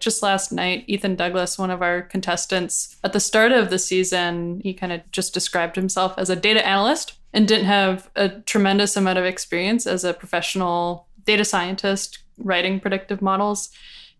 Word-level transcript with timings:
Just 0.00 0.22
last 0.22 0.52
night, 0.52 0.84
Ethan 0.86 1.16
Douglas, 1.16 1.58
one 1.58 1.72
of 1.72 1.82
our 1.82 2.02
contestants, 2.02 2.96
at 3.02 3.12
the 3.12 3.18
start 3.18 3.50
of 3.50 3.68
the 3.68 3.80
season, 3.80 4.60
he 4.62 4.72
kind 4.72 4.92
of 4.92 5.00
just 5.10 5.34
described 5.34 5.74
himself 5.74 6.14
as 6.16 6.30
a 6.30 6.36
data 6.36 6.64
analyst 6.64 7.14
and 7.32 7.48
didn't 7.48 7.66
have 7.66 8.08
a 8.14 8.28
tremendous 8.28 8.96
amount 8.96 9.18
of 9.18 9.24
experience 9.24 9.88
as 9.88 10.04
a 10.04 10.14
professional 10.14 11.08
data 11.24 11.44
scientist 11.44 12.20
writing 12.38 12.78
predictive 12.78 13.20
models. 13.20 13.70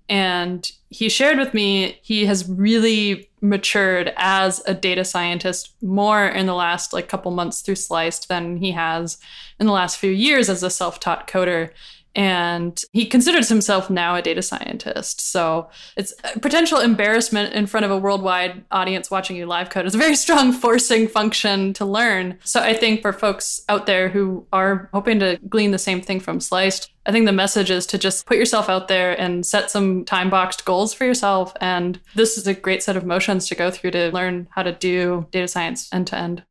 And 0.08 0.70
he 0.88 1.08
shared 1.08 1.38
with 1.38 1.54
me 1.54 1.98
he 2.02 2.26
has 2.26 2.48
really 2.48 3.30
matured 3.40 4.12
as 4.16 4.60
a 4.66 4.74
data 4.74 5.04
scientist 5.04 5.74
more 5.80 6.26
in 6.26 6.46
the 6.46 6.54
last 6.54 6.92
like 6.92 7.08
couple 7.08 7.30
months 7.30 7.60
through 7.60 7.76
Sliced 7.76 8.28
than 8.28 8.56
he 8.56 8.72
has 8.72 9.18
in 9.60 9.66
the 9.66 9.72
last 9.72 9.98
few 9.98 10.10
years 10.10 10.48
as 10.48 10.62
a 10.62 10.70
self-taught 10.70 11.28
coder 11.28 11.70
and 12.14 12.82
he 12.92 13.06
considers 13.06 13.48
himself 13.48 13.90
now 13.90 14.14
a 14.14 14.22
data 14.22 14.42
scientist. 14.42 15.20
So 15.20 15.68
it's 15.96 16.12
potential 16.40 16.78
embarrassment 16.78 17.54
in 17.54 17.66
front 17.66 17.84
of 17.84 17.90
a 17.90 17.98
worldwide 17.98 18.64
audience 18.70 19.10
watching 19.10 19.36
you 19.36 19.46
live 19.46 19.70
code. 19.70 19.86
It's 19.86 19.94
a 19.94 19.98
very 19.98 20.16
strong 20.28 20.52
forcing 20.52 21.08
function 21.08 21.72
to 21.74 21.84
learn. 21.84 22.38
So 22.44 22.60
I 22.60 22.74
think 22.74 23.02
for 23.02 23.12
folks 23.12 23.62
out 23.68 23.86
there 23.86 24.08
who 24.08 24.46
are 24.52 24.88
hoping 24.92 25.20
to 25.20 25.38
glean 25.48 25.70
the 25.70 25.78
same 25.78 26.00
thing 26.00 26.20
from 26.20 26.40
Sliced, 26.40 26.92
I 27.06 27.12
think 27.12 27.24
the 27.24 27.32
message 27.32 27.70
is 27.70 27.86
to 27.86 27.98
just 27.98 28.26
put 28.26 28.36
yourself 28.36 28.68
out 28.68 28.88
there 28.88 29.18
and 29.18 29.46
set 29.46 29.70
some 29.70 30.04
time 30.04 30.28
boxed 30.28 30.64
goals 30.64 30.92
for 30.92 31.04
yourself. 31.04 31.54
And 31.60 32.00
this 32.14 32.36
is 32.36 32.46
a 32.46 32.54
great 32.54 32.82
set 32.82 32.96
of 32.96 33.06
motions 33.06 33.48
to 33.48 33.54
go 33.54 33.70
through 33.70 33.92
to 33.92 34.10
learn 34.12 34.48
how 34.50 34.62
to 34.62 34.72
do 34.72 35.26
data 35.30 35.48
science 35.48 35.88
end 35.92 36.06
to 36.08 36.18
end. 36.18 36.42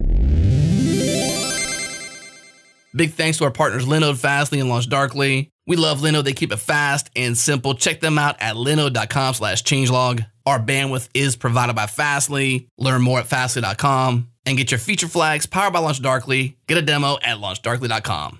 Big 2.96 3.14
thanks 3.14 3.38
to 3.38 3.44
our 3.44 3.52
partners 3.52 3.86
Linode, 3.86 4.18
Fastly, 4.18 4.60
and 4.60 4.70
LaunchDarkly. 4.70 5.52
We 5.68 5.76
love 5.76 6.00
Linode. 6.00 6.24
They 6.24 6.34
keep 6.34 6.52
it 6.52 6.58
fast 6.58 7.12
and 7.16 7.38
simple. 7.38 7.76
Check 7.76 8.00
them 8.00 8.18
out 8.18 8.38
at 8.40 8.56
linode.com 8.56 9.36
slash 9.36 9.64
changelog. 9.64 10.26
Our 10.46 10.60
bandwidth 10.60 11.10
is 11.14 11.36
provided 11.36 11.76
by 11.76 11.88
Fastly. 11.88 12.70
Learn 12.78 13.02
more 13.02 13.20
at 13.20 13.28
fastly.com 13.28 14.30
and 14.46 14.58
get 14.58 14.72
your 14.72 14.80
feature 14.80 15.10
flags 15.10 15.46
powered 15.46 15.74
by 15.74 15.80
LaunchDarkly. 15.80 16.56
Get 16.68 16.78
a 16.78 16.82
demo 16.82 17.18
at 17.22 17.38
launchdarkly.com. 17.38 18.40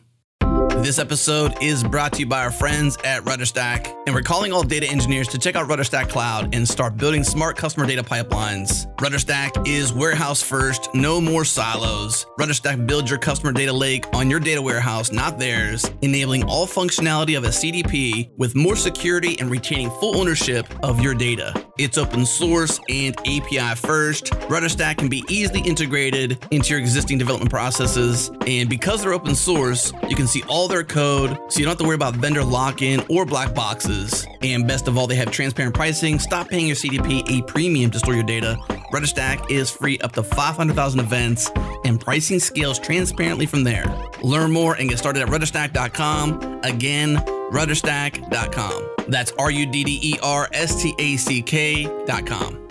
This 0.88 1.00
episode 1.00 1.62
is 1.62 1.84
brought 1.84 2.14
to 2.14 2.20
you 2.20 2.28
by 2.28 2.46
our 2.46 2.50
friends 2.50 2.98
at 3.04 3.22
RudderStack, 3.24 3.94
and 4.06 4.16
we're 4.16 4.22
calling 4.22 4.54
all 4.54 4.64
data 4.64 4.88
engineers 4.88 5.28
to 5.28 5.38
check 5.38 5.58
out 5.58 5.68
RudderStack 5.68 6.08
Cloud 6.08 6.56
and 6.56 6.66
start 6.66 6.96
building 6.96 7.26
smart 7.26 7.58
customer 7.58 7.86
data 7.86 8.02
pipelines. 8.02 8.88
RudderStack 8.96 9.68
is 9.68 9.92
warehouse 9.92 10.42
first, 10.42 10.88
no 10.94 11.20
more 11.20 11.44
silos. 11.44 12.26
RudderStack 12.40 12.88
builds 12.88 13.10
your 13.10 13.20
customer 13.20 13.52
data 13.52 13.74
lake 13.74 14.06
on 14.14 14.30
your 14.30 14.40
data 14.40 14.62
warehouse, 14.62 15.12
not 15.12 15.38
theirs, 15.38 15.92
enabling 16.04 16.46
all 16.46 16.66
functionality 16.66 17.38
of 17.38 17.44
a 17.44 17.50
CDP 17.50 18.30
with 18.38 18.56
more 18.56 18.78
security 18.78 19.38
and 19.42 19.52
retaining 19.52 19.90
full 20.00 20.16
ownership 20.16 20.68
of 20.86 21.02
your 21.02 21.14
data. 21.14 21.54
It's 21.78 21.98
open 21.98 22.26
source 22.26 22.80
and 22.88 23.14
API 23.20 23.76
first. 23.76 24.28
RudderStack 24.48 24.98
can 24.98 25.10
be 25.10 25.24
easily 25.28 25.60
integrated 25.60 26.44
into 26.50 26.70
your 26.70 26.80
existing 26.80 27.18
development 27.18 27.52
processes, 27.52 28.32
and 28.48 28.70
because 28.70 29.04
they're 29.04 29.14
open 29.14 29.36
source, 29.36 29.92
you 30.08 30.16
can 30.16 30.28
see 30.28 30.44
all 30.48 30.70
their 30.70 30.77
code 30.84 31.38
so 31.50 31.60
you 31.60 31.66
don't 31.66 31.72
have 31.72 31.78
to 31.78 31.84
worry 31.84 31.96
about 31.96 32.16
vendor 32.16 32.44
lock 32.44 32.82
in 32.82 33.04
or 33.10 33.26
black 33.26 33.54
boxes. 33.54 34.26
And 34.42 34.68
best 34.68 34.88
of 34.88 34.98
all, 34.98 35.08
they 35.08 35.16
have 35.16 35.32
transparent 35.32 35.76
pricing. 35.76 36.20
Stop 36.20 36.50
paying 36.50 36.68
your 36.68 36.76
CDP 36.76 37.30
a 37.30 37.44
premium 37.44 37.92
to 37.92 38.00
store 38.00 38.14
your 38.14 38.24
data. 38.24 38.58
RudderStack 38.94 39.52
is 39.52 39.70
free 39.70 39.98
up 40.00 40.14
to 40.14 40.24
500,000 40.24 41.00
events, 41.00 41.50
and 41.86 42.00
pricing 42.00 42.40
scales 42.40 42.80
transparently 42.80 43.46
from 43.46 43.64
there. 43.64 43.86
Learn 44.24 44.52
more 44.52 44.76
and 44.76 44.90
get 44.90 44.98
started 44.98 45.24
at 45.24 45.30
rudderstack.com. 45.30 46.62
Again, 46.64 47.18
rudderstack.com. 47.52 48.90
That's 49.08 49.32
R 49.34 49.52
U 49.52 49.66
D 49.66 49.84
D 49.84 50.00
E 50.02 50.20
R 50.22 50.48
S 50.54 50.82
T 50.82 50.94
A 51.00 51.18
C 51.18 51.42
K.com. 51.42 52.67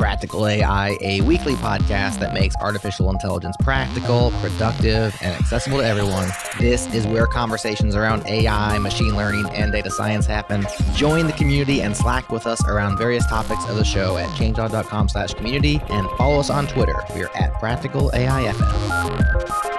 Practical 0.00 0.46
AI, 0.46 0.96
a 1.02 1.20
weekly 1.20 1.52
podcast 1.56 2.20
that 2.20 2.32
makes 2.32 2.56
artificial 2.56 3.10
intelligence 3.10 3.54
practical, 3.60 4.30
productive, 4.40 5.14
and 5.20 5.38
accessible 5.38 5.76
to 5.76 5.84
everyone. 5.84 6.30
This 6.58 6.86
is 6.94 7.06
where 7.06 7.26
conversations 7.26 7.94
around 7.94 8.26
AI, 8.26 8.78
machine 8.78 9.14
learning, 9.14 9.50
and 9.50 9.70
data 9.70 9.90
science 9.90 10.24
happen. 10.24 10.66
Join 10.94 11.26
the 11.26 11.34
community 11.34 11.82
and 11.82 11.94
Slack 11.94 12.30
with 12.30 12.46
us 12.46 12.66
around 12.66 12.96
various 12.96 13.26
topics 13.26 13.68
of 13.68 13.76
the 13.76 13.84
show 13.84 14.16
at 14.16 14.30
changelog.com 14.30 15.10
slash 15.10 15.34
community 15.34 15.82
and 15.90 16.08
follow 16.12 16.40
us 16.40 16.48
on 16.48 16.66
Twitter. 16.66 16.96
We're 17.14 17.28
at 17.34 17.52
Practical 17.60 18.10
AIFM. 18.14 19.69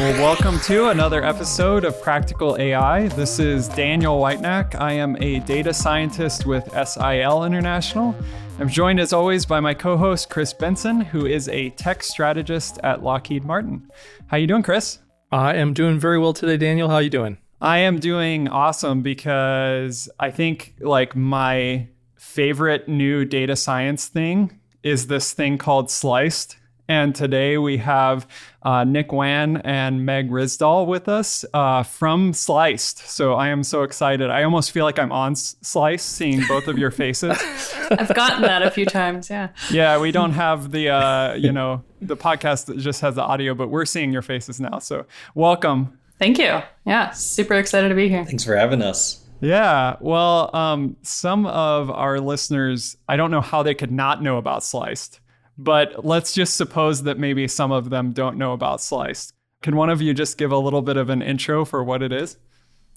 Well, 0.00 0.14
welcome 0.14 0.58
to 0.60 0.88
another 0.88 1.22
episode 1.22 1.84
of 1.84 2.00
Practical 2.00 2.56
AI. 2.58 3.08
This 3.08 3.38
is 3.38 3.68
Daniel 3.68 4.18
Whitenack. 4.18 4.74
I 4.76 4.94
am 4.94 5.14
a 5.22 5.40
data 5.40 5.74
scientist 5.74 6.46
with 6.46 6.64
SIL 6.72 7.44
International. 7.44 8.14
I'm 8.58 8.70
joined 8.70 8.98
as 8.98 9.12
always 9.12 9.44
by 9.44 9.60
my 9.60 9.74
co-host 9.74 10.30
Chris 10.30 10.54
Benson, 10.54 11.02
who 11.02 11.26
is 11.26 11.50
a 11.50 11.68
tech 11.70 12.02
strategist 12.02 12.78
at 12.82 13.02
Lockheed 13.02 13.44
Martin. 13.44 13.90
How 14.28 14.38
you 14.38 14.46
doing, 14.46 14.62
Chris? 14.62 15.00
I 15.30 15.56
am 15.56 15.74
doing 15.74 16.00
very 16.00 16.18
well 16.18 16.32
today, 16.32 16.56
Daniel. 16.56 16.88
How 16.88 16.94
are 16.94 17.02
you 17.02 17.10
doing? 17.10 17.36
I 17.60 17.80
am 17.80 17.98
doing 17.98 18.48
awesome 18.48 19.02
because 19.02 20.08
I 20.18 20.30
think 20.30 20.76
like 20.80 21.14
my 21.14 21.88
favorite 22.16 22.88
new 22.88 23.26
data 23.26 23.54
science 23.54 24.06
thing 24.06 24.60
is 24.82 25.08
this 25.08 25.34
thing 25.34 25.58
called 25.58 25.90
Sliced. 25.90 26.56
And 26.90 27.14
today 27.14 27.56
we 27.56 27.76
have 27.76 28.26
uh, 28.64 28.82
Nick 28.82 29.12
Wan 29.12 29.58
and 29.58 30.04
Meg 30.04 30.28
Risdal 30.28 30.88
with 30.88 31.08
us 31.08 31.44
uh, 31.54 31.84
from 31.84 32.32
Sliced. 32.32 32.98
So 33.08 33.34
I 33.34 33.50
am 33.50 33.62
so 33.62 33.84
excited. 33.84 34.28
I 34.28 34.42
almost 34.42 34.72
feel 34.72 34.84
like 34.84 34.98
I'm 34.98 35.12
on 35.12 35.32
S- 35.32 35.54
Slice 35.62 36.02
seeing 36.02 36.42
both 36.48 36.66
of 36.66 36.78
your 36.78 36.90
faces. 36.90 37.38
I've 37.92 38.12
gotten 38.12 38.42
that 38.42 38.62
a 38.62 38.72
few 38.72 38.86
times, 38.86 39.30
yeah. 39.30 39.50
yeah, 39.70 40.00
we 40.00 40.10
don't 40.10 40.32
have 40.32 40.72
the, 40.72 40.88
uh, 40.88 41.34
you 41.34 41.52
know, 41.52 41.84
the 42.02 42.16
podcast 42.16 42.66
that 42.66 42.78
just 42.78 43.02
has 43.02 43.14
the 43.14 43.22
audio, 43.22 43.54
but 43.54 43.68
we're 43.68 43.84
seeing 43.84 44.12
your 44.12 44.22
faces 44.22 44.58
now. 44.58 44.80
So 44.80 45.06
welcome. 45.36 45.96
Thank 46.18 46.38
you. 46.38 46.60
Yeah, 46.86 47.10
super 47.10 47.54
excited 47.54 47.90
to 47.90 47.94
be 47.94 48.08
here. 48.08 48.24
Thanks 48.24 48.42
for 48.42 48.56
having 48.56 48.82
us. 48.82 49.24
Yeah, 49.40 49.94
well, 50.00 50.54
um, 50.56 50.96
some 51.02 51.46
of 51.46 51.88
our 51.88 52.18
listeners, 52.18 52.96
I 53.08 53.16
don't 53.16 53.30
know 53.30 53.40
how 53.40 53.62
they 53.62 53.74
could 53.74 53.92
not 53.92 54.24
know 54.24 54.38
about 54.38 54.64
Sliced, 54.64 55.19
but 55.62 56.04
let's 56.04 56.32
just 56.32 56.56
suppose 56.56 57.02
that 57.02 57.18
maybe 57.18 57.46
some 57.46 57.70
of 57.70 57.90
them 57.90 58.12
don't 58.12 58.38
know 58.38 58.52
about 58.52 58.80
Sliced. 58.80 59.34
Can 59.62 59.76
one 59.76 59.90
of 59.90 60.00
you 60.00 60.14
just 60.14 60.38
give 60.38 60.52
a 60.52 60.56
little 60.56 60.80
bit 60.80 60.96
of 60.96 61.10
an 61.10 61.20
intro 61.20 61.64
for 61.64 61.84
what 61.84 62.02
it 62.02 62.12
is? 62.12 62.38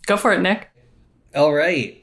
Go 0.06 0.16
for 0.16 0.31
it, 0.31 0.41
Nick. 0.41 0.69
All 1.35 1.53
right. 1.53 2.01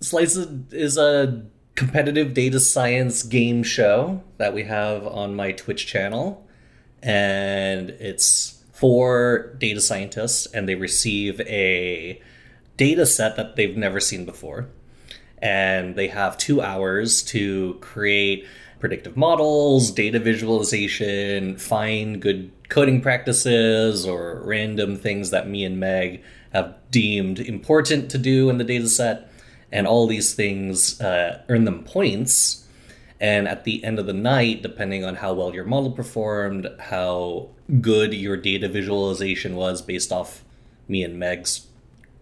Slice 0.00 0.36
is 0.36 0.96
a 0.96 1.44
competitive 1.74 2.32
data 2.32 2.58
science 2.58 3.22
game 3.22 3.62
show 3.62 4.22
that 4.38 4.54
we 4.54 4.64
have 4.64 5.06
on 5.06 5.36
my 5.36 5.52
Twitch 5.52 5.86
channel. 5.86 6.46
And 7.02 7.90
it's 7.90 8.62
for 8.72 9.54
data 9.58 9.80
scientists, 9.80 10.46
and 10.46 10.68
they 10.68 10.74
receive 10.74 11.40
a 11.42 12.20
data 12.76 13.04
set 13.04 13.36
that 13.36 13.56
they've 13.56 13.76
never 13.76 14.00
seen 14.00 14.24
before. 14.24 14.68
And 15.42 15.96
they 15.96 16.08
have 16.08 16.38
two 16.38 16.62
hours 16.62 17.22
to 17.24 17.76
create 17.80 18.46
predictive 18.80 19.16
models, 19.16 19.90
data 19.90 20.18
visualization, 20.18 21.56
find 21.56 22.20
good 22.20 22.50
coding 22.68 23.00
practices, 23.00 24.06
or 24.06 24.40
random 24.44 24.96
things 24.96 25.30
that 25.30 25.48
me 25.48 25.64
and 25.64 25.78
Meg 25.80 26.22
have 26.52 26.74
deemed 26.90 27.38
important 27.40 28.10
to 28.10 28.18
do 28.18 28.48
in 28.50 28.58
the 28.58 28.64
data 28.64 28.88
set. 28.88 29.30
And 29.70 29.86
all 29.86 30.06
these 30.06 30.34
things 30.34 31.00
uh, 31.00 31.42
earn 31.48 31.64
them 31.64 31.84
points. 31.84 32.66
And 33.20 33.48
at 33.48 33.64
the 33.64 33.84
end 33.84 33.98
of 33.98 34.06
the 34.06 34.12
night, 34.14 34.62
depending 34.62 35.04
on 35.04 35.16
how 35.16 35.34
well 35.34 35.54
your 35.54 35.64
model 35.64 35.90
performed, 35.90 36.68
how 36.78 37.48
good 37.80 38.14
your 38.14 38.36
data 38.36 38.68
visualization 38.68 39.56
was 39.56 39.82
based 39.82 40.12
off 40.12 40.44
me 40.86 41.02
and 41.02 41.18
Meg's 41.18 41.66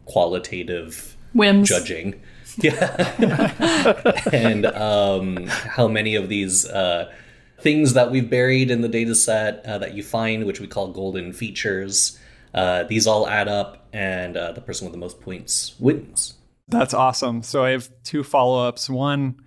qualitative 0.07 1.17
Whims. 1.35 1.69
judging. 1.69 2.21
Yeah. 2.59 4.23
and 4.33 4.67
um, 4.67 5.47
how 5.47 5.89
many 5.89 6.15
of 6.15 6.29
these 6.29 6.67
uh, 6.69 7.13
things 7.61 7.95
that 7.95 8.11
we've 8.11 8.29
buried 8.29 8.71
in 8.71 8.81
the 8.81 8.89
data 8.89 9.15
set 9.15 9.65
uh, 9.65 9.79
that 9.79 9.95
you 9.95 10.03
find, 10.03 10.45
which 10.45 10.61
we 10.61 10.67
call 10.67 10.89
golden 10.89 11.33
features, 11.33 12.19
uh, 12.55 12.85
these 12.85 13.07
all 13.07 13.29
add 13.29 13.49
up, 13.49 13.87
and 13.93 14.37
uh, 14.37 14.53
the 14.53 14.61
person 14.61 14.87
with 14.87 14.93
the 14.93 14.99
most 14.99 15.21
points 15.21 15.75
wins. 15.79 16.35
That's 16.69 16.95
awesome. 16.95 17.43
So 17.43 17.65
I 17.65 17.71
have 17.71 17.91
two 18.03 18.25
follow 18.25 18.67
ups. 18.67 18.91
One, 18.91 19.41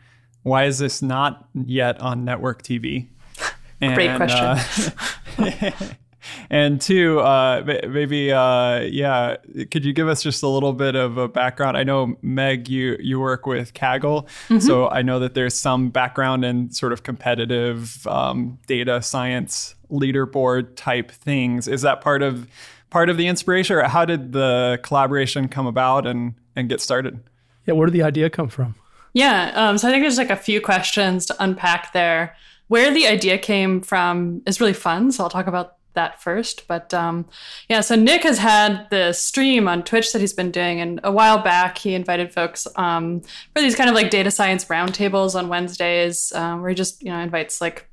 why 0.44 0.65
is 0.65 0.79
this 0.79 1.01
not 1.01 1.47
yet 1.53 2.01
on 2.01 2.23
network 2.23 2.63
TV? 2.63 3.07
Great 3.79 4.15
question. 4.15 4.94
and 6.49 6.81
two, 6.81 7.19
uh, 7.19 7.63
maybe, 7.87 8.31
uh, 8.31 8.79
yeah, 8.81 9.37
could 9.71 9.85
you 9.85 9.93
give 9.93 10.07
us 10.07 10.23
just 10.23 10.43
a 10.43 10.47
little 10.47 10.73
bit 10.73 10.95
of 10.95 11.17
a 11.17 11.27
background? 11.27 11.77
I 11.77 11.83
know 11.83 12.15
Meg, 12.21 12.69
you 12.69 12.97
you 12.99 13.19
work 13.19 13.45
with 13.45 13.73
Kaggle, 13.73 14.27
mm-hmm. 14.27 14.59
so 14.59 14.89
I 14.89 15.01
know 15.01 15.19
that 15.19 15.33
there's 15.33 15.57
some 15.57 15.89
background 15.89 16.45
in 16.45 16.71
sort 16.71 16.93
of 16.93 17.03
competitive 17.03 18.05
um, 18.07 18.59
data 18.67 19.01
science 19.01 19.75
leaderboard 19.91 20.75
type 20.75 21.11
things. 21.11 21.67
Is 21.67 21.81
that 21.81 22.01
part 22.01 22.21
of 22.21 22.47
part 22.89 23.09
of 23.09 23.17
the 23.17 23.27
inspiration, 23.27 23.75
or 23.75 23.83
how 23.83 24.05
did 24.05 24.31
the 24.31 24.79
collaboration 24.83 25.47
come 25.47 25.67
about 25.67 26.07
and 26.07 26.33
and 26.55 26.69
get 26.69 26.81
started? 26.81 27.19
Yeah, 27.65 27.73
where 27.73 27.85
did 27.85 27.93
the 27.93 28.03
idea 28.03 28.29
come 28.29 28.49
from? 28.49 28.75
Yeah, 29.13 29.51
um, 29.55 29.77
so 29.77 29.87
I 29.87 29.91
think 29.91 30.03
there's 30.03 30.17
like 30.17 30.29
a 30.29 30.35
few 30.35 30.61
questions 30.61 31.25
to 31.27 31.35
unpack 31.39 31.93
there. 31.93 32.35
Where 32.67 32.93
the 32.93 33.07
idea 33.07 33.39
came 33.39 33.81
from 33.81 34.43
is 34.45 34.61
really 34.61 34.73
fun, 34.73 35.11
so 35.11 35.23
I'll 35.23 35.29
talk 35.29 35.47
about 35.47 35.78
that 35.99 36.21
first. 36.21 36.65
But 36.67 36.93
um, 36.93 37.25
yeah, 37.67 37.81
so 37.81 37.95
Nick 37.95 38.23
has 38.23 38.37
had 38.37 38.89
the 38.89 39.11
stream 39.11 39.67
on 39.67 39.83
Twitch 39.83 40.13
that 40.13 40.19
he's 40.19 40.33
been 40.33 40.51
doing, 40.51 40.79
and 40.79 41.01
a 41.03 41.11
while 41.11 41.39
back 41.43 41.77
he 41.77 41.93
invited 41.93 42.33
folks 42.33 42.67
um, 42.77 43.21
for 43.53 43.61
these 43.61 43.75
kind 43.75 43.89
of 43.89 43.95
like 43.95 44.09
data 44.09 44.31
science 44.31 44.65
roundtables 44.65 45.35
on 45.35 45.49
Wednesdays, 45.49 46.31
um, 46.33 46.61
where 46.61 46.69
he 46.69 46.75
just 46.75 47.03
you 47.03 47.09
know 47.09 47.19
invites 47.19 47.59
like 47.59 47.89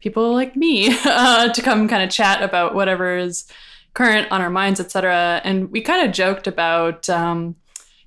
people 0.00 0.32
like 0.32 0.56
me 0.56 0.96
uh, 1.04 1.52
to 1.52 1.60
come 1.60 1.86
kind 1.86 2.02
of 2.02 2.10
chat 2.10 2.42
about 2.42 2.74
whatever 2.74 3.18
is 3.18 3.46
current 3.92 4.30
on 4.32 4.40
our 4.40 4.50
minds, 4.50 4.80
etc. 4.80 5.42
And 5.44 5.70
we 5.70 5.82
kind 5.82 6.06
of 6.06 6.14
joked 6.14 6.46
about. 6.46 7.08
Um, 7.08 7.56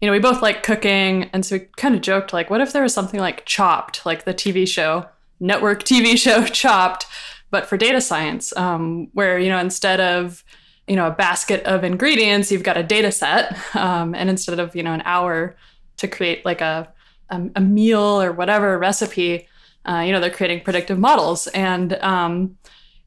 you 0.02 0.08
know, 0.08 0.12
we 0.12 0.20
both 0.20 0.42
like 0.42 0.64
cooking, 0.64 1.30
and 1.32 1.46
so 1.46 1.56
we 1.56 1.60
kind 1.78 1.96
of 1.96 2.02
joked 2.02 2.34
like, 2.34 2.50
what 2.50 2.60
if 2.60 2.74
there 2.74 2.84
was 2.84 2.94
something 2.94 3.22
like 3.22 3.46
Chopped, 3.46 4.06
like 4.06 4.26
the 4.26 4.34
TV 4.34 4.68
show, 4.68 5.06
network 5.40 5.84
TV 5.84 6.18
show 6.18 6.46
Chopped, 6.62 7.06
but 7.54 7.68
for 7.68 7.78
data 7.78 8.02
science, 8.02 8.52
um, 8.58 9.10
where 9.14 9.38
you 9.38 9.48
know 9.48 9.60
instead 9.60 10.02
of 10.02 10.44
you 10.88 10.96
know 10.96 11.06
a 11.06 11.12
basket 11.12 11.64
of 11.66 11.84
ingredients, 11.84 12.52
you've 12.52 12.64
got 12.64 12.78
a 12.78 12.84
data 12.84 13.12
set, 13.12 13.56
um, 13.76 14.16
and 14.16 14.28
instead 14.28 14.60
of 14.60 14.76
you 14.76 14.82
know 14.82 14.92
an 14.92 15.04
hour 15.06 15.56
to 15.98 16.08
create 16.08 16.44
like 16.44 16.62
a 16.62 16.92
a, 17.30 17.42
a 17.56 17.62
meal 17.62 18.02
or 18.24 18.32
whatever 18.32 18.80
recipe, 18.80 19.48
uh, 19.86 20.00
you 20.00 20.12
know 20.12 20.20
they're 20.20 20.32
creating 20.32 20.62
predictive 20.62 20.98
models, 20.98 21.46
and 21.48 21.94
um, 22.02 22.58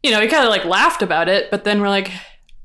you 0.04 0.12
know 0.12 0.20
we 0.20 0.28
kind 0.28 0.44
of 0.44 0.50
like 0.50 0.64
laughed 0.64 1.02
about 1.02 1.28
it, 1.28 1.50
but 1.50 1.64
then 1.64 1.80
we're 1.80 1.88
like, 1.88 2.12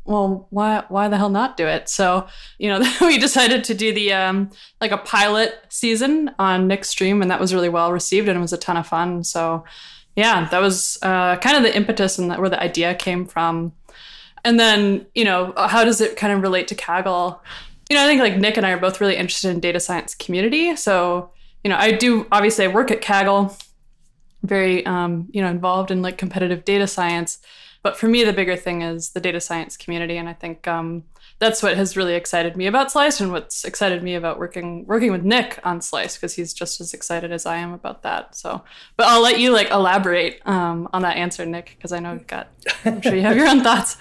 well, 0.06 0.46
why 0.52 0.84
why 0.90 1.08
the 1.08 1.18
hell 1.18 1.30
not 1.30 1.58
do 1.58 1.66
it? 1.66 1.90
So, 1.90 2.28
you 2.60 2.70
know, 2.70 2.80
we 3.02 3.18
decided 3.18 3.64
to 3.64 3.74
do 3.74 3.92
the 3.92 4.14
um 4.14 4.52
like 4.80 4.92
a 4.92 5.00
pilot 5.00 5.56
season 5.70 6.30
on 6.38 6.68
Nick's 6.68 6.90
stream 6.90 7.24
and 7.24 7.32
that 7.32 7.40
was 7.40 7.56
really 7.56 7.70
well 7.70 7.92
received 7.92 8.28
and 8.28 8.38
it 8.38 8.42
was 8.42 8.54
a 8.54 8.58
ton 8.58 8.78
of 8.78 8.86
fun. 8.86 9.24
So, 9.24 9.64
yeah, 10.16 10.48
that 10.50 10.62
was 10.62 10.98
uh, 11.02 11.38
kind 11.38 11.58
of 11.58 11.64
the 11.64 11.76
impetus 11.76 12.18
and 12.20 12.30
where 12.38 12.50
the 12.50 12.62
idea 12.62 12.96
came 12.96 13.26
from. 13.26 13.74
And 14.44 14.60
then, 14.60 15.06
you 15.14 15.24
know, 15.24 15.54
how 15.56 15.84
does 15.84 16.02
it 16.02 16.18
kind 16.18 16.34
of 16.34 16.42
relate 16.42 16.68
to 16.70 16.76
Kaggle? 16.76 17.40
You 17.90 17.96
know, 17.96 18.04
I 18.04 18.08
think 18.08 18.22
like 18.22 18.38
Nick 18.38 18.58
and 18.58 18.66
I 18.66 18.72
are 18.72 18.80
both 18.80 19.00
really 19.00 19.16
interested 19.16 19.50
in 19.52 19.60
data 19.60 19.80
science 19.80 20.16
community. 20.16 20.76
So, 20.76 21.30
you 21.64 21.70
know, 21.70 21.78
I 21.78 21.92
do 21.92 22.26
obviously 22.32 22.66
I 22.66 22.70
work 22.70 22.90
at 22.92 23.02
Kaggle, 23.02 23.58
very 24.44 24.86
um, 24.86 25.28
you 25.32 25.42
know, 25.42 25.50
involved 25.50 25.92
in 25.92 26.02
like 26.02 26.18
competitive 26.18 26.66
data 26.66 26.88
science 26.88 27.40
but 27.84 27.98
for 27.98 28.08
me, 28.08 28.24
the 28.24 28.34
bigger 28.34 28.56
thing 28.56 28.82
is 28.82 29.12
the 29.12 29.20
data 29.20 29.40
science 29.40 29.76
community, 29.76 30.18
and 30.18 30.30
I 30.30 30.34
think 30.34 30.68
um, 30.68 31.04
that's 31.42 31.64
what 31.64 31.76
has 31.76 31.98
really 31.98 32.14
excited 32.14 32.56
me 32.56 32.68
about 32.68 32.92
Slice, 32.92 33.20
and 33.20 33.32
what's 33.32 33.66
excited 33.66 34.04
me 34.04 34.14
about 34.14 34.38
working 34.38 34.86
working 34.86 35.12
with 35.12 35.24
Nick 35.24 35.60
on 35.64 35.82
Slice 35.82 36.16
because 36.16 36.36
he's 36.36 36.54
just 36.54 36.80
as 36.80 36.94
excited 36.94 37.32
as 37.32 37.48
I 37.48 37.58
am 37.58 37.74
about 37.74 38.04
that. 38.04 38.36
So, 38.36 38.62
but 38.96 39.08
I'll 39.08 39.24
let 39.24 39.40
you 39.40 39.52
like 39.52 39.72
elaborate 39.72 40.40
um, 40.46 40.88
on 40.94 41.02
that 41.02 41.18
answer, 41.18 41.44
Nick, 41.44 41.74
because 41.76 41.92
I 41.92 42.00
know 42.00 42.14
you've 42.14 42.28
got. 42.28 42.50
I'm 42.86 43.02
sure 43.02 43.16
you 43.16 43.24
have 43.24 43.36
your 43.36 43.48
own 43.48 43.62
thoughts. 43.64 43.98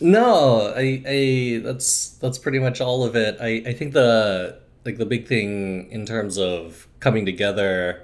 No, 0.00 0.72
I, 0.74 1.02
I 1.06 1.60
that's 1.62 2.08
that's 2.22 2.38
pretty 2.38 2.58
much 2.58 2.80
all 2.80 3.04
of 3.04 3.14
it. 3.14 3.36
I, 3.38 3.62
I 3.66 3.74
think 3.74 3.92
the 3.92 4.58
like 4.86 4.96
the 4.96 5.04
big 5.04 5.28
thing 5.28 5.90
in 5.90 6.06
terms 6.06 6.38
of 6.38 6.88
coming 7.00 7.26
together 7.26 8.02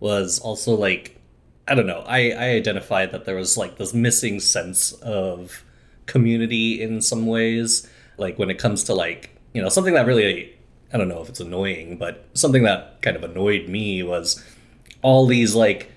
was 0.00 0.38
also 0.38 0.74
like 0.74 1.20
I 1.68 1.74
don't 1.74 1.86
know. 1.86 2.02
I, 2.06 2.30
I 2.30 2.48
identified 2.54 3.12
that 3.12 3.26
there 3.26 3.36
was 3.36 3.58
like 3.58 3.76
this 3.76 3.92
missing 3.92 4.40
sense 4.40 4.92
of 5.02 5.66
community 6.06 6.80
in 6.80 7.02
some 7.02 7.26
ways. 7.26 7.86
Like 8.16 8.38
when 8.38 8.50
it 8.50 8.58
comes 8.58 8.84
to 8.84 8.94
like, 8.94 9.30
you 9.52 9.62
know, 9.62 9.68
something 9.68 9.94
that 9.94 10.06
really, 10.06 10.54
I 10.92 10.98
don't 10.98 11.08
know 11.08 11.22
if 11.22 11.28
it's 11.28 11.40
annoying, 11.40 11.98
but 11.98 12.28
something 12.34 12.62
that 12.64 13.02
kind 13.02 13.16
of 13.16 13.24
annoyed 13.24 13.68
me 13.68 14.02
was 14.02 14.44
all 15.02 15.26
these 15.26 15.54
like 15.54 15.90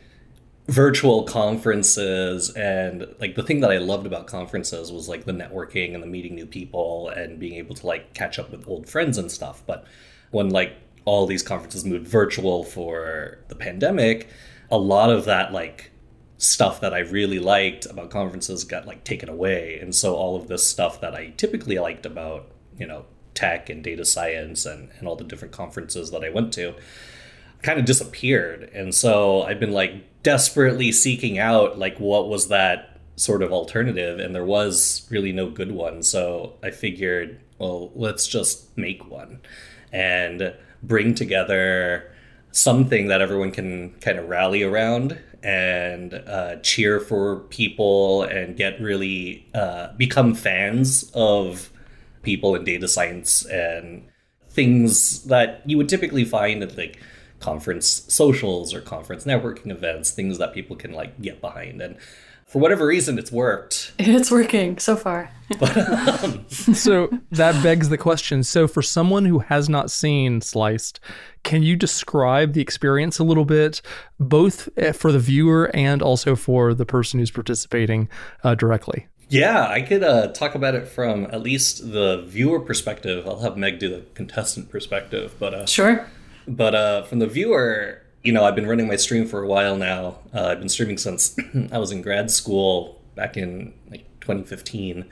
virtual 0.68 1.24
conferences 1.24 2.50
and 2.52 3.06
like 3.20 3.36
the 3.36 3.44
thing 3.44 3.60
that 3.60 3.72
I 3.72 3.78
loved 3.78 4.08
about 4.08 4.26
conferences 4.26 4.92
was 4.92 5.08
like 5.08 5.26
the 5.26 5.32
networking 5.32 5.94
and 5.94 6.02
the 6.02 6.08
meeting 6.08 6.34
new 6.34 6.48
people 6.48 7.10
and 7.10 7.40
being 7.40 7.54
able 7.56 7.76
to 7.76 7.86
like 7.86 8.14
catch 8.14 8.40
up 8.40 8.52
with 8.52 8.68
old 8.68 8.90
friends 8.90 9.18
and 9.18 9.32
stuff. 9.32 9.62
But 9.68 9.86
when 10.32 10.50
like 10.50 10.76
all 11.06 11.28
these 11.28 11.44
conferences 11.44 11.86
moved 11.86 12.08
virtual 12.08 12.64
for 12.64 13.40
the 13.48 13.56
pandemic, 13.56 14.28
a 14.72 14.78
lot 14.78 15.12
of 15.12 15.26
that 15.26 15.54
like 15.54 15.92
stuff 16.46 16.82
that 16.82 16.94
I 16.94 17.00
really 17.00 17.40
liked 17.40 17.86
about 17.86 18.12
conferences 18.12 18.64
got 18.64 18.86
like 18.86 19.04
taken 19.04 19.30
away. 19.30 19.80
And 19.80 19.94
so 19.94 20.16
all 20.16 20.36
of 20.36 20.48
this 20.48 20.68
stuff 20.68 21.02
that 21.02 21.16
I 21.16 21.34
typically 21.38 21.80
liked 21.80 22.06
about, 22.06 22.48
you 22.78 22.86
know, 22.86 23.06
tech 23.34 23.70
and 23.70 23.84
data 23.84 24.06
science 24.06 24.66
and, 24.66 24.90
and 24.98 25.08
all 25.08 25.16
the 25.16 25.24
different 25.24 25.54
conferences 25.54 26.12
that 26.12 26.24
I 26.24 26.30
went 26.30 26.54
to 26.54 26.76
kind 27.62 27.80
of 27.80 27.86
disappeared. 27.86 28.70
And 28.74 28.94
so 28.94 29.44
I've 29.44 29.60
been 29.60 29.72
like 29.72 30.24
desperately 30.24 30.92
seeking 30.92 31.40
out 31.40 31.80
like 31.80 31.98
what 32.00 32.30
was 32.30 32.48
that 32.50 33.00
sort 33.16 33.42
of 33.42 33.52
alternative 33.52 34.20
and 34.20 34.36
there 34.36 34.46
was 34.46 35.08
really 35.10 35.32
no 35.32 35.50
good 35.50 35.72
one. 35.72 36.04
So 36.04 36.54
I 36.62 36.72
figured, 36.72 37.42
well, 37.58 37.92
let's 37.96 38.28
just 38.28 38.78
make 38.78 39.10
one 39.10 39.40
and 39.92 40.54
bring 40.84 41.16
together 41.16 42.12
something 42.52 43.08
that 43.08 43.22
everyone 43.22 43.52
can 43.52 43.92
kind 44.00 44.20
of 44.20 44.30
rally 44.30 44.64
around 44.64 45.20
and 45.46 46.16
uh, 46.16 46.56
cheer 46.64 47.00
for 47.00 47.42
people 47.50 48.24
and 48.24 48.58
get 48.58 48.82
really 48.82 49.48
uh, 49.54 49.94
become 49.94 50.34
fans 50.34 51.12
of 51.14 51.72
people 52.24 52.56
in 52.56 52.64
data 52.64 52.88
science 52.88 53.46
and 53.46 54.08
things 54.50 55.24
that 55.26 55.62
you 55.68 55.78
would 55.78 55.88
typically 55.88 56.26
find 56.26 56.64
at 56.64 56.76
like 56.76 57.00
conference 57.40 58.06
socials 58.08 58.74
or 58.74 58.82
conference 58.82 59.26
networking 59.26 59.70
events 59.70 60.10
things 60.10 60.40
that 60.40 60.52
people 60.52 60.76
can 60.76 60.94
like 60.94 61.22
get 61.22 61.40
behind 61.42 61.80
and 61.80 61.96
for 62.46 62.60
whatever 62.60 62.86
reason, 62.86 63.18
it's 63.18 63.32
worked. 63.32 63.92
It's 64.00 64.32
working 64.32 64.78
so 64.78 64.96
far. 64.96 65.32
but, 65.60 65.76
um, 66.24 66.46
so 66.48 67.10
that 67.32 67.62
begs 67.64 67.90
the 67.90 67.98
question. 67.98 68.44
So, 68.44 68.68
for 68.68 68.82
someone 68.82 69.26
who 69.26 69.40
has 69.40 69.68
not 69.68 69.92
seen 69.92 70.42
Sliced, 70.42 71.00
can 71.46 71.64
you 71.64 71.78
describe 71.78 72.52
the 72.54 72.62
experience 72.62 73.20
a 73.20 73.24
little 73.24 73.46
bit, 73.46 73.82
both 74.20 74.68
eh, 74.76 74.92
for 74.92 75.14
the 75.14 75.20
viewer 75.20 75.72
and 75.74 76.02
also 76.02 76.36
for 76.36 76.74
the 76.74 76.86
person 76.86 77.20
who's 77.20 77.32
participating 77.32 78.10
uh, 78.44 78.56
directly? 78.56 79.08
Yeah, 79.30 79.68
I 79.68 79.82
could 79.82 80.04
uh, 80.04 80.28
talk 80.34 80.56
about 80.56 80.76
it 80.76 80.88
from 80.88 81.26
at 81.26 81.42
least 81.42 81.92
the 81.92 82.24
viewer 82.28 82.60
perspective. 82.60 83.28
I'll 83.28 83.40
have 83.40 83.58
Meg 83.58 83.80
do 83.80 83.90
the 83.90 84.04
contestant 84.14 84.70
perspective, 84.70 85.36
but 85.40 85.54
uh, 85.54 85.66
sure. 85.66 86.08
But 86.48 86.76
uh, 86.76 87.04
from 87.04 87.20
the 87.20 87.28
viewer, 87.28 88.02
you 88.24 88.32
know, 88.32 88.44
I've 88.44 88.56
been 88.56 88.68
running 88.68 88.88
my 88.88 88.98
stream 88.98 89.26
for 89.28 89.42
a 89.42 89.48
while 89.48 89.78
now. 89.78 90.20
Uh, 90.34 90.48
I've 90.48 90.60
been 90.60 90.70
streaming 90.70 90.98
since 90.98 91.38
I 91.72 91.78
was 91.78 91.92
in 91.92 92.02
grad 92.02 92.30
school 92.30 93.02
back 93.16 93.38
in 93.38 93.74
like 93.90 94.06
2015. 94.22 95.06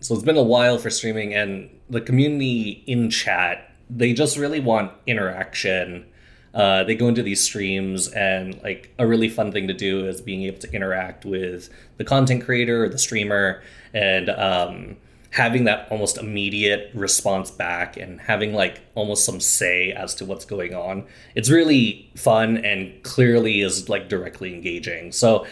So 0.00 0.14
it's 0.14 0.24
been 0.24 0.36
a 0.36 0.42
while 0.42 0.78
for 0.78 0.90
streaming, 0.90 1.34
and 1.34 1.70
the 1.88 2.00
community 2.00 2.84
in 2.86 3.10
chat, 3.10 3.65
they 3.88 4.12
just 4.12 4.36
really 4.36 4.60
want 4.60 4.92
interaction. 5.06 6.06
Uh, 6.54 6.84
they 6.84 6.94
go 6.94 7.08
into 7.08 7.22
these 7.22 7.42
streams, 7.42 8.08
and 8.08 8.60
like 8.62 8.92
a 8.98 9.06
really 9.06 9.28
fun 9.28 9.52
thing 9.52 9.68
to 9.68 9.74
do 9.74 10.06
is 10.06 10.20
being 10.20 10.42
able 10.44 10.58
to 10.58 10.72
interact 10.72 11.24
with 11.24 11.68
the 11.98 12.04
content 12.04 12.44
creator 12.44 12.84
or 12.84 12.88
the 12.88 12.98
streamer, 12.98 13.62
and 13.92 14.30
um, 14.30 14.96
having 15.36 15.64
that 15.64 15.86
almost 15.90 16.16
immediate 16.16 16.90
response 16.94 17.50
back 17.50 17.98
and 17.98 18.20
having 18.22 18.54
like 18.54 18.80
almost 18.94 19.24
some 19.24 19.38
say 19.38 19.92
as 19.92 20.14
to 20.14 20.24
what's 20.24 20.46
going 20.46 20.74
on 20.74 21.04
it's 21.34 21.50
really 21.50 22.10
fun 22.16 22.56
and 22.58 23.02
clearly 23.02 23.60
is 23.60 23.88
like 23.88 24.08
directly 24.08 24.54
engaging 24.54 25.12
so 25.12 25.46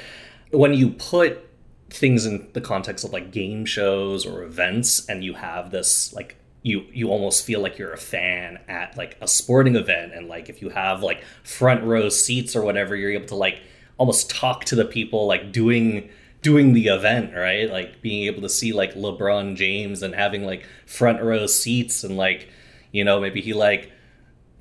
when 0.52 0.72
you 0.72 0.88
put 0.88 1.50
things 1.90 2.24
in 2.24 2.48
the 2.54 2.62
context 2.62 3.04
of 3.04 3.12
like 3.12 3.30
game 3.30 3.66
shows 3.66 4.24
or 4.24 4.42
events 4.42 5.06
and 5.06 5.22
you 5.22 5.34
have 5.34 5.70
this 5.70 6.14
like 6.14 6.36
you 6.64 6.84
you 6.92 7.10
almost 7.10 7.44
feel 7.44 7.60
like 7.60 7.78
you're 7.78 7.92
a 7.92 7.98
fan 7.98 8.58
at 8.66 8.96
like 8.96 9.16
a 9.20 9.28
sporting 9.28 9.76
event 9.76 10.12
and 10.12 10.26
like 10.26 10.48
if 10.48 10.60
you 10.60 10.70
have 10.70 11.02
like 11.02 11.22
front 11.44 11.84
row 11.84 12.08
seats 12.08 12.56
or 12.56 12.62
whatever 12.62 12.96
you're 12.96 13.12
able 13.12 13.26
to 13.26 13.36
like 13.36 13.60
almost 13.98 14.28
talk 14.28 14.64
to 14.64 14.74
the 14.74 14.84
people 14.84 15.26
like 15.26 15.52
doing 15.52 16.10
doing 16.44 16.74
the 16.74 16.88
event, 16.88 17.34
right? 17.34 17.70
Like 17.70 18.02
being 18.02 18.24
able 18.24 18.42
to 18.42 18.50
see 18.50 18.72
like 18.72 18.94
LeBron 18.94 19.56
James 19.56 20.02
and 20.02 20.14
having 20.14 20.44
like 20.44 20.66
front 20.84 21.22
row 21.22 21.46
seats 21.46 22.04
and 22.04 22.18
like, 22.18 22.48
you 22.92 23.02
know, 23.02 23.18
maybe 23.18 23.40
he 23.40 23.54
like 23.54 23.90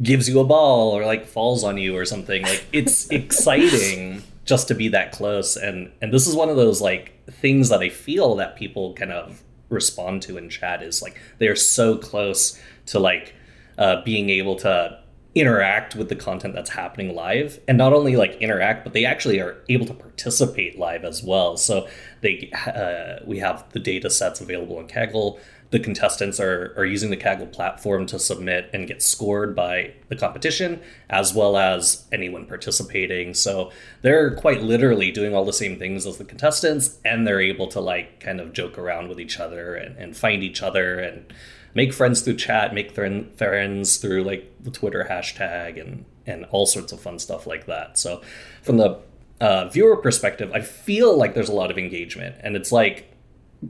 gives 0.02 0.30
you 0.30 0.40
a 0.40 0.46
ball 0.46 0.98
or 0.98 1.06
like 1.06 1.28
falls 1.28 1.64
on 1.64 1.78
you 1.78 1.96
or 1.96 2.06
something. 2.06 2.42
Like 2.44 2.66
it's 2.72 3.08
exciting 3.12 4.24
just 4.46 4.70
to 4.70 4.76
be 4.76 4.88
that 4.90 5.12
close 5.12 5.56
and 5.56 5.92
and 6.02 6.14
this 6.14 6.28
is 6.28 6.36
one 6.36 6.50
of 6.50 6.56
those 6.58 6.82
like 6.82 7.26
things 7.30 7.70
that 7.70 7.82
I 7.82 7.90
feel 7.90 8.36
that 8.36 8.56
people 8.56 8.94
kind 8.94 9.12
of 9.12 9.42
respond 9.74 10.22
to 10.24 10.38
in 10.38 10.50
chat 10.50 10.82
is 10.82 11.02
like 11.02 11.20
they're 11.40 11.56
so 11.56 11.98
close 11.98 12.60
to 12.88 13.00
like 13.00 13.34
uh, 13.78 14.02
being 14.04 14.30
able 14.30 14.56
to 14.58 15.00
interact 15.36 15.96
with 15.96 16.10
the 16.10 16.16
content 16.16 16.54
that's 16.54 16.70
happening 16.70 17.16
live. 17.16 17.60
And 17.68 17.78
not 17.78 17.92
only 17.92 18.16
like 18.16 18.36
interact 18.36 18.84
but 18.84 18.94
they 18.94 19.04
actually 19.04 19.40
are 19.40 19.58
able 19.68 19.86
to 19.88 19.94
participate 19.94 20.78
live 20.78 21.04
as 21.04 21.24
well. 21.24 21.58
So 21.58 21.88
they 22.22 22.52
uh, 22.68 23.24
we 23.26 23.40
have 23.40 23.68
the 23.72 23.80
data 23.80 24.10
sets 24.10 24.42
available 24.42 24.80
in 24.80 24.88
kaggle 24.88 25.40
the 25.74 25.80
contestants 25.80 26.40
are, 26.40 26.72
are 26.78 26.86
using 26.86 27.10
the 27.10 27.18
kaggle 27.18 27.52
platform 27.52 28.06
to 28.06 28.20
submit 28.20 28.70
and 28.74 28.88
get 28.88 29.02
scored 29.02 29.56
by 29.56 29.92
the 30.08 30.16
competition 30.16 30.80
as 31.10 31.34
well 31.34 31.58
as 31.58 32.06
anyone 32.12 32.46
participating 32.46 33.34
so 33.34 33.72
they're 34.04 34.36
quite 34.36 34.62
literally 34.62 35.10
doing 35.12 35.34
all 35.34 35.44
the 35.44 35.52
same 35.52 35.80
things 35.80 36.06
as 36.06 36.18
the 36.18 36.24
contestants 36.24 37.00
and 37.04 37.26
they're 37.26 37.42
able 37.42 37.68
to 37.68 37.80
like 37.80 38.20
kind 38.20 38.40
of 38.40 38.54
joke 38.54 38.78
around 38.78 39.10
with 39.10 39.20
each 39.20 39.40
other 39.40 39.74
and, 39.74 39.98
and 39.98 40.16
find 40.16 40.44
each 40.44 40.62
other 40.62 41.00
and 41.00 41.34
make 41.74 41.92
friends 41.92 42.22
through 42.22 42.36
chat, 42.36 42.72
make 42.72 42.92
friends 42.92 43.98
through 43.98 44.24
like 44.24 44.54
the 44.62 44.70
Twitter 44.70 45.08
hashtag 45.10 45.82
and 45.82 46.06
and 46.28 46.46
all 46.52 46.68
sorts 46.68 46.94
of 46.94 47.00
fun 47.00 47.18
stuff 47.18 47.48
like 47.48 47.66
that. 47.66 47.98
So 47.98 48.22
from 48.62 48.78
the 48.78 49.00
uh, 49.42 49.70
viewer 49.70 49.98
perspective, 49.98 50.52
I 50.54 50.62
feel 50.62 51.18
like 51.18 51.34
there's 51.34 51.50
a 51.50 51.54
lot 51.54 51.72
of 51.72 51.80
engagement, 51.80 52.36
and 52.42 52.56
it's 52.56 52.72
like 52.72 53.13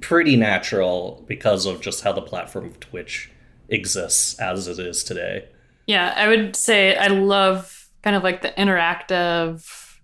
pretty 0.01 0.35
natural 0.35 1.23
because 1.27 1.65
of 1.65 1.81
just 1.81 2.03
how 2.03 2.11
the 2.11 2.21
platform 2.21 2.65
of 2.65 2.79
Twitch 2.79 3.31
exists 3.69 4.39
as 4.39 4.67
it 4.67 4.79
is 4.79 5.03
today. 5.03 5.47
Yeah, 5.87 6.13
I 6.15 6.27
would 6.27 6.55
say 6.55 6.95
I 6.95 7.07
love 7.07 7.89
kind 8.03 8.15
of 8.15 8.23
like 8.23 8.41
the 8.41 8.49
interactive, 8.49 9.99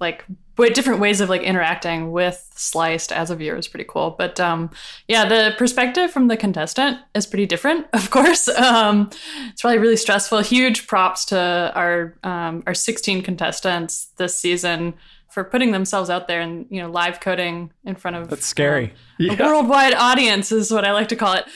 like 0.00 0.24
different 0.68 1.00
ways 1.00 1.22
of 1.22 1.30
like 1.30 1.42
interacting 1.42 2.12
with 2.12 2.46
sliced 2.54 3.12
as 3.12 3.30
a 3.30 3.36
viewer 3.36 3.56
is 3.56 3.66
pretty 3.66 3.86
cool 3.88 4.14
but 4.18 4.38
um 4.38 4.68
yeah 5.08 5.24
the 5.24 5.54
perspective 5.56 6.10
from 6.10 6.28
the 6.28 6.36
contestant 6.36 6.98
is 7.14 7.26
pretty 7.26 7.46
different 7.46 7.86
of 7.94 8.10
course. 8.10 8.48
Um 8.48 9.08
it's 9.50 9.62
probably 9.62 9.78
really 9.78 9.96
stressful. 9.96 10.40
Huge 10.40 10.86
props 10.86 11.24
to 11.26 11.72
our 11.74 12.14
um 12.24 12.62
our 12.66 12.74
16 12.74 13.22
contestants 13.22 14.08
this 14.18 14.36
season 14.36 14.94
for 15.32 15.44
putting 15.44 15.72
themselves 15.72 16.10
out 16.10 16.28
there 16.28 16.40
and 16.40 16.66
you 16.70 16.80
know 16.80 16.90
live 16.90 17.20
coding 17.20 17.72
in 17.84 17.94
front 17.94 18.16
of 18.16 18.28
that's 18.28 18.46
scary 18.46 18.86
um, 18.86 18.90
yeah. 19.18 19.32
a 19.32 19.46
worldwide 19.46 19.94
audience 19.94 20.52
is 20.52 20.70
what 20.70 20.84
i 20.84 20.92
like 20.92 21.08
to 21.08 21.16
call 21.16 21.34
it 21.34 21.46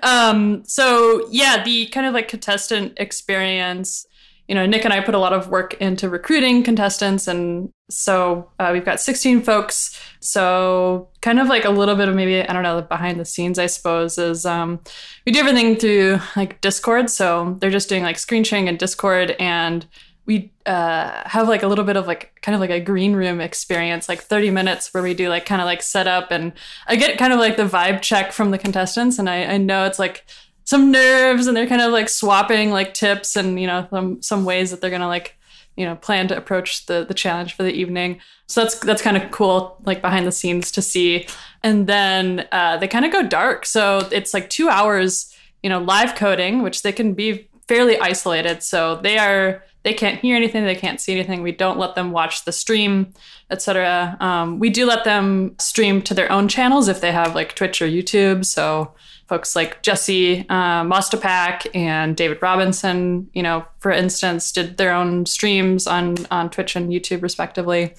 um 0.02 0.62
so 0.64 1.26
yeah 1.30 1.62
the 1.64 1.86
kind 1.86 2.06
of 2.06 2.14
like 2.14 2.28
contestant 2.28 2.92
experience 2.96 4.06
you 4.48 4.56
know, 4.56 4.66
Nick 4.66 4.84
and 4.84 4.92
I 4.92 5.00
put 5.00 5.14
a 5.14 5.18
lot 5.18 5.32
of 5.32 5.48
work 5.48 5.74
into 5.74 6.08
recruiting 6.08 6.62
contestants. 6.62 7.28
And 7.28 7.72
so 7.88 8.50
uh, 8.58 8.70
we've 8.72 8.84
got 8.84 9.00
16 9.00 9.42
folks. 9.42 9.98
So, 10.20 11.08
kind 11.20 11.40
of 11.40 11.48
like 11.48 11.64
a 11.64 11.70
little 11.70 11.94
bit 11.94 12.08
of 12.08 12.14
maybe, 12.14 12.42
I 12.42 12.52
don't 12.52 12.62
know, 12.62 12.76
the 12.76 12.82
behind 12.82 13.20
the 13.20 13.24
scenes, 13.24 13.58
I 13.58 13.66
suppose, 13.66 14.18
is 14.18 14.44
um, 14.44 14.80
we 15.24 15.32
do 15.32 15.40
everything 15.40 15.76
through 15.76 16.18
like 16.36 16.60
Discord. 16.60 17.08
So, 17.08 17.56
they're 17.60 17.70
just 17.70 17.88
doing 17.88 18.02
like 18.02 18.18
screen 18.18 18.44
sharing 18.44 18.68
and 18.68 18.78
Discord. 18.78 19.30
And 19.38 19.86
we 20.24 20.52
uh, 20.66 21.28
have 21.28 21.48
like 21.48 21.62
a 21.62 21.66
little 21.66 21.84
bit 21.84 21.96
of 21.96 22.06
like 22.06 22.38
kind 22.42 22.54
of 22.54 22.60
like 22.60 22.70
a 22.70 22.80
green 22.80 23.14
room 23.14 23.40
experience, 23.40 24.08
like 24.08 24.20
30 24.20 24.50
minutes 24.50 24.94
where 24.94 25.02
we 25.02 25.14
do 25.14 25.28
like 25.28 25.46
kind 25.46 25.60
of 25.60 25.66
like 25.66 25.82
set 25.82 26.06
up. 26.06 26.30
And 26.30 26.52
I 26.86 26.96
get 26.96 27.18
kind 27.18 27.32
of 27.32 27.38
like 27.38 27.56
the 27.56 27.66
vibe 27.66 28.02
check 28.02 28.32
from 28.32 28.52
the 28.52 28.58
contestants. 28.58 29.18
And 29.18 29.28
I, 29.28 29.44
I 29.44 29.56
know 29.58 29.84
it's 29.84 29.98
like, 29.98 30.24
some 30.64 30.90
nerves 30.90 31.46
and 31.46 31.56
they're 31.56 31.66
kind 31.66 31.82
of 31.82 31.92
like 31.92 32.08
swapping 32.08 32.70
like 32.70 32.94
tips 32.94 33.36
and 33.36 33.60
you 33.60 33.66
know 33.66 33.86
some 33.90 34.22
some 34.22 34.44
ways 34.44 34.70
that 34.70 34.80
they're 34.80 34.90
gonna 34.90 35.08
like 35.08 35.36
you 35.76 35.84
know 35.84 35.96
plan 35.96 36.28
to 36.28 36.36
approach 36.36 36.86
the 36.86 37.04
the 37.04 37.14
challenge 37.14 37.54
for 37.54 37.62
the 37.62 37.72
evening 37.72 38.20
so 38.46 38.62
that's 38.62 38.78
that's 38.80 39.02
kind 39.02 39.16
of 39.16 39.30
cool 39.30 39.76
like 39.84 40.00
behind 40.00 40.26
the 40.26 40.32
scenes 40.32 40.70
to 40.70 40.82
see 40.82 41.26
and 41.62 41.86
then 41.86 42.46
uh, 42.52 42.76
they 42.76 42.88
kind 42.88 43.04
of 43.04 43.12
go 43.12 43.22
dark 43.26 43.66
so 43.66 44.08
it's 44.12 44.32
like 44.32 44.48
two 44.50 44.68
hours 44.68 45.34
you 45.62 45.70
know 45.70 45.80
live 45.80 46.14
coding 46.14 46.62
which 46.62 46.82
they 46.82 46.92
can 46.92 47.14
be 47.14 47.48
fairly 47.66 47.98
isolated 48.00 48.62
so 48.62 48.96
they 48.96 49.18
are 49.18 49.64
they 49.82 49.92
can't 49.94 50.20
hear 50.20 50.36
anything 50.36 50.64
they 50.64 50.74
can't 50.74 51.00
see 51.00 51.12
anything 51.12 51.42
we 51.42 51.52
don't 51.52 51.78
let 51.78 51.94
them 51.94 52.12
watch 52.12 52.44
the 52.44 52.52
stream 52.52 53.12
etc 53.50 54.16
um, 54.20 54.58
we 54.58 54.70
do 54.70 54.86
let 54.86 55.04
them 55.04 55.54
stream 55.58 56.02
to 56.02 56.14
their 56.14 56.30
own 56.30 56.48
channels 56.48 56.88
if 56.88 57.00
they 57.00 57.12
have 57.12 57.34
like 57.34 57.54
twitch 57.54 57.82
or 57.82 57.86
youtube 57.86 58.44
so 58.44 58.92
folks 59.32 59.56
like 59.56 59.82
Jesse 59.82 60.40
uh, 60.50 60.82
Mostipak 60.84 61.66
and 61.74 62.14
David 62.14 62.42
Robinson, 62.42 63.30
you 63.32 63.42
know, 63.42 63.64
for 63.78 63.90
instance, 63.90 64.52
did 64.52 64.76
their 64.76 64.92
own 64.92 65.24
streams 65.24 65.86
on 65.86 66.16
on 66.30 66.50
Twitch 66.50 66.76
and 66.76 66.90
YouTube 66.90 67.22
respectively, 67.22 67.94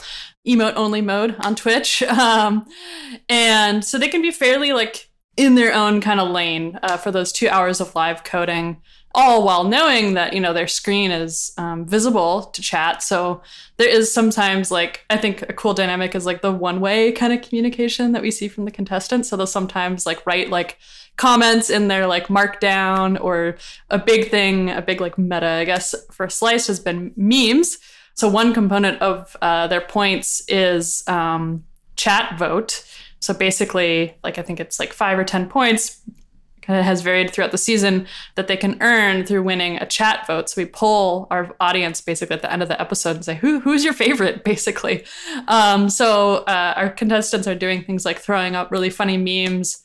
emote 0.48 0.76
only 0.76 1.02
mode 1.02 1.36
on 1.40 1.56
Twitch, 1.56 2.04
um, 2.20 2.68
and 3.30 3.84
so 3.84 3.98
they 3.98 4.10
can 4.10 4.22
be 4.22 4.30
fairly 4.30 4.74
like 4.74 5.10
in 5.36 5.56
their 5.56 5.74
own 5.74 6.02
kind 6.02 6.20
of 6.20 6.30
lane 6.30 6.78
uh, 6.84 6.98
for 6.98 7.10
those 7.10 7.32
two 7.32 7.50
hours 7.50 7.82
of 7.82 7.96
live 7.96 8.24
coding 8.24 8.80
all 9.16 9.46
while 9.46 9.64
knowing 9.64 10.16
that 10.16 10.34
you 10.34 10.40
know 10.40 10.54
their 10.54 10.68
screen 10.68 11.12
is 11.12 11.54
um, 11.58 11.86
visible 11.86 12.44
to 12.46 12.62
chat 12.62 13.04
so 13.04 13.42
there 13.78 13.90
is 13.90 14.14
sometimes 14.14 14.72
like 14.72 15.06
i 15.10 15.18
think 15.18 15.44
a 15.44 15.54
cool 15.54 15.74
dynamic 15.74 16.16
is 16.16 16.26
like 16.26 16.42
the 16.42 16.52
one 16.52 16.80
way 16.80 17.12
kind 17.12 17.32
of 17.32 17.42
communication 17.42 18.12
that 18.12 18.22
we 18.22 18.32
see 18.32 18.48
from 18.48 18.66
the 18.66 18.72
contestants 18.72 19.30
so 19.30 19.38
they'll 19.38 19.46
sometimes 19.46 20.06
like 20.06 20.26
write 20.26 20.50
like 20.50 20.80
comments 21.16 21.70
in 21.70 21.88
their 21.88 22.08
like 22.08 22.28
markdown 22.28 23.22
or 23.22 23.58
a 23.90 24.00
big 24.00 24.30
thing, 24.30 24.70
a 24.70 24.82
big 24.82 25.02
like 25.02 25.18
meta, 25.18 25.48
I 25.48 25.66
guess, 25.66 25.96
for 26.12 26.30
Slice 26.30 26.68
has 26.68 26.80
been 26.80 27.14
memes. 27.16 27.78
So 28.16 28.28
one 28.30 28.54
component 28.54 29.02
of 29.02 29.36
uh, 29.42 29.68
their 29.68 29.82
points 29.82 30.44
is 30.48 31.04
um, 31.08 31.64
chat 31.96 32.38
vote. 32.38 32.88
So 33.20 33.34
basically, 33.34 34.16
like 34.24 34.38
I 34.38 34.42
think 34.42 34.60
it's 34.60 34.80
like 34.80 34.94
five 34.94 35.18
or 35.18 35.24
ten 35.24 35.50
points. 35.50 36.02
Kind 36.66 36.80
of 36.80 36.86
has 36.86 37.02
varied 37.02 37.32
throughout 37.32 37.52
the 37.52 37.58
season 37.58 38.08
that 38.36 38.48
they 38.48 38.58
can 38.58 38.78
earn 38.82 39.26
through 39.26 39.44
winning 39.44 39.78
a 39.78 39.86
chat 39.86 40.26
vote. 40.26 40.50
So 40.50 40.62
we 40.62 40.66
poll 40.66 41.28
our 41.30 41.56
audience 41.60 42.02
basically 42.02 42.36
at 42.36 42.42
the 42.42 42.52
end 42.52 42.62
of 42.62 42.70
the 42.70 42.80
episode 42.80 43.18
and 43.18 43.26
say, 43.26 43.36
"Who 43.36 43.60
who's 43.60 43.84
your 43.84 43.94
favorite?" 43.94 44.44
Basically. 44.54 45.04
Um, 45.48 45.90
so 45.90 46.38
uh, 46.48 46.74
our 46.76 46.90
contestants 46.90 47.48
are 47.48 47.56
doing 47.56 47.84
things 47.84 48.06
like 48.06 48.20
throwing 48.20 48.56
up 48.56 48.72
really 48.72 48.90
funny 48.90 49.18
memes 49.18 49.84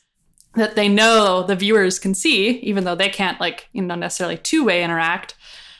that 0.55 0.75
they 0.75 0.87
know 0.87 1.43
the 1.43 1.55
viewers 1.55 1.99
can 1.99 2.13
see, 2.15 2.59
even 2.59 2.83
though 2.83 2.95
they 2.95 3.09
can't 3.09 3.39
like, 3.39 3.69
you 3.71 3.81
know, 3.81 3.95
necessarily 3.95 4.37
two-way 4.37 4.83
interact. 4.83 5.35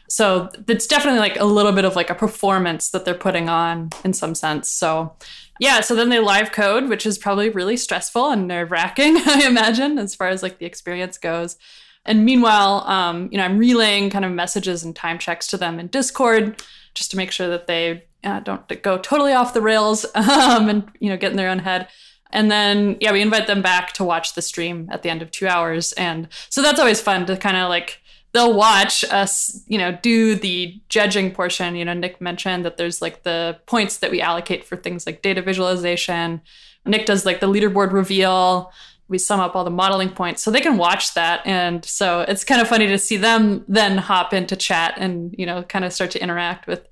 So 0.10 0.50
it's 0.68 0.88
definitely 0.88 1.20
like 1.20 1.40
a 1.40 1.46
little 1.46 1.72
bit 1.72 1.86
of 1.86 1.96
like 1.96 2.10
a 2.10 2.16
performance 2.16 2.90
that 2.90 3.06
they're 3.06 3.14
putting 3.14 3.48
on 3.48 3.90
in 4.04 4.14
some 4.14 4.36
sense. 4.36 4.70
So 4.70 5.16
yeah, 5.60 5.82
so 5.82 5.96
then 5.96 6.10
they 6.10 6.20
live 6.20 6.52
code, 6.52 6.90
which 6.90 7.06
is 7.06 7.18
probably 7.18 7.50
really 7.50 7.78
stressful 7.78 8.32
and 8.32 8.48
nerve 8.48 8.72
wracking, 8.72 9.18
I 9.26 9.46
imagine, 9.46 10.00
as 10.00 10.16
far 10.16 10.30
as 10.30 10.42
like 10.42 10.58
the 10.58 10.66
experience 10.66 11.18
goes. 11.18 11.58
And 12.06 12.26
meanwhile, 12.26 12.84
um, 12.88 13.30
you 13.32 13.38
know, 13.38 13.44
I'm 13.44 13.60
relaying 13.60 14.10
kind 14.10 14.26
of 14.26 14.32
messages 14.32 14.84
and 14.84 14.96
time 14.96 15.20
checks 15.20 15.48
to 15.48 15.58
them 15.58 15.80
in 15.80 15.88
Discord 15.88 16.64
just 16.94 17.12
to 17.12 17.18
make 17.18 17.32
sure 17.32 17.50
that 17.50 17.68
they 17.68 18.06
uh, 18.24 18.40
don't 18.40 18.82
go 18.82 18.98
totally 18.98 19.34
off 19.34 19.54
the 19.54 19.62
rails 19.62 20.06
um, 20.16 20.70
and 20.70 20.92
you 21.00 21.10
know 21.10 21.18
get 21.18 21.32
in 21.32 21.38
their 21.38 21.50
own 21.50 21.60
head. 21.60 21.88
And 22.32 22.52
then, 22.52 22.98
yeah, 23.00 23.12
we 23.12 23.22
invite 23.22 23.48
them 23.48 23.62
back 23.62 23.94
to 23.94 24.04
watch 24.04 24.36
the 24.36 24.42
stream 24.42 24.88
at 24.92 25.02
the 25.02 25.10
end 25.10 25.22
of 25.22 25.32
two 25.32 25.48
hours. 25.48 25.94
And 25.94 26.28
so 26.50 26.62
that's 26.62 26.80
always 26.80 27.02
fun 27.02 27.26
to 27.26 27.36
kind 27.36 27.58
of 27.58 27.70
like, 27.70 28.02
they'll 28.32 28.54
watch 28.54 29.04
us, 29.06 29.64
you 29.68 29.78
know, 29.78 29.98
do 30.02 30.36
the 30.36 30.80
judging 30.90 31.32
portion. 31.32 31.76
You 31.76 31.86
know, 31.86 31.94
Nick 31.94 32.22
mentioned 32.22 32.64
that 32.66 32.78
there's 32.78 33.02
like 33.02 33.24
the 33.24 33.60
points 33.66 33.98
that 33.98 34.12
we 34.12 34.22
allocate 34.22 34.64
for 34.64 34.76
things 34.76 35.06
like 35.06 35.22
data 35.22 35.42
visualization. 35.42 36.42
Nick 36.86 37.06
does 37.06 37.26
like 37.26 37.40
the 37.40 37.48
leaderboard 37.48 37.92
reveal. 37.92 38.72
We 39.08 39.18
sum 39.18 39.40
up 39.40 39.56
all 39.56 39.64
the 39.64 39.72
modeling 39.72 40.12
points 40.12 40.44
so 40.44 40.52
they 40.52 40.62
can 40.62 40.78
watch 40.78 41.16
that. 41.16 41.46
And 41.46 41.84
so 41.84 42.22
it's 42.22 42.44
kind 42.44 42.62
of 42.62 42.68
funny 42.68 42.86
to 42.88 43.00
see 43.00 43.18
them 43.18 43.66
then 43.68 43.98
hop 43.98 44.34
into 44.34 44.56
chat 44.56 44.94
and, 44.98 45.34
you 45.38 45.48
know, 45.48 45.64
kind 45.64 45.84
of 45.84 45.92
start 45.92 46.12
to 46.12 46.22
interact 46.22 46.68
with 46.68 46.88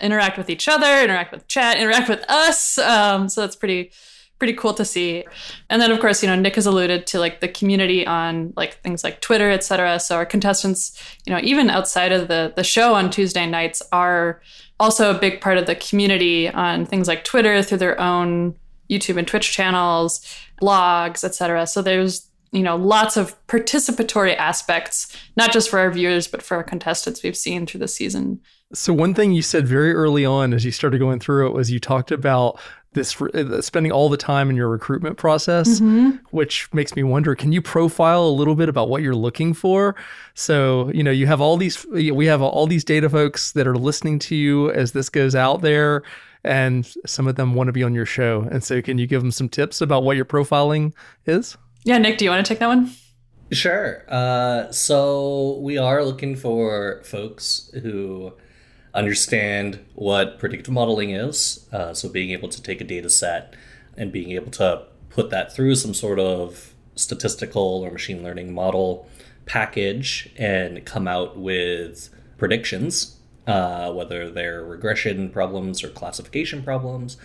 interact 0.00 0.38
with 0.38 0.48
each 0.48 0.68
other, 0.68 1.02
interact 1.02 1.32
with 1.32 1.46
chat, 1.48 1.76
interact 1.76 2.08
with 2.08 2.24
us. 2.30 2.78
Um, 2.78 3.28
so 3.28 3.40
that's 3.42 3.56
pretty 3.56 3.90
pretty 4.38 4.54
cool 4.54 4.74
to 4.74 4.84
see. 4.84 5.24
And 5.68 5.82
then 5.82 5.90
of 5.90 6.00
course, 6.00 6.22
you 6.22 6.28
know, 6.28 6.36
Nick 6.36 6.54
has 6.54 6.66
alluded 6.66 7.06
to 7.08 7.18
like 7.18 7.40
the 7.40 7.48
community 7.48 8.06
on 8.06 8.52
like 8.56 8.80
things 8.82 9.02
like 9.02 9.20
Twitter, 9.20 9.50
et 9.50 9.64
cetera. 9.64 9.98
So 9.98 10.16
our 10.16 10.26
contestants, 10.26 10.98
you 11.26 11.32
know, 11.32 11.40
even 11.42 11.70
outside 11.70 12.12
of 12.12 12.28
the 12.28 12.52
the 12.54 12.64
show 12.64 12.94
on 12.94 13.10
Tuesday 13.10 13.46
nights 13.46 13.82
are 13.92 14.40
also 14.80 15.10
a 15.10 15.18
big 15.18 15.40
part 15.40 15.58
of 15.58 15.66
the 15.66 15.74
community 15.74 16.48
on 16.48 16.86
things 16.86 17.08
like 17.08 17.24
Twitter 17.24 17.62
through 17.62 17.78
their 17.78 18.00
own 18.00 18.54
YouTube 18.88 19.18
and 19.18 19.26
Twitch 19.26 19.52
channels, 19.52 20.24
blogs, 20.62 21.24
et 21.24 21.34
cetera. 21.34 21.66
So 21.66 21.82
there's 21.82 22.28
you 22.52 22.62
know 22.62 22.76
lots 22.76 23.16
of 23.16 23.34
participatory 23.46 24.34
aspects 24.36 25.14
not 25.36 25.52
just 25.52 25.68
for 25.68 25.78
our 25.78 25.90
viewers 25.90 26.26
but 26.26 26.42
for 26.42 26.56
our 26.56 26.64
contestants 26.64 27.22
we've 27.22 27.36
seen 27.36 27.66
through 27.66 27.80
the 27.80 27.88
season 27.88 28.40
So 28.72 28.94
one 28.94 29.12
thing 29.12 29.32
you 29.32 29.42
said 29.42 29.66
very 29.68 29.92
early 29.92 30.24
on 30.24 30.54
as 30.54 30.64
you 30.64 30.70
started 30.70 30.98
going 30.98 31.20
through 31.20 31.46
it 31.48 31.52
was 31.52 31.70
you 31.70 31.78
talked 31.78 32.10
about 32.10 32.58
this 32.98 33.20
uh, 33.20 33.62
spending 33.62 33.92
all 33.92 34.08
the 34.08 34.16
time 34.16 34.50
in 34.50 34.56
your 34.56 34.68
recruitment 34.68 35.16
process, 35.16 35.80
mm-hmm. 35.80 36.16
which 36.30 36.72
makes 36.74 36.94
me 36.94 37.02
wonder 37.02 37.34
can 37.34 37.52
you 37.52 37.62
profile 37.62 38.26
a 38.26 38.28
little 38.28 38.54
bit 38.54 38.68
about 38.68 38.88
what 38.88 39.02
you're 39.02 39.14
looking 39.14 39.54
for? 39.54 39.94
So, 40.34 40.90
you 40.92 41.02
know, 41.02 41.10
you 41.10 41.26
have 41.26 41.40
all 41.40 41.56
these 41.56 41.86
we 41.86 42.26
have 42.26 42.42
all 42.42 42.66
these 42.66 42.84
data 42.84 43.08
folks 43.08 43.52
that 43.52 43.66
are 43.66 43.76
listening 43.76 44.18
to 44.20 44.34
you 44.34 44.70
as 44.72 44.92
this 44.92 45.08
goes 45.08 45.34
out 45.34 45.62
there 45.62 46.02
and 46.44 46.86
some 47.06 47.26
of 47.26 47.36
them 47.36 47.54
want 47.54 47.68
to 47.68 47.72
be 47.72 47.82
on 47.82 47.94
your 47.94 48.06
show. 48.06 48.46
And 48.50 48.62
so 48.62 48.80
can 48.82 48.98
you 48.98 49.06
give 49.06 49.22
them 49.22 49.30
some 49.30 49.48
tips 49.48 49.80
about 49.80 50.04
what 50.04 50.16
your 50.16 50.24
profiling 50.24 50.92
is? 51.26 51.56
Yeah, 51.84 51.98
Nick, 51.98 52.18
do 52.18 52.24
you 52.24 52.30
want 52.30 52.44
to 52.44 52.48
take 52.48 52.58
that 52.60 52.66
one? 52.66 52.90
Sure. 53.50 54.04
Uh, 54.08 54.70
so 54.72 55.58
we 55.60 55.78
are 55.78 56.04
looking 56.04 56.36
for 56.36 57.02
folks 57.04 57.70
who 57.82 58.34
understand 58.94 59.84
what 59.94 60.38
predictive 60.38 60.72
modeling 60.72 61.10
is. 61.10 61.66
Uh, 61.72 61.92
so 61.94 62.08
being 62.08 62.30
able 62.30 62.48
to 62.48 62.62
take 62.62 62.80
a 62.80 62.84
data 62.84 63.10
set 63.10 63.54
and 63.96 64.12
being 64.12 64.30
able 64.32 64.50
to 64.52 64.84
put 65.10 65.30
that 65.30 65.54
through 65.54 65.74
some 65.74 65.94
sort 65.94 66.18
of 66.18 66.74
statistical 66.94 67.82
or 67.84 67.90
machine 67.90 68.22
learning 68.22 68.52
model 68.52 69.08
package 69.46 70.30
and 70.36 70.84
come 70.84 71.08
out 71.08 71.38
with 71.38 72.10
predictions, 72.36 73.16
uh, 73.46 73.90
whether 73.92 74.30
they're 74.30 74.64
regression 74.64 75.30
problems 75.30 75.82
or 75.82 75.88
classification 75.88 76.62
problems. 76.62 77.16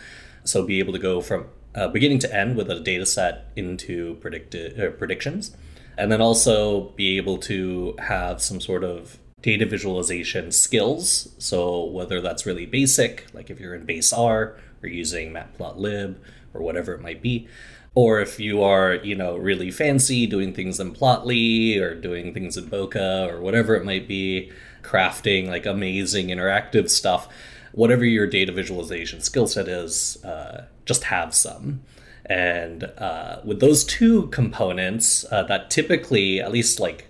So 0.43 0.65
be 0.65 0.79
able 0.79 0.93
to 0.93 0.99
go 0.99 1.21
from 1.21 1.47
uh, 1.75 1.87
beginning 1.87 2.19
to 2.19 2.35
end 2.35 2.55
with 2.55 2.69
a 2.69 2.79
data 2.79 3.05
set 3.05 3.51
into 3.55 4.15
predicted 4.15 4.79
uh, 4.79 4.91
predictions, 4.91 5.55
and 5.97 6.11
then 6.11 6.21
also 6.21 6.89
be 6.95 7.17
able 7.17 7.37
to 7.39 7.95
have 7.99 8.41
some 8.41 8.61
sort 8.61 8.83
of 8.83 9.17
data 9.43 9.65
visualization 9.65 10.51
skills. 10.51 11.29
So 11.37 11.83
whether 11.83 12.21
that's 12.21 12.47
really 12.47 12.65
basic, 12.65 13.27
like 13.33 13.51
if 13.51 13.59
you're 13.59 13.75
in 13.75 13.85
base 13.85 14.11
R 14.11 14.55
or 14.81 14.89
using 14.89 15.31
matplotlib 15.31 16.15
or 16.53 16.61
whatever 16.61 16.93
it 16.93 17.01
might 17.01 17.21
be, 17.21 17.47
or 17.93 18.19
if 18.21 18.39
you 18.39 18.63
are, 18.63 18.95
you 18.95 19.15
know, 19.15 19.37
really 19.37 19.69
fancy 19.69 20.25
doing 20.25 20.53
things 20.53 20.79
in 20.79 20.93
Plotly 20.93 21.79
or 21.79 21.93
doing 21.93 22.33
things 22.33 22.57
in 22.57 22.65
Bokeh 22.65 23.31
or 23.31 23.39
whatever 23.39 23.75
it 23.75 23.85
might 23.85 24.07
be, 24.07 24.51
crafting 24.81 25.47
like 25.47 25.65
amazing 25.65 26.29
interactive 26.29 26.89
stuff, 26.89 27.27
whatever 27.73 28.05
your 28.05 28.25
data 28.25 28.51
visualization 28.51 29.21
skill 29.21 29.45
set 29.45 29.67
is, 29.67 30.23
uh, 30.23 30.65
just 30.85 31.03
have 31.05 31.35
some. 31.35 31.81
And 32.25 32.85
uh, 32.97 33.41
with 33.43 33.59
those 33.59 33.83
two 33.83 34.27
components, 34.27 35.25
uh, 35.29 35.43
that 35.43 35.69
typically, 35.69 36.39
at 36.39 36.51
least 36.51 36.79
like 36.79 37.09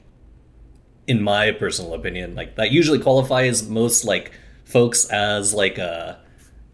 in 1.07 1.21
my 1.21 1.51
personal 1.51 1.93
opinion, 1.93 2.35
like 2.35 2.55
that 2.55 2.71
usually 2.71 2.99
qualifies 2.99 3.67
most 3.67 4.05
like 4.05 4.31
folks 4.63 5.05
as 5.05 5.53
like 5.53 5.77
a 5.77 6.19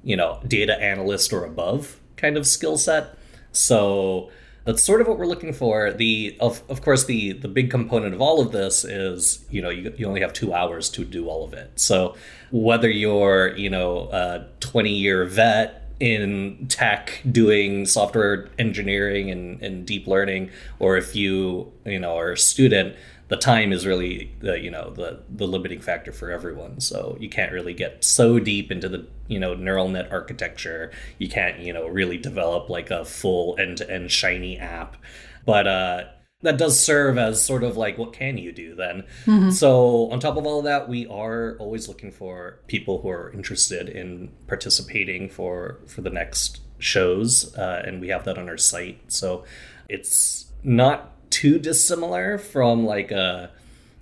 you 0.04 0.16
know 0.16 0.40
data 0.48 0.80
analyst 0.82 1.34
or 1.34 1.46
above 1.46 2.00
kind 2.16 2.38
of 2.38 2.46
skill 2.46 2.78
set. 2.78 3.18
So 3.52 4.30
that's 4.66 4.84
sort 4.84 5.02
of 5.02 5.08
what 5.08 5.18
we're 5.18 5.26
looking 5.26 5.54
for. 5.54 5.92
The 5.92 6.38
of 6.40 6.62
of 6.70 6.82
course 6.82 7.06
the 7.06 7.34
the 7.34 7.48
big 7.48 7.72
component 7.72 8.14
of 8.14 8.22
all 8.22 8.40
of 8.40 8.52
this 8.52 8.86
is 8.86 9.46
you 9.50 9.62
know 9.62 9.70
you, 9.70 9.94
you 9.98 10.06
only 10.08 10.22
have 10.22 10.34
two 10.34 10.54
hours 10.54 10.90
to 10.92 11.06
do 11.06 11.28
all 11.28 11.44
of 11.44 11.54
it. 11.54 11.72
So 11.80 12.16
whether 12.52 12.90
you're 12.90 13.56
you 13.58 13.70
know 13.70 14.10
a 14.12 14.46
20 14.60 14.92
year 14.92 15.26
vet 15.26 15.76
in 16.00 16.66
tech 16.70 17.22
doing 17.30 17.86
software 17.86 18.50
engineering 18.58 19.30
and, 19.32 19.62
and 19.62 19.86
deep 19.86 20.08
learning 20.08 20.50
or 20.80 20.96
if 20.96 21.14
you 21.14 21.72
you 21.86 22.00
know 22.00 22.16
are 22.16 22.32
a 22.32 22.38
student 22.38 22.96
the 23.30 23.38
time 23.38 23.72
is 23.72 23.86
really 23.86 24.32
the 24.42 24.60
you 24.60 24.70
know 24.70 24.92
the 24.92 25.22
the 25.30 25.48
limiting 25.48 25.80
factor 25.80 26.12
for 26.12 26.32
everyone. 26.32 26.82
So 26.82 27.16
you 27.20 27.30
can't 27.30 27.52
really 27.52 27.74
get 27.74 28.04
so 28.04 28.40
deep 28.40 28.72
into 28.72 28.90
the 28.90 29.08
you 29.28 29.40
know 29.40 29.54
neural 29.54 29.88
net 29.88 30.12
architecture. 30.12 30.92
You 31.20 31.30
can't 31.30 31.60
you 31.60 31.72
know 31.72 31.88
really 31.88 32.18
develop 32.18 32.70
like 32.70 32.92
a 32.92 33.06
full 33.06 33.56
end-to-end 33.60 34.12
shiny 34.12 34.58
app. 34.58 34.98
But 35.46 35.68
uh 35.68 36.04
that 36.42 36.58
does 36.58 36.80
serve 36.80 37.18
as 37.18 37.44
sort 37.44 37.64
of 37.64 37.76
like 37.78 37.98
what 37.98 38.14
can 38.14 38.38
you 38.38 38.52
do 38.52 38.74
then? 38.74 39.04
Mm-hmm. 39.26 39.50
so 39.52 40.10
on 40.10 40.20
top 40.20 40.38
of 40.38 40.46
all 40.46 40.60
of 40.60 40.66
that 40.66 40.88
we 40.88 41.06
are 41.08 41.58
always 41.60 41.88
looking 41.90 42.12
for 42.12 42.60
people 42.68 43.02
who 43.02 43.10
are 43.10 43.32
interested 43.34 43.90
in 43.90 44.32
participating 44.48 45.30
for 45.30 45.80
for 45.86 46.02
the 46.02 46.10
next 46.10 46.62
shows 46.80 47.54
uh, 47.56 47.84
and 47.86 48.02
we 48.02 48.08
have 48.08 48.24
that 48.26 48.38
on 48.38 48.50
our 48.50 48.58
site. 48.58 49.00
So 49.12 49.44
it's 49.90 50.52
not 50.64 51.19
too 51.40 51.58
dissimilar 51.58 52.38
from 52.38 52.86
like 52.86 53.12
a 53.12 53.50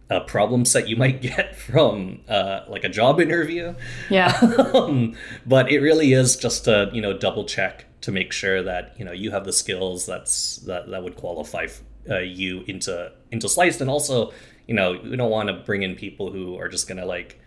a 0.09 0.21
problem 0.21 0.65
set 0.65 0.87
you 0.87 0.95
might 0.95 1.21
get 1.31 1.55
from 1.55 2.21
uh, 2.27 2.61
like 2.67 2.83
a 2.83 2.89
job 2.89 3.19
interview. 3.19 3.75
Yeah. 4.09 4.33
um, 4.73 5.15
but 5.45 5.71
it 5.71 5.79
really 5.79 6.13
is 6.13 6.35
just 6.35 6.65
to 6.65 6.89
you 6.93 7.01
know 7.01 7.15
double 7.15 7.45
check 7.45 7.85
to 8.01 8.11
make 8.11 8.31
sure 8.31 8.63
that 8.63 8.95
you 8.97 9.05
know 9.05 9.11
you 9.11 9.29
have 9.31 9.45
the 9.45 9.53
skills 9.53 10.07
that's 10.07 10.57
that 10.69 10.89
that 10.89 11.03
would 11.03 11.15
qualify 11.15 11.67
uh, 12.09 12.19
you 12.19 12.63
into 12.67 13.11
into 13.31 13.47
sliced, 13.47 13.81
and 13.81 13.89
also 13.89 14.33
you 14.67 14.73
know 14.73 14.99
we 15.03 15.15
don't 15.15 15.29
want 15.29 15.49
to 15.49 15.53
bring 15.53 15.83
in 15.83 15.93
people 15.93 16.31
who 16.31 16.57
are 16.57 16.69
just 16.69 16.87
gonna 16.87 17.05
like 17.05 17.39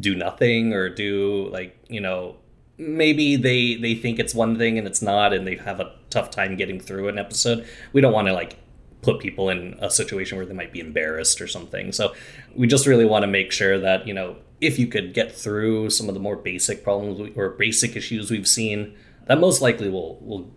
do 0.00 0.16
nothing 0.16 0.72
or 0.72 0.88
do 0.88 1.48
like 1.52 1.78
you 1.88 2.00
know 2.00 2.36
maybe 2.78 3.36
they 3.36 3.76
they 3.76 3.94
think 3.94 4.18
it's 4.18 4.34
one 4.34 4.58
thing 4.58 4.76
and 4.76 4.88
it's 4.88 5.02
not 5.02 5.32
and 5.32 5.46
they 5.46 5.54
have 5.54 5.78
a 5.78 5.92
tough 6.10 6.30
time 6.30 6.56
getting 6.56 6.80
through 6.80 7.08
an 7.08 7.18
episode 7.18 7.66
we 7.92 8.00
don't 8.02 8.12
want 8.12 8.26
to 8.26 8.34
like 8.34 8.58
put 9.02 9.20
people 9.20 9.48
in 9.48 9.76
a 9.80 9.90
situation 9.90 10.36
where 10.36 10.46
they 10.46 10.54
might 10.54 10.72
be 10.72 10.80
embarrassed 10.80 11.40
or 11.40 11.46
something. 11.46 11.92
So 11.92 12.14
we 12.54 12.66
just 12.66 12.86
really 12.86 13.04
want 13.04 13.22
to 13.22 13.28
make 13.28 13.52
sure 13.52 13.78
that, 13.78 14.06
you 14.06 14.14
know, 14.14 14.36
if 14.60 14.78
you 14.78 14.86
could 14.86 15.14
get 15.14 15.32
through 15.32 15.90
some 15.90 16.08
of 16.08 16.14
the 16.14 16.20
more 16.20 16.36
basic 16.36 16.82
problems 16.82 17.32
or 17.36 17.50
basic 17.50 17.94
issues 17.94 18.30
we've 18.30 18.48
seen, 18.48 18.96
that 19.26 19.38
most 19.38 19.60
likely 19.60 19.88
will 19.88 20.18
will 20.20 20.50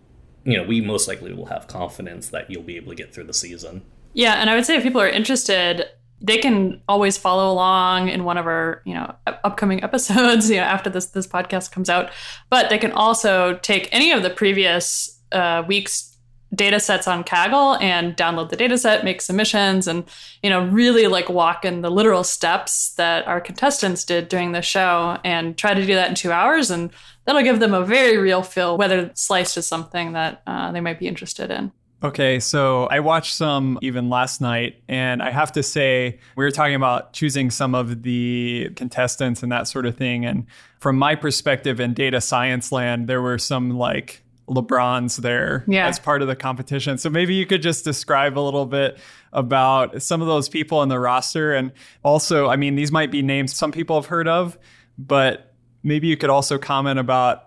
you 0.44 0.56
know, 0.56 0.64
we 0.64 0.80
most 0.80 1.06
likely 1.06 1.32
will 1.34 1.46
have 1.46 1.66
confidence 1.66 2.30
that 2.30 2.50
you'll 2.50 2.62
be 2.62 2.76
able 2.76 2.90
to 2.90 2.96
get 2.96 3.12
through 3.14 3.24
the 3.24 3.34
season. 3.34 3.82
Yeah, 4.14 4.34
and 4.34 4.48
I 4.48 4.54
would 4.54 4.64
say 4.64 4.76
if 4.76 4.82
people 4.82 5.00
are 5.00 5.08
interested, 5.08 5.84
they 6.20 6.38
can 6.38 6.80
always 6.88 7.16
follow 7.16 7.52
along 7.52 8.08
in 8.08 8.24
one 8.24 8.36
of 8.36 8.46
our 8.46 8.82
you 8.84 8.94
know 8.94 9.14
upcoming 9.26 9.82
episodes 9.84 10.50
you 10.50 10.56
know 10.56 10.62
after 10.62 10.90
this 10.90 11.06
this 11.06 11.26
podcast 11.26 11.72
comes 11.72 11.88
out 11.88 12.10
but 12.50 12.68
they 12.68 12.76
can 12.76 12.92
also 12.92 13.58
take 13.62 13.88
any 13.90 14.12
of 14.12 14.22
the 14.22 14.28
previous 14.28 15.18
uh, 15.32 15.62
weeks 15.66 16.18
data 16.54 16.80
sets 16.80 17.06
on 17.06 17.24
Kaggle 17.24 17.80
and 17.80 18.16
download 18.16 18.50
the 18.50 18.56
data 18.56 18.76
set, 18.76 19.04
make 19.04 19.20
submissions, 19.20 19.86
and 19.86 20.04
you 20.42 20.50
know 20.50 20.66
really 20.66 21.06
like 21.06 21.28
walk 21.28 21.64
in 21.64 21.82
the 21.82 21.90
literal 21.90 22.24
steps 22.24 22.94
that 22.94 23.26
our 23.26 23.40
contestants 23.40 24.04
did 24.04 24.28
during 24.28 24.52
the 24.52 24.62
show, 24.62 25.18
and 25.24 25.56
try 25.56 25.74
to 25.74 25.86
do 25.86 25.94
that 25.94 26.08
in 26.08 26.14
two 26.14 26.32
hours, 26.32 26.70
and 26.70 26.90
that'll 27.24 27.42
give 27.42 27.60
them 27.60 27.74
a 27.74 27.84
very 27.84 28.16
real 28.16 28.42
feel 28.42 28.76
whether 28.76 29.10
sliced 29.14 29.56
is 29.56 29.66
something 29.66 30.12
that 30.12 30.42
uh, 30.46 30.72
they 30.72 30.80
might 30.80 30.98
be 30.98 31.06
interested 31.06 31.50
in. 31.50 31.72
Okay, 32.02 32.40
so 32.40 32.86
I 32.86 33.00
watched 33.00 33.34
some 33.34 33.78
even 33.82 34.08
last 34.08 34.40
night, 34.40 34.82
and 34.88 35.22
I 35.22 35.30
have 35.30 35.52
to 35.52 35.62
say, 35.62 36.18
we 36.34 36.44
were 36.44 36.50
talking 36.50 36.74
about 36.74 37.12
choosing 37.12 37.50
some 37.50 37.74
of 37.74 38.02
the 38.02 38.70
contestants 38.74 39.42
and 39.42 39.52
that 39.52 39.68
sort 39.68 39.84
of 39.84 39.98
thing. 39.98 40.24
And 40.24 40.46
from 40.78 40.96
my 40.96 41.14
perspective 41.14 41.78
in 41.78 41.92
data 41.92 42.22
science 42.22 42.72
land, 42.72 43.06
there 43.06 43.20
were 43.20 43.36
some 43.36 43.76
like 43.76 44.22
LeBrons 44.50 45.18
there 45.18 45.64
yeah. 45.68 45.86
as 45.86 45.98
part 45.98 46.22
of 46.22 46.28
the 46.28 46.36
competition. 46.36 46.98
So 46.98 47.08
maybe 47.08 47.34
you 47.34 47.46
could 47.46 47.62
just 47.62 47.84
describe 47.84 48.36
a 48.36 48.40
little 48.40 48.66
bit 48.66 48.98
about 49.32 50.02
some 50.02 50.20
of 50.20 50.26
those 50.26 50.48
people 50.48 50.82
in 50.82 50.88
the 50.88 50.98
roster. 50.98 51.54
And 51.54 51.72
also, 52.02 52.48
I 52.48 52.56
mean, 52.56 52.74
these 52.74 52.90
might 52.90 53.10
be 53.10 53.22
names 53.22 53.54
some 53.54 53.70
people 53.70 53.96
have 54.00 54.06
heard 54.06 54.26
of, 54.26 54.58
but 54.98 55.54
maybe 55.82 56.08
you 56.08 56.16
could 56.16 56.30
also 56.30 56.58
comment 56.58 56.98
about 56.98 57.46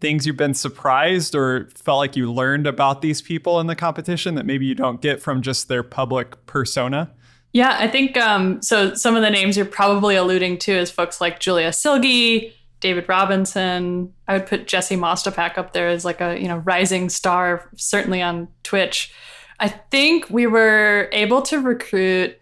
things 0.00 0.26
you've 0.26 0.36
been 0.36 0.54
surprised 0.54 1.34
or 1.34 1.68
felt 1.74 1.98
like 1.98 2.16
you 2.16 2.32
learned 2.32 2.66
about 2.66 3.02
these 3.02 3.22
people 3.22 3.60
in 3.60 3.66
the 3.66 3.76
competition 3.76 4.34
that 4.34 4.46
maybe 4.46 4.66
you 4.66 4.74
don't 4.74 5.00
get 5.00 5.22
from 5.22 5.42
just 5.42 5.68
their 5.68 5.82
public 5.82 6.46
persona. 6.46 7.10
Yeah, 7.52 7.76
I 7.78 7.88
think 7.88 8.16
um, 8.16 8.62
so. 8.62 8.94
Some 8.94 9.16
of 9.16 9.22
the 9.22 9.30
names 9.30 9.56
you're 9.56 9.66
probably 9.66 10.14
alluding 10.14 10.58
to 10.58 10.72
is 10.72 10.88
folks 10.90 11.20
like 11.20 11.40
Julia 11.40 11.70
Silge, 11.70 12.52
David 12.80 13.08
Robinson. 13.08 14.12
I 14.26 14.34
would 14.34 14.46
put 14.46 14.66
Jesse 14.66 14.96
Mostipak 14.96 15.58
up 15.58 15.72
there 15.72 15.88
as 15.88 16.04
like 16.04 16.20
a 16.20 16.40
you 16.40 16.48
know 16.48 16.58
rising 16.58 17.08
star, 17.08 17.68
certainly 17.76 18.22
on 18.22 18.48
Twitch. 18.62 19.12
I 19.58 19.68
think 19.68 20.28
we 20.30 20.46
were 20.46 21.08
able 21.12 21.42
to 21.42 21.60
recruit 21.60 22.38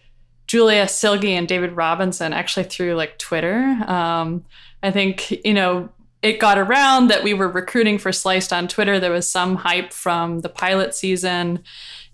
Julia 0.47 0.85
Silge 0.85 1.25
and 1.25 1.49
David 1.49 1.73
Robinson 1.73 2.33
actually 2.33 2.65
through 2.65 2.95
like 2.95 3.19
Twitter. 3.19 3.61
Um, 3.87 4.45
I 4.83 4.91
think 4.91 5.31
you 5.45 5.55
know 5.55 5.91
it 6.23 6.41
got 6.41 6.59
around 6.59 7.09
that 7.09 7.23
we 7.23 7.35
were 7.35 7.49
recruiting 7.49 7.99
for 7.99 8.13
Sliced 8.13 8.53
on 8.53 8.67
Twitter. 8.67 8.99
There 8.99 9.13
was 9.13 9.29
some 9.29 9.57
hype 9.57 9.93
from 9.93 10.41
the 10.41 10.49
pilot 10.49 10.95
season, 10.95 11.63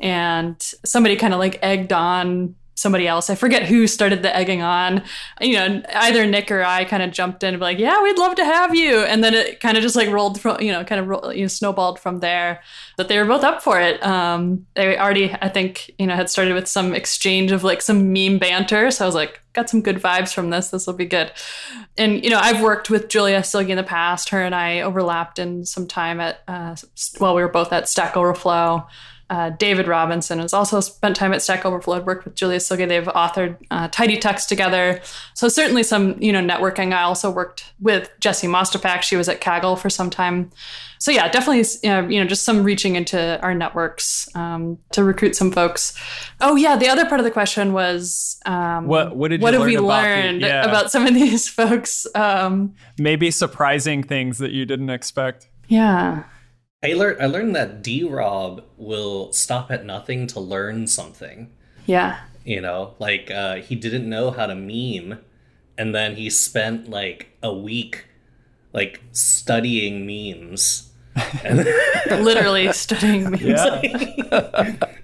and 0.00 0.60
somebody 0.84 1.16
kind 1.16 1.32
of 1.32 1.40
like 1.40 1.58
egged 1.62 1.92
on 1.92 2.54
somebody 2.74 3.06
else. 3.06 3.30
I 3.30 3.34
forget 3.34 3.64
who 3.64 3.86
started 3.86 4.22
the 4.22 4.34
egging 4.34 4.62
on. 4.62 5.02
You 5.40 5.54
know, 5.54 5.82
either 5.94 6.26
Nick 6.26 6.50
or 6.50 6.62
I 6.62 6.84
kind 6.84 7.02
of 7.02 7.12
jumped 7.12 7.42
in 7.42 7.54
and 7.54 7.58
be 7.60 7.64
like, 7.64 7.78
"Yeah, 7.78 8.02
we'd 8.02 8.18
love 8.18 8.34
to 8.36 8.44
have 8.44 8.74
you," 8.74 8.98
and 8.98 9.22
then 9.22 9.34
it 9.34 9.60
kind 9.60 9.76
of 9.76 9.82
just 9.82 9.96
like 9.96 10.08
rolled 10.08 10.40
from, 10.40 10.60
you 10.60 10.72
know, 10.72 10.84
kind 10.84 11.00
of 11.00 11.34
you 11.34 11.42
know, 11.42 11.48
snowballed 11.48 11.98
from 11.98 12.20
there. 12.20 12.60
That 12.96 13.08
they 13.08 13.18
were 13.18 13.24
both 13.24 13.44
up 13.44 13.62
for 13.62 13.80
it. 13.80 14.04
Um, 14.04 14.66
they 14.74 14.98
already, 14.98 15.32
I 15.40 15.48
think, 15.48 15.90
you 15.98 16.06
know, 16.06 16.14
had 16.14 16.30
started 16.30 16.54
with 16.54 16.68
some 16.68 16.94
exchange 16.94 17.52
of 17.52 17.64
like 17.64 17.82
some 17.82 18.12
meme 18.12 18.38
banter. 18.38 18.90
So 18.90 19.04
I 19.04 19.06
was 19.06 19.14
like, 19.14 19.40
got 19.52 19.70
some 19.70 19.80
good 19.80 19.96
vibes 19.96 20.32
from 20.32 20.50
this. 20.50 20.70
This 20.70 20.86
will 20.86 20.94
be 20.94 21.06
good. 21.06 21.32
And 21.96 22.22
you 22.22 22.30
know, 22.30 22.38
I've 22.40 22.60
worked 22.60 22.90
with 22.90 23.08
Julia 23.08 23.40
Silge 23.40 23.70
in 23.70 23.76
the 23.76 23.82
past. 23.82 24.28
Her 24.28 24.42
and 24.42 24.54
I 24.54 24.80
overlapped 24.80 25.38
in 25.38 25.64
some 25.64 25.86
time 25.86 26.20
at 26.20 26.42
uh, 26.46 26.76
while 27.18 27.34
we 27.34 27.42
were 27.42 27.48
both 27.48 27.72
at 27.72 27.88
Stack 27.88 28.16
Overflow. 28.16 28.86
Uh, 29.34 29.50
David 29.50 29.88
Robinson 29.88 30.38
has 30.38 30.54
also 30.54 30.78
spent 30.78 31.16
time 31.16 31.32
at 31.32 31.42
Stack 31.42 31.66
Overflow, 31.66 32.02
worked 32.02 32.24
with 32.24 32.36
Julia 32.36 32.60
Silge. 32.60 32.86
They've 32.86 33.02
authored 33.02 33.56
uh, 33.68 33.88
Tidy 33.88 34.16
Text 34.16 34.48
together. 34.48 35.00
So 35.34 35.48
certainly 35.48 35.82
some, 35.82 36.16
you 36.22 36.32
know, 36.32 36.40
networking. 36.40 36.94
I 36.94 37.02
also 37.02 37.32
worked 37.32 37.72
with 37.80 38.12
Jesse 38.20 38.46
Mostipak. 38.46 39.02
She 39.02 39.16
was 39.16 39.28
at 39.28 39.40
Kaggle 39.40 39.76
for 39.76 39.90
some 39.90 40.08
time. 40.08 40.52
So 41.00 41.10
yeah, 41.10 41.28
definitely, 41.28 41.64
you 42.14 42.20
know, 42.22 42.28
just 42.28 42.44
some 42.44 42.62
reaching 42.62 42.94
into 42.94 43.40
our 43.42 43.56
networks 43.56 44.32
um, 44.36 44.78
to 44.92 45.02
recruit 45.02 45.34
some 45.34 45.50
folks. 45.50 46.00
Oh 46.40 46.54
yeah, 46.54 46.76
the 46.76 46.88
other 46.88 47.04
part 47.04 47.18
of 47.18 47.24
the 47.24 47.32
question 47.32 47.72
was 47.72 48.40
um, 48.46 48.86
what 48.86 49.16
what 49.16 49.32
did 49.32 49.42
what 49.42 49.52
have 49.52 49.62
learn 49.62 49.68
we 49.68 49.74
about 49.74 49.82
the- 49.82 50.08
learned 50.08 50.40
yeah. 50.42 50.64
about 50.64 50.92
some 50.92 51.08
of 51.08 51.12
these 51.12 51.48
folks? 51.58 52.06
Um, 52.14 52.76
maybe 52.98 53.32
surprising 53.32 54.04
things 54.04 54.38
that 54.38 54.52
you 54.52 54.64
didn't 54.64 54.90
expect? 54.90 55.48
yeah. 55.66 56.22
I 56.84 56.92
learned 56.92 57.22
I 57.22 57.26
learned 57.26 57.56
that 57.56 57.82
D 57.82 58.04
Rob 58.04 58.62
will 58.76 59.32
stop 59.32 59.70
at 59.70 59.86
nothing 59.86 60.26
to 60.28 60.40
learn 60.40 60.86
something. 60.86 61.50
Yeah. 61.86 62.20
You 62.44 62.60
know, 62.60 62.94
like 62.98 63.30
uh, 63.30 63.56
he 63.56 63.74
didn't 63.74 64.08
know 64.08 64.30
how 64.30 64.46
to 64.46 64.54
meme, 64.54 65.20
and 65.78 65.94
then 65.94 66.16
he 66.16 66.28
spent 66.28 66.90
like 66.90 67.30
a 67.42 67.54
week 67.54 68.04
like 68.74 69.00
studying 69.12 70.04
memes. 70.06 70.90
And 71.44 71.64
Literally 72.24 72.72
studying 72.72 73.30
memes. 73.30 73.40
Yeah. 73.42 73.80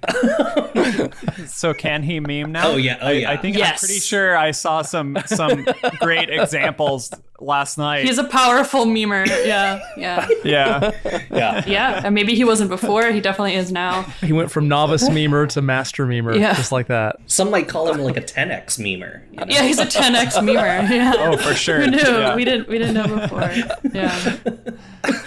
so 1.47 1.75
can 1.75 2.03
he 2.03 2.21
meme 2.21 2.53
now? 2.53 2.73
Oh, 2.73 2.77
yeah. 2.77 2.99
Oh, 3.01 3.07
I, 3.09 3.13
yeah. 3.13 3.31
I 3.31 3.37
think 3.37 3.57
I'm 3.57 3.77
pretty 3.77 4.01
sure 4.01 4.37
I 4.37 4.51
saw 4.51 4.83
some 4.83 5.17
some 5.27 5.67
great 6.01 6.31
examples 6.31 7.13
last 7.41 7.79
night. 7.79 8.05
He's 8.05 8.19
a 8.19 8.25
powerful 8.25 8.85
memer. 8.85 9.27
Yeah. 9.27 9.81
Yeah. 9.97 10.29
yeah. 10.45 10.91
yeah, 11.31 11.65
Yeah. 11.67 12.03
And 12.05 12.15
maybe 12.15 12.35
he 12.35 12.45
wasn't 12.45 12.69
before. 12.71 13.11
He 13.11 13.21
definitely 13.21 13.55
is 13.55 13.73
now. 13.73 14.03
He 14.21 14.33
went 14.33 14.51
from 14.51 14.69
novice 14.69 15.09
memer 15.09 15.49
to 15.51 15.63
master 15.63 16.07
memer, 16.07 16.39
Yeah. 16.39 16.55
just 16.55 16.71
like 16.73 16.89
that. 16.89 17.17
some 17.27 17.51
might 17.51 17.69
call 17.69 17.91
him 17.93 18.01
like 18.01 18.17
a 18.17 18.21
10x 18.23 18.79
memer. 18.79 19.23
You 19.31 19.37
know? 19.39 19.45
Yeah, 19.49 19.63
he's 19.63 19.79
a 19.79 19.87
10x 19.87 20.35
memer. 20.43 20.89
Yeah. 20.91 21.15
Oh, 21.19 21.37
for 21.37 21.55
sure. 21.55 21.81
Who 21.81 21.91
knew? 21.91 21.99
Yeah. 21.99 22.35
We 22.35 22.45
didn't 22.45 22.69
we 22.69 22.79
didn't 22.79 22.95
know 22.95 23.21
before. 23.21 23.51
Yeah. 23.95 24.19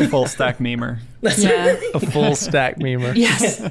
Full 0.09 0.27
stack 0.27 0.59
memer. 0.77 0.99
Yeah. 1.37 1.79
A 1.93 1.99
full 1.99 2.35
stack 2.35 2.77
memer. 2.79 3.15
Yes. 3.23 3.61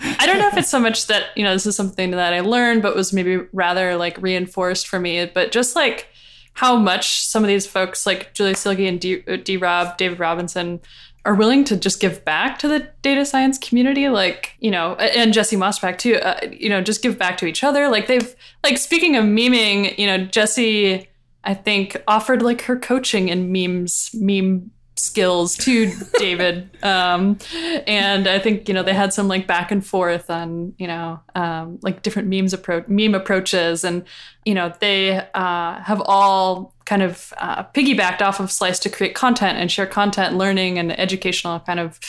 I 0.00 0.26
don't 0.26 0.38
know 0.38 0.48
if 0.48 0.56
it's 0.56 0.70
so 0.70 0.80
much 0.80 1.06
that, 1.08 1.26
you 1.36 1.44
know, 1.44 1.52
this 1.52 1.66
is 1.66 1.76
something 1.76 2.12
that 2.12 2.32
I 2.32 2.40
learned, 2.40 2.82
but 2.82 2.96
was 2.96 3.12
maybe 3.12 3.38
rather 3.52 3.96
like 3.96 4.20
reinforced 4.20 4.88
for 4.88 4.98
me, 4.98 5.26
but 5.26 5.52
just 5.52 5.76
like 5.76 6.08
how 6.54 6.76
much 6.76 7.24
some 7.24 7.42
of 7.42 7.48
these 7.48 7.66
folks 7.66 8.06
like 8.06 8.34
Julia 8.34 8.54
Silge 8.54 8.88
and 8.88 9.00
D, 9.00 9.22
D 9.38 9.56
Rob, 9.56 9.96
David 9.96 10.18
Robinson 10.18 10.80
are 11.24 11.34
willing 11.34 11.64
to 11.64 11.76
just 11.76 12.00
give 12.00 12.24
back 12.24 12.58
to 12.58 12.68
the 12.68 12.88
data 13.00 13.24
science 13.24 13.56
community, 13.56 14.08
like, 14.08 14.54
you 14.58 14.70
know, 14.70 14.94
and 14.94 15.32
Jesse 15.32 15.56
Mostipak 15.56 15.98
too, 15.98 16.16
uh, 16.16 16.38
you 16.50 16.68
know, 16.68 16.80
just 16.80 17.02
give 17.02 17.16
back 17.16 17.36
to 17.38 17.46
each 17.46 17.62
other. 17.62 17.88
Like 17.88 18.08
they've, 18.08 18.34
like 18.64 18.78
speaking 18.78 19.16
of 19.16 19.24
memeing, 19.24 19.96
you 19.98 20.06
know, 20.06 20.18
Jesse, 20.18 21.08
I 21.44 21.54
think 21.54 21.96
offered 22.08 22.42
like 22.42 22.62
her 22.62 22.76
coaching 22.76 23.28
in 23.28 23.52
memes, 23.52 24.10
meme 24.14 24.70
skills 24.96 25.56
to 25.56 25.92
David. 26.18 26.70
Um, 26.82 27.38
and 27.86 28.26
I 28.26 28.40
think, 28.40 28.66
you 28.66 28.74
know, 28.74 28.82
they 28.82 28.92
had 28.92 29.12
some 29.12 29.28
like 29.28 29.46
back 29.46 29.70
and 29.70 29.86
forth 29.86 30.28
on, 30.30 30.74
you 30.78 30.88
know, 30.88 31.20
um, 31.36 31.78
like 31.80 32.02
different 32.02 32.28
memes 32.28 32.52
approach, 32.52 32.88
meme 32.88 33.14
approaches. 33.14 33.84
And, 33.84 34.04
you 34.44 34.52
know, 34.52 34.72
they 34.80 35.24
uh, 35.32 35.80
have 35.80 36.02
all 36.04 36.74
kind 36.84 37.02
of 37.02 37.32
uh, 37.38 37.62
piggybacked 37.62 38.20
off 38.20 38.40
of 38.40 38.50
Slice 38.50 38.80
to 38.80 38.90
create 38.90 39.14
content 39.14 39.58
and 39.58 39.70
share 39.70 39.86
content, 39.86 40.36
learning 40.36 40.76
and 40.76 40.98
educational 40.98 41.60
kind 41.60 41.78
of 41.78 42.00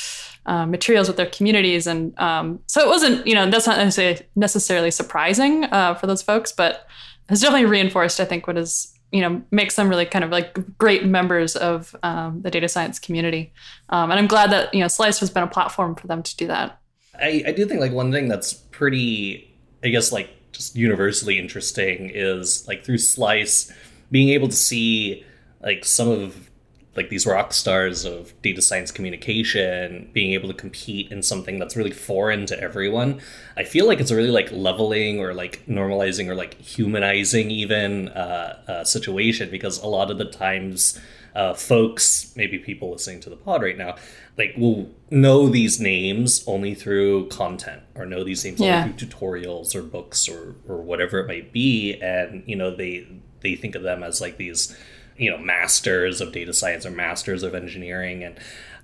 uh, 0.48 0.65
materials 0.65 1.08
with 1.08 1.17
their 1.17 1.28
communities. 1.28 1.86
And 1.86 2.17
um, 2.19 2.60
so 2.65 2.82
it 2.82 2.88
wasn't, 2.88 3.26
you 3.28 3.36
know, 3.36 3.50
that's 3.50 3.67
not 3.67 3.78
necessarily, 3.78 4.26
necessarily 4.36 4.91
surprising 4.91 5.65
uh, 5.65 5.93
for 5.93 6.08
those 6.08 6.24
folks, 6.24 6.52
but 6.52 6.88
has 7.30 7.41
definitely 7.41 7.67
reinforced, 7.67 8.19
I 8.19 8.26
think, 8.26 8.48
what 8.48 8.58
is 8.58 8.93
you 9.13 9.21
know 9.21 9.41
makes 9.52 9.76
them 9.76 9.88
really 9.88 10.06
kind 10.06 10.26
of 10.26 10.32
like 10.32 10.58
great 10.78 11.06
members 11.06 11.56
of 11.56 11.95
um, 12.04 12.41
the 12.41 12.52
data 12.52 12.67
science 12.67 12.99
community. 12.99 13.54
Um, 13.89 14.12
and 14.12 14.19
i'm 14.19 14.28
glad 14.28 14.52
that 14.52 14.73
you 14.73 14.82
know 14.82 14.88
slice 14.89 15.19
has 15.19 15.30
been 15.30 15.43
a 15.43 15.47
platform 15.47 15.95
for 15.95 16.08
them 16.08 16.23
to 16.23 16.36
do 16.36 16.47
that. 16.47 16.82
I, 17.15 17.43
I 17.47 17.52
do 17.52 17.65
think 17.65 17.80
like 17.80 17.91
one 17.91 18.12
thing 18.12 18.28
that's 18.28 18.54
pretty 18.54 19.56
i 19.84 19.89
guess 19.89 20.12
like 20.12 20.30
just 20.52 20.76
universally 20.76 21.38
interesting 21.38 22.12
is 22.13 22.67
like 22.67 22.84
through 22.84 22.97
slice 22.97 23.71
being 24.10 24.30
able 24.30 24.47
to 24.47 24.56
see 24.56 25.23
like 25.62 25.86
some 25.86 26.10
of 26.10 26.49
like 26.96 27.10
these 27.10 27.26
rock 27.26 27.54
stars 27.54 28.06
of 28.06 28.34
data 28.42 28.62
science 28.62 28.92
communication 28.92 30.10
being 30.14 30.34
able 30.34 30.48
to 30.48 30.54
compete 30.54 31.12
in 31.12 31.24
something 31.24 31.60
that's 31.60 31.76
really 31.76 31.92
foreign 31.92 32.46
to 32.46 32.60
everyone 32.60 33.20
i 33.58 33.64
feel 33.64 33.88
like 33.88 34.00
it's 34.00 34.12
a 34.12 34.16
really 34.16 34.32
like 34.32 34.52
leveling 34.52 35.20
or 35.20 35.34
like 35.34 35.62
normalizing 35.68 36.28
or 36.28 36.36
like 36.36 36.54
humanizing 36.62 37.50
even 37.52 38.10
uh, 38.10 38.62
uh, 38.68 38.84
situation 38.84 39.50
because 39.50 39.82
a 39.82 39.88
lot 39.88 40.12
of 40.12 40.18
the 40.18 40.26
times 40.26 41.00
uh, 41.36 41.52
folks, 41.56 42.32
maybe 42.36 42.60
people 42.60 42.92
listening 42.92 43.20
to 43.20 43.28
the 43.28 43.36
pod 43.36 43.64
right 43.64 43.76
now, 43.76 43.96
like 44.38 44.54
will 44.56 44.88
know 45.10 45.50
these 45.50 45.80
names 45.80 46.44
only 46.46 46.76
through 46.76 47.28
content 47.30 47.82
or 47.96 48.06
know 48.06 48.24
these 48.24 48.46
names 48.46 48.60
Yeah. 48.60 48.84
only 48.84 48.94
through 48.94 49.08
tutorials 49.08 49.74
or 49.74 49.82
books 49.82 50.30
or 50.30 50.54
or 50.68 50.78
whatever 50.84 51.18
it 51.20 51.26
might 51.28 51.52
be, 51.52 51.96
and 52.00 52.44
you 52.46 52.56
know 52.56 52.70
they 52.76 53.08
they 53.42 53.56
think 53.56 53.74
of 53.74 53.82
them 53.82 54.04
as 54.04 54.22
like 54.22 54.38
these 54.38 54.78
you 55.17 55.30
know 55.30 55.38
masters 55.38 56.21
of 56.21 56.32
data 56.32 56.54
science 56.54 56.86
or 56.86 56.91
masters 56.91 57.43
of 57.43 57.56
engineering, 57.56 58.23
and 58.23 58.38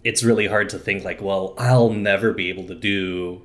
it's 0.03 0.23
really 0.23 0.47
hard 0.47 0.69
to 0.69 0.79
think 0.79 1.03
like, 1.03 1.21
well, 1.21 1.53
I'll 1.57 1.89
never 1.89 2.33
be 2.33 2.49
able 2.49 2.67
to 2.67 2.75
do 2.75 3.41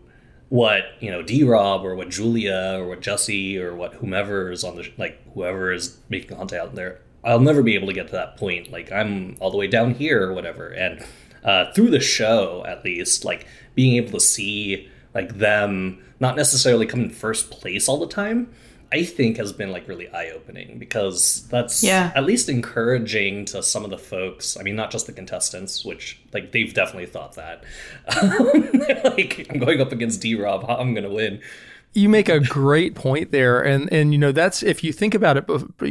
what 0.48 0.84
you 1.00 1.10
know 1.10 1.22
D 1.22 1.42
Rob 1.44 1.84
or 1.84 1.94
what 1.94 2.10
Julia 2.10 2.76
or 2.78 2.88
what 2.88 3.00
Jesse 3.00 3.58
or 3.58 3.74
what 3.74 3.94
whomever 3.94 4.50
is 4.50 4.64
on 4.64 4.76
the 4.76 4.90
like 4.96 5.20
whoever 5.34 5.72
is 5.72 5.98
making 6.08 6.36
content 6.36 6.62
out 6.62 6.74
there. 6.74 7.00
I'll 7.24 7.40
never 7.40 7.62
be 7.62 7.74
able 7.74 7.86
to 7.86 7.94
get 7.94 8.06
to 8.06 8.12
that 8.12 8.36
point. 8.36 8.70
Like 8.70 8.92
I'm 8.92 9.36
all 9.40 9.50
the 9.50 9.56
way 9.56 9.66
down 9.66 9.94
here 9.94 10.28
or 10.28 10.34
whatever. 10.34 10.68
And 10.68 11.04
uh, 11.42 11.72
through 11.72 11.90
the 11.90 12.00
show, 12.00 12.64
at 12.66 12.84
least, 12.84 13.24
like 13.24 13.46
being 13.74 13.96
able 13.96 14.12
to 14.12 14.20
see 14.20 14.88
like 15.14 15.38
them 15.38 16.02
not 16.20 16.36
necessarily 16.36 16.86
come 16.86 17.00
in 17.00 17.10
first 17.10 17.50
place 17.50 17.88
all 17.88 17.98
the 17.98 18.06
time, 18.06 18.52
I 18.94 19.02
think 19.02 19.38
has 19.38 19.52
been 19.52 19.72
like 19.72 19.88
really 19.88 20.08
eye 20.08 20.30
opening 20.30 20.78
because 20.78 21.46
that's 21.50 21.82
Yeah. 21.82 22.12
at 22.14 22.24
least 22.24 22.48
encouraging 22.48 23.44
to 23.46 23.60
some 23.62 23.84
of 23.84 23.90
the 23.90 23.98
folks. 23.98 24.56
I 24.56 24.62
mean, 24.62 24.76
not 24.76 24.92
just 24.92 25.06
the 25.06 25.12
contestants, 25.12 25.84
which 25.84 26.20
like 26.32 26.52
they've 26.52 26.72
definitely 26.72 27.06
thought 27.06 27.34
that. 27.34 27.64
like 29.16 29.46
I'm 29.50 29.58
going 29.58 29.80
up 29.80 29.90
against 29.92 30.20
D 30.20 30.34
Rob, 30.34 30.64
I'm 30.68 30.94
gonna 30.94 31.10
win. 31.10 31.40
You 31.96 32.08
make 32.08 32.28
a 32.28 32.40
great 32.40 32.96
point 32.96 33.30
there, 33.30 33.60
and 33.60 33.92
and 33.92 34.12
you 34.12 34.18
know 34.18 34.32
that's 34.32 34.64
if 34.64 34.82
you 34.82 34.92
think 34.92 35.14
about 35.14 35.36
it, 35.36 35.46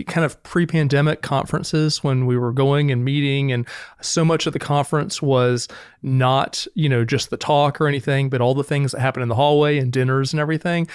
kind 0.07 0.25
of 0.25 0.41
pre-pandemic 0.43 1.21
conferences 1.21 2.03
when 2.03 2.25
we 2.25 2.37
were 2.37 2.51
going 2.51 2.91
and 2.91 3.05
meeting, 3.05 3.53
and 3.53 3.65
so 4.01 4.25
much 4.25 4.45
of 4.45 4.51
the 4.51 4.59
conference 4.59 5.21
was 5.21 5.69
not 6.01 6.67
you 6.73 6.89
know 6.89 7.05
just 7.05 7.29
the 7.29 7.37
talk 7.37 7.79
or 7.79 7.87
anything, 7.87 8.29
but 8.29 8.41
all 8.41 8.53
the 8.53 8.65
things 8.65 8.91
that 8.91 8.99
happen 8.99 9.23
in 9.23 9.29
the 9.29 9.35
hallway 9.35 9.77
and 9.77 9.93
dinners 9.93 10.33
and 10.33 10.39
everything. 10.41 10.87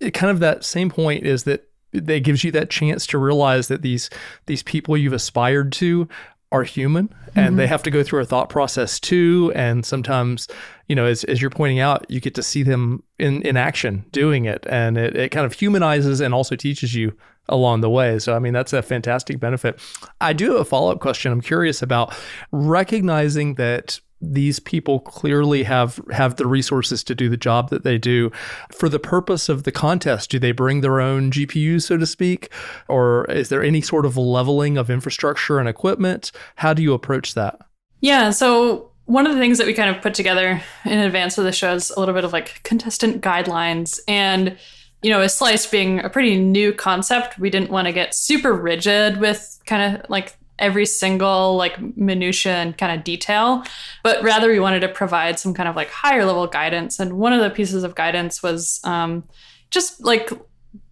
It 0.00 0.12
kind 0.12 0.30
of 0.30 0.40
that 0.40 0.64
same 0.64 0.90
point 0.90 1.24
is 1.24 1.44
that 1.44 1.68
that 1.92 2.24
gives 2.24 2.42
you 2.42 2.50
that 2.52 2.70
chance 2.70 3.06
to 3.06 3.18
realize 3.18 3.68
that 3.68 3.82
these 3.82 4.10
these 4.46 4.62
people 4.62 4.96
you've 4.96 5.12
aspired 5.12 5.72
to 5.72 6.08
are 6.52 6.62
human 6.62 7.12
and 7.34 7.58
they 7.58 7.64
mm-hmm. 7.64 7.70
have 7.70 7.82
to 7.82 7.90
go 7.90 8.04
through 8.04 8.20
a 8.20 8.24
thought 8.24 8.48
process 8.48 9.00
too. 9.00 9.52
And 9.54 9.84
sometimes 9.84 10.46
you 10.88 10.94
know 10.94 11.06
as, 11.06 11.24
as 11.24 11.40
you're 11.40 11.50
pointing 11.50 11.80
out 11.80 12.06
you 12.08 12.20
get 12.20 12.34
to 12.36 12.42
see 12.42 12.62
them 12.62 13.02
in, 13.18 13.42
in 13.42 13.56
action 13.56 14.04
doing 14.12 14.44
it. 14.44 14.66
And 14.68 14.96
it, 14.96 15.16
it 15.16 15.28
kind 15.30 15.46
of 15.46 15.52
humanizes 15.52 16.20
and 16.20 16.34
also 16.34 16.56
teaches 16.56 16.94
you 16.94 17.16
along 17.48 17.80
the 17.80 17.90
way. 17.90 18.18
So 18.18 18.34
i 18.34 18.38
mean 18.38 18.52
that's 18.52 18.72
a 18.72 18.82
fantastic 18.82 19.38
benefit. 19.38 19.80
I 20.20 20.32
do 20.32 20.52
have 20.52 20.60
a 20.60 20.64
follow-up 20.64 21.00
question. 21.00 21.32
I'm 21.32 21.40
curious 21.40 21.82
about 21.82 22.14
recognizing 22.52 23.54
that 23.54 24.00
these 24.32 24.58
people 24.60 25.00
clearly 25.00 25.64
have 25.64 26.00
have 26.10 26.36
the 26.36 26.46
resources 26.46 27.04
to 27.04 27.14
do 27.14 27.28
the 27.28 27.36
job 27.36 27.70
that 27.70 27.84
they 27.84 27.98
do 27.98 28.30
for 28.70 28.88
the 28.88 28.98
purpose 28.98 29.48
of 29.48 29.64
the 29.64 29.72
contest 29.72 30.30
do 30.30 30.38
they 30.38 30.52
bring 30.52 30.80
their 30.80 31.00
own 31.00 31.30
gpus 31.30 31.82
so 31.82 31.96
to 31.96 32.06
speak 32.06 32.50
or 32.88 33.24
is 33.30 33.48
there 33.48 33.62
any 33.62 33.80
sort 33.80 34.06
of 34.06 34.16
leveling 34.16 34.76
of 34.76 34.90
infrastructure 34.90 35.58
and 35.58 35.68
equipment 35.68 36.32
how 36.56 36.72
do 36.72 36.82
you 36.82 36.94
approach 36.94 37.34
that 37.34 37.58
Yeah. 38.04 38.32
So 38.32 38.90
one 39.06 39.26
of 39.26 39.32
the 39.32 39.40
things 39.40 39.56
that 39.56 39.66
we 39.66 39.72
kind 39.72 39.94
of 39.94 40.02
put 40.02 40.12
together 40.12 40.62
in 40.84 40.98
advance 40.98 41.38
of 41.38 41.44
the 41.44 41.52
show 41.52 41.74
is 41.74 41.90
a 41.90 41.98
little 41.98 42.14
bit 42.14 42.24
of 42.24 42.34
like 42.34 42.62
contestant 42.62 43.22
guidelines. 43.22 43.98
And 44.06 44.58
you 45.02 45.10
know, 45.10 45.20
with 45.20 45.32
Slice 45.32 45.66
being 45.66 46.00
a 46.00 46.10
pretty 46.10 46.38
new 46.38 46.74
concept, 46.74 47.38
we 47.38 47.48
didn't 47.48 47.70
want 47.70 47.86
to 47.86 47.92
get 47.92 48.14
super 48.14 48.52
rigid 48.52 49.20
with 49.20 49.58
kind 49.64 49.96
of 49.96 50.10
like 50.10 50.36
every 50.58 50.86
single 50.86 51.56
like 51.56 51.78
minutia 51.96 52.52
and 52.54 52.76
kind 52.78 52.96
of 52.96 53.04
detail, 53.04 53.64
but 54.02 54.22
rather 54.22 54.48
we 54.50 54.60
wanted 54.60 54.80
to 54.80 54.88
provide 54.88 55.38
some 55.38 55.52
kind 55.54 55.68
of 55.68 55.74
like 55.76 55.90
higher 55.90 56.24
level 56.24 56.46
guidance. 56.46 57.00
And 57.00 57.14
one 57.14 57.32
of 57.32 57.40
the 57.40 57.50
pieces 57.50 57.82
of 57.84 57.94
guidance 57.94 58.42
was 58.42 58.80
um, 58.84 59.24
just 59.70 60.04
like 60.04 60.30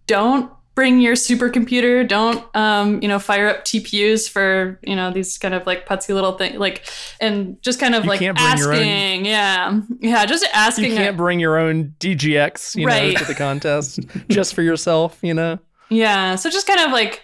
don't 0.07 0.51
bring 0.75 0.99
your 0.99 1.13
supercomputer. 1.13 2.05
Don't, 2.07 2.43
um, 2.55 2.99
you 3.01 3.07
know, 3.07 3.19
fire 3.19 3.47
up 3.47 3.63
TPUs 3.63 4.27
for, 4.27 4.79
you 4.83 4.95
know, 4.95 5.11
these 5.11 5.37
kind 5.37 5.53
of 5.53 5.67
like 5.67 5.87
putsy 5.87 6.13
little 6.15 6.35
thing, 6.37 6.57
like, 6.57 6.85
and 7.21 7.61
just 7.61 7.79
kind 7.79 7.93
of 7.93 8.03
You 8.05 8.09
like 8.09 8.19
can't 8.19 8.35
bring 8.37 8.57
your 8.57 8.73
own- 8.73 8.79
asking, 8.79 9.25
yeah, 9.25 9.81
yeah, 9.99 10.25
just 10.25 10.45
asking. 10.53 10.85
You 10.91 10.97
can't 10.97 11.15
bring 11.15 11.39
your 11.39 11.59
own 11.59 11.93
DGX, 11.99 12.75
you 12.75 12.87
Right. 12.87 13.13
know, 13.13 13.19
to 13.19 13.25
the 13.25 13.35
contest 13.35 13.99
just 14.29 14.55
for 14.55 14.61
yourself, 14.63 15.19
you 15.21 15.33
know. 15.35 15.59
Yeah. 15.89 16.35
So 16.35 16.49
just 16.49 16.65
kind 16.65 16.79
of 16.79 16.91
like 16.91 17.21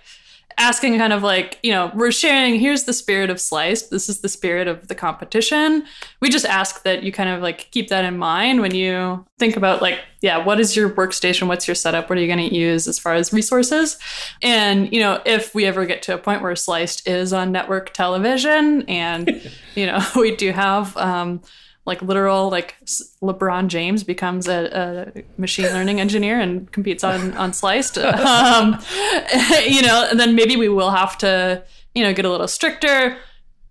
asking, 0.60 0.98
kind 0.98 1.14
of 1.14 1.24
like, 1.24 1.58
you 1.64 1.72
know, 1.72 1.92
we're 1.96 2.12
sharing, 2.12 2.60
here's 2.60 2.84
the 2.84 2.94
spirit 2.94 3.30
of 3.30 3.40
Sliced. 3.40 3.90
This 3.90 4.10
is 4.10 4.20
the 4.20 4.30
spirit 4.30 4.68
of 4.68 4.88
the 4.88 4.96
competition. 4.96 5.86
We 6.20 6.30
just 6.30 6.46
ask 6.46 6.84
that 6.84 7.02
you 7.02 7.12
kind 7.12 7.30
of 7.30 7.42
like 7.42 7.72
keep 7.72 7.88
that 7.90 8.06
in 8.06 8.18
mind 8.18 8.62
when 8.62 8.76
you 8.76 9.26
think 9.40 9.56
about, 9.58 9.82
like, 9.82 10.00
yeah, 10.22 10.38
what 10.38 10.60
is 10.60 10.76
your 10.76 10.90
workstation? 10.90 11.48
What's 11.48 11.68
your 11.68 11.76
setup? 11.76 12.10
What 12.10 12.18
are 12.18 12.22
you 12.22 12.28
going 12.28 12.50
to 12.50 12.56
use 12.56 12.88
as 12.88 13.00
far 13.00 13.14
as 13.14 13.32
resources? 13.32 13.98
And, 14.44 14.92
you 14.94 15.00
know, 15.00 15.22
if 15.26 15.56
we 15.56 15.66
ever 15.66 15.86
get 15.86 16.02
to 16.04 16.14
a 16.14 16.18
point 16.18 16.42
where 16.42 16.56
Sliced 16.56 17.08
is 17.08 17.32
on 17.32 17.52
network 17.52 17.94
television 17.94 18.84
and, 18.90 19.50
you 19.76 19.86
know, 19.86 20.06
we 20.16 20.36
do 20.36 20.52
have, 20.52 20.96
um, 20.98 21.42
like 21.90 22.02
literal 22.02 22.50
like 22.50 22.76
LeBron 23.22 23.68
James 23.68 24.06
becomes 24.06 24.48
a, 24.48 25.12
a 25.18 25.24
machine 25.38 25.66
learning 25.66 26.00
engineer 26.00 26.40
and 26.40 26.72
competes 26.72 27.04
on 27.04 27.34
on 27.34 27.52
Sliced. 27.52 27.98
Um, 28.30 28.80
you 29.68 29.82
know, 29.82 30.08
and 30.10 30.20
then 30.20 30.36
maybe 30.36 30.56
we 30.56 30.70
will 30.70 30.92
have 30.92 31.18
to 31.20 31.64
you 31.96 32.04
know 32.04 32.14
get 32.14 32.26
a 32.26 32.30
little 32.30 32.48
stricter. 32.48 33.18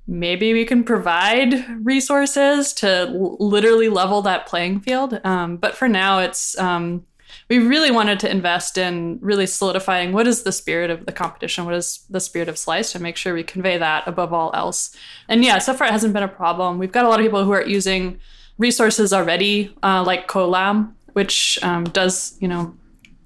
Maybe 0.07 0.53
we 0.53 0.65
can 0.65 0.85
provide 0.85 1.55
resources 1.85 2.73
to 2.75 2.89
l- 2.89 3.37
literally 3.39 3.89
level 3.89 4.23
that 4.23 4.47
playing 4.47 4.81
field. 4.81 5.21
Um, 5.25 5.59
but 5.59 5.77
for 5.77 5.87
now, 5.87 6.19
it's 6.21 6.59
um, 6.59 7.05
we 7.49 7.59
really 7.59 7.91
wanted 7.91 8.21
to 8.21 8.31
invest 8.31 8.77
in 8.77 9.19
really 9.23 9.47
solidifying 9.47 10.13
what 10.13 10.27
is 10.27 10.43
the 10.43 10.53
spirit 10.53 10.91
of 10.91 11.07
the 11.07 11.13
competition, 11.13 11.65
what 11.65 11.75
is 11.75 12.05
the 12.11 12.21
spirit 12.21 12.49
of 12.49 12.59
Slice, 12.59 12.95
and 12.95 13.03
make 13.03 13.17
sure 13.17 13.33
we 13.33 13.43
convey 13.43 13.79
that 13.79 14.07
above 14.07 14.33
all 14.33 14.51
else. 14.55 14.95
And 15.29 15.45
yeah, 15.45 15.59
so 15.59 15.73
far 15.73 15.87
it 15.87 15.93
hasn't 15.93 16.13
been 16.13 16.23
a 16.23 16.29
problem. 16.29 16.79
We've 16.79 16.93
got 16.93 17.07
a 17.07 17.09
lot 17.09 17.21
of 17.21 17.25
people 17.25 17.45
who 17.45 17.53
are 17.53 17.67
using 17.67 18.21
resources 18.59 19.13
already, 19.13 19.75
uh, 19.83 20.03
like 20.05 20.29
Colab, 20.29 20.93
which 21.15 21.59
um, 21.63 21.85
does, 21.85 22.37
you 22.41 22.49
know, 22.49 22.75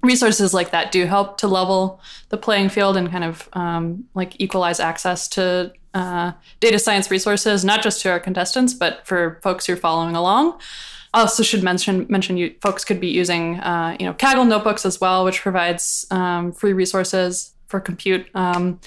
resources 0.01 0.53
like 0.53 0.71
that 0.71 0.91
do 0.91 1.05
help 1.05 1.37
to 1.37 1.47
level 1.47 1.99
the 2.29 2.37
playing 2.37 2.69
field 2.69 2.97
and 2.97 3.09
kind 3.09 3.23
of 3.23 3.49
um, 3.53 4.05
like 4.13 4.39
equalize 4.39 4.79
access 4.79 5.27
to 5.29 5.71
uh, 5.93 6.31
data 6.59 6.79
science 6.79 7.11
resources, 7.11 7.63
not 7.63 7.81
just 7.81 8.01
to 8.01 8.09
our 8.09 8.19
contestants, 8.19 8.73
but 8.73 9.05
for 9.05 9.39
folks 9.43 9.65
who 9.65 9.73
are 9.73 9.77
following 9.77 10.15
along. 10.15 10.59
Also 11.13 11.43
should 11.43 11.63
mention 11.63 12.05
mention 12.09 12.37
you 12.37 12.55
folks 12.61 12.83
could 12.83 12.99
be 12.99 13.09
using 13.09 13.59
uh, 13.59 13.95
you 13.99 14.05
know 14.05 14.13
Kaggle 14.13 14.47
notebooks 14.47 14.85
as 14.85 14.99
well, 14.99 15.25
which 15.25 15.41
provides 15.41 16.05
um, 16.11 16.51
free 16.51 16.73
resources 16.73 17.53
for 17.67 17.79
compute. 17.79 18.27
Um, 18.35 18.79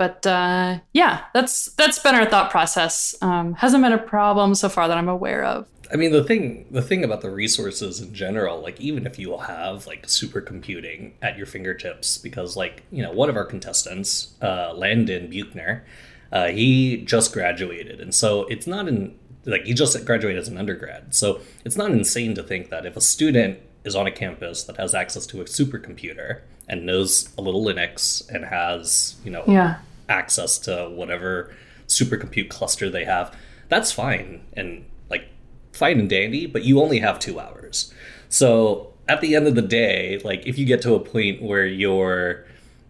but 0.00 0.26
uh, 0.26 0.78
yeah, 0.94 1.24
that's 1.34 1.66
that's 1.72 1.98
been 1.98 2.14
our 2.14 2.24
thought 2.24 2.50
process. 2.50 3.14
Um, 3.20 3.52
hasn't 3.52 3.82
been 3.82 3.92
a 3.92 3.98
problem 3.98 4.54
so 4.54 4.70
far 4.70 4.88
that 4.88 4.96
I'm 4.96 5.10
aware 5.10 5.44
of. 5.44 5.66
I 5.92 5.96
mean, 5.96 6.12
the 6.12 6.24
thing 6.24 6.66
the 6.70 6.80
thing 6.80 7.04
about 7.04 7.20
the 7.20 7.30
resources 7.30 8.00
in 8.00 8.14
general, 8.14 8.62
like 8.62 8.80
even 8.80 9.06
if 9.06 9.18
you 9.18 9.36
have 9.36 9.86
like 9.86 10.06
supercomputing 10.06 11.12
at 11.20 11.36
your 11.36 11.46
fingertips, 11.46 12.16
because 12.16 12.56
like 12.56 12.82
you 12.90 13.02
know 13.02 13.12
one 13.12 13.28
of 13.28 13.36
our 13.36 13.44
contestants, 13.44 14.32
uh, 14.40 14.72
Landon 14.72 15.28
Buchner, 15.28 15.84
uh, 16.32 16.46
he 16.46 16.98
just 16.98 17.34
graduated, 17.34 18.00
and 18.00 18.14
so 18.14 18.44
it's 18.44 18.66
not 18.66 18.88
in 18.88 19.18
like 19.50 19.64
he 19.64 19.74
just 19.74 20.02
graduated 20.06 20.40
as 20.40 20.48
an 20.48 20.56
undergrad, 20.56 21.14
so 21.14 21.40
it's 21.64 21.76
not 21.76 21.90
insane 21.90 22.34
to 22.36 22.42
think 22.42 22.70
that 22.70 22.86
if 22.86 22.96
a 22.96 23.00
student 23.00 23.58
is 23.84 23.96
on 23.96 24.06
a 24.06 24.10
campus 24.12 24.64
that 24.64 24.76
has 24.76 24.94
access 24.94 25.26
to 25.26 25.40
a 25.40 25.44
supercomputer 25.44 26.40
and 26.68 26.84
knows 26.86 27.28
a 27.38 27.42
little 27.42 27.64
Linux 27.64 28.28
and 28.32 28.44
has 28.44 29.16
you 29.24 29.30
know 29.30 29.44
Yeah. 29.46 29.76
access 30.08 30.58
to 30.60 30.88
whatever 30.90 31.52
supercompute 31.88 32.48
cluster 32.48 32.88
they 32.90 33.04
have, 33.04 33.34
that's 33.68 33.90
fine 33.92 34.42
and 34.54 34.84
like 35.10 35.24
fine 35.72 35.98
and 36.00 36.08
dandy, 36.10 36.46
but 36.46 36.62
you 36.64 36.80
only 36.80 36.98
have 37.00 37.18
two 37.18 37.40
hours. 37.40 37.92
So 38.28 38.92
at 39.08 39.20
the 39.20 39.34
end 39.34 39.46
of 39.48 39.54
the 39.56 39.62
day, 39.62 40.20
like 40.24 40.46
if 40.46 40.56
you 40.58 40.66
get 40.66 40.82
to 40.82 40.94
a 40.94 41.00
point 41.00 41.42
where 41.42 41.66
your 41.66 42.44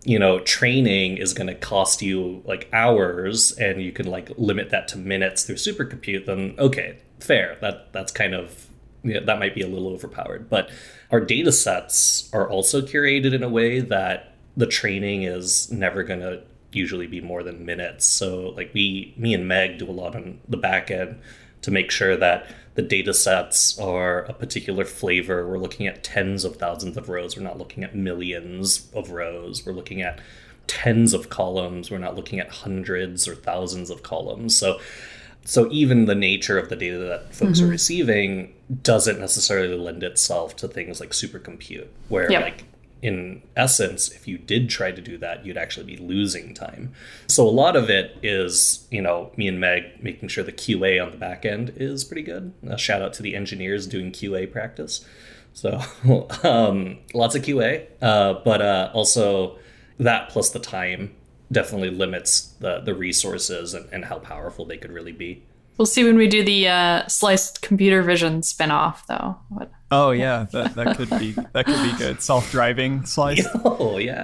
you 0.05 0.19
know 0.19 0.41
training 0.41 1.19
is 1.19 1.35
going 1.35 1.47
to 1.47 1.55
cost 1.55 2.01
you 2.01 2.43
like 2.47 2.69
hours 2.73 3.53
and 3.53 3.83
you 3.83 3.93
can 3.93 4.07
like 4.07 4.31
limit 4.39 4.71
that 4.71 4.89
to 4.89 4.97
minutes 4.97 5.45
through 5.45 5.57
supercompute 5.57 6.25
then 6.27 6.55
okay 6.59 6.97
fair. 7.23 7.57
That 7.61 7.93
that's 7.93 8.13
kind 8.13 8.35
of 8.35 8.67
that 9.05 9.39
might 9.39 9.55
be 9.55 9.63
a 9.63 9.69
little 9.69 9.89
overpowered. 9.89 10.51
But 10.51 10.71
our 11.11 11.21
data 11.21 11.53
sets 11.53 12.29
are 12.33 12.49
also 12.49 12.83
curated 12.83 13.33
in 13.35 13.43
a 13.43 13.49
way 13.49 13.81
that 13.81 14.35
the 14.57 14.67
training 14.67 15.23
is 15.23 15.71
never 15.71 16.03
going 16.03 16.21
to 16.21 16.43
usually 16.73 17.07
be 17.07 17.21
more 17.21 17.43
than 17.43 17.65
minutes. 17.65 18.07
So 18.07 18.51
like 18.51 18.73
we 18.75 19.15
me 19.17 19.35
and 19.35 19.49
meg 19.49 19.79
do 19.79 19.89
a 19.89 19.93
lot 19.93 20.15
on 20.15 20.41
the 20.49 20.57
back 20.57 20.91
end 20.91 21.21
to 21.63 21.71
make 21.71 21.91
sure 21.91 22.17
that 22.17 22.47
the 22.75 22.83
data 22.83 23.13
sets 23.13 23.79
are 23.79 24.21
a 24.25 24.33
particular 24.33 24.85
flavor. 24.85 25.47
We're 25.47 25.59
looking 25.59 25.87
at 25.87 26.05
tens 26.05 26.45
of 26.45 26.57
thousands 26.57 26.97
of 26.97 27.09
rows. 27.09 27.37
We're 27.37 27.43
not 27.43 27.59
looking 27.59 27.85
at 27.85 27.95
millions 27.95 28.89
of 28.95 29.11
rows. 29.11 29.67
We're 29.67 29.73
looking 29.73 30.03
at 30.03 30.21
tens 30.67 31.13
of 31.13 31.29
columns. 31.29 31.91
We're 31.91 31.99
not 31.99 32.15
looking 32.15 32.39
at 32.39 32.49
hundreds 32.49 33.27
or 33.27 33.35
thousands 33.35 33.91
of 33.91 34.03
columns. 34.03 34.57
So 34.57 34.81
so 35.45 35.69
even 35.73 36.05
the 36.05 36.15
nature 36.15 36.59
of 36.59 36.69
the 36.69 36.77
data 36.77 36.99
that 36.99 37.35
folks 37.35 37.61
are 37.61 37.65
mm-hmm. 37.65 37.71
receiving 37.73 38.55
doesn't 38.83 39.19
necessarily 39.19 39.75
lend 39.75 40.03
itself 40.03 40.55
to 40.57 40.69
things 40.69 41.01
like 41.01 41.11
supercompute 41.11 41.89
where 42.09 42.31
Yep. 42.31 42.43
like 42.43 42.65
in 43.03 43.43
essence 43.57 44.11
if 44.11 44.29
you 44.29 44.37
did 44.37 44.69
try 44.69 44.91
to 44.93 45.01
do 45.01 45.17
that 45.17 45.45
you'd 45.45 45.57
actually 45.57 45.87
be 45.87 45.97
losing 45.97 46.55
time. 46.55 46.93
So 47.29 47.47
a 47.47 47.51
lot 47.51 47.77
of 47.77 47.89
it 47.91 48.19
is 48.23 48.87
you 48.91 49.03
know 49.03 49.33
me 49.37 49.49
and 49.49 49.61
meg 49.61 50.03
making 50.03 50.29
sure 50.29 50.45
the 50.45 50.53
qa 50.53 51.03
on 51.05 51.11
the 51.11 51.17
back 51.17 51.45
end 51.45 51.73
is 51.77 52.05
pretty 52.05 52.23
good. 52.23 52.53
A 52.67 52.79
shout 52.79 53.03
out 53.03 53.13
to 53.15 53.23
the 53.23 53.35
engineers 53.35 53.87
doing 53.87 54.13
qa 54.13 54.51
practice. 54.51 55.05
So 55.53 55.81
um, 56.43 56.99
lots 57.15 57.35
of 57.35 57.43
qa 57.43 57.87
uh, 58.03 58.35
but 58.45 58.61
uh, 58.63 58.91
also 58.93 59.59
that 59.99 60.29
plus 60.31 60.51
the 60.51 60.59
time 60.61 61.15
definitely 61.53 61.91
limits 61.91 62.55
the, 62.61 62.81
the 62.81 62.95
resources 62.95 63.75
and, 63.75 63.89
and 63.93 64.05
how 64.05 64.19
powerful 64.19 64.65
they 64.65 64.77
could 64.77 64.93
really 64.93 65.13
be 65.13 65.43
We'll 65.81 65.87
see 65.87 66.05
when 66.05 66.19
we 66.19 66.29
do 66.29 66.45
the 66.45 66.69
uh, 66.69 67.07
sliced 67.07 67.63
computer 67.63 68.03
vision 68.03 68.43
spinoff, 68.43 69.07
though. 69.07 69.39
What? 69.49 69.73
Oh 69.91 70.11
yeah, 70.11 70.45
that, 70.53 70.75
that 70.75 70.99
could 70.99 71.09
be 71.09 71.33
that 71.55 71.65
could 71.65 71.83
be 71.83 71.97
good. 71.97 72.21
Self 72.21 72.51
driving 72.51 73.07
slice. 73.07 73.49
oh 73.65 73.97
yeah 73.97 74.21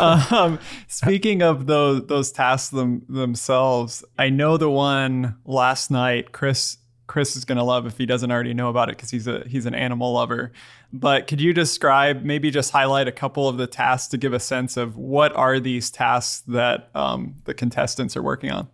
um, 0.00 0.58
speaking 0.88 1.42
of 1.42 1.66
those 1.66 2.06
those 2.06 2.32
tasks 2.32 2.70
them, 2.70 3.04
themselves, 3.06 4.02
I 4.18 4.30
know 4.30 4.56
the 4.56 4.70
one 4.70 5.36
last 5.44 5.90
night. 5.90 6.32
Chris 6.32 6.78
Chris 7.06 7.36
is 7.36 7.44
gonna 7.44 7.62
love 7.62 7.84
if 7.84 7.98
he 7.98 8.06
doesn't 8.06 8.32
already 8.32 8.54
know 8.54 8.70
about 8.70 8.88
it 8.88 8.96
because 8.96 9.10
he's 9.10 9.26
a 9.26 9.44
he's 9.46 9.66
an 9.66 9.74
animal 9.74 10.14
lover. 10.14 10.50
But 10.94 11.26
could 11.26 11.42
you 11.42 11.52
describe, 11.52 12.22
maybe 12.22 12.50
just 12.50 12.70
highlight 12.70 13.06
a 13.06 13.12
couple 13.12 13.50
of 13.50 13.58
the 13.58 13.66
tasks 13.66 14.08
to 14.12 14.16
give 14.16 14.32
a 14.32 14.40
sense 14.40 14.78
of 14.78 14.96
what 14.96 15.36
are 15.36 15.60
these 15.60 15.90
tasks 15.90 16.42
that 16.46 16.88
um, 16.94 17.34
the 17.44 17.52
contestants 17.52 18.16
are 18.16 18.22
working 18.22 18.50
on? 18.50 18.70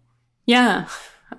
Yeah. 0.46 0.88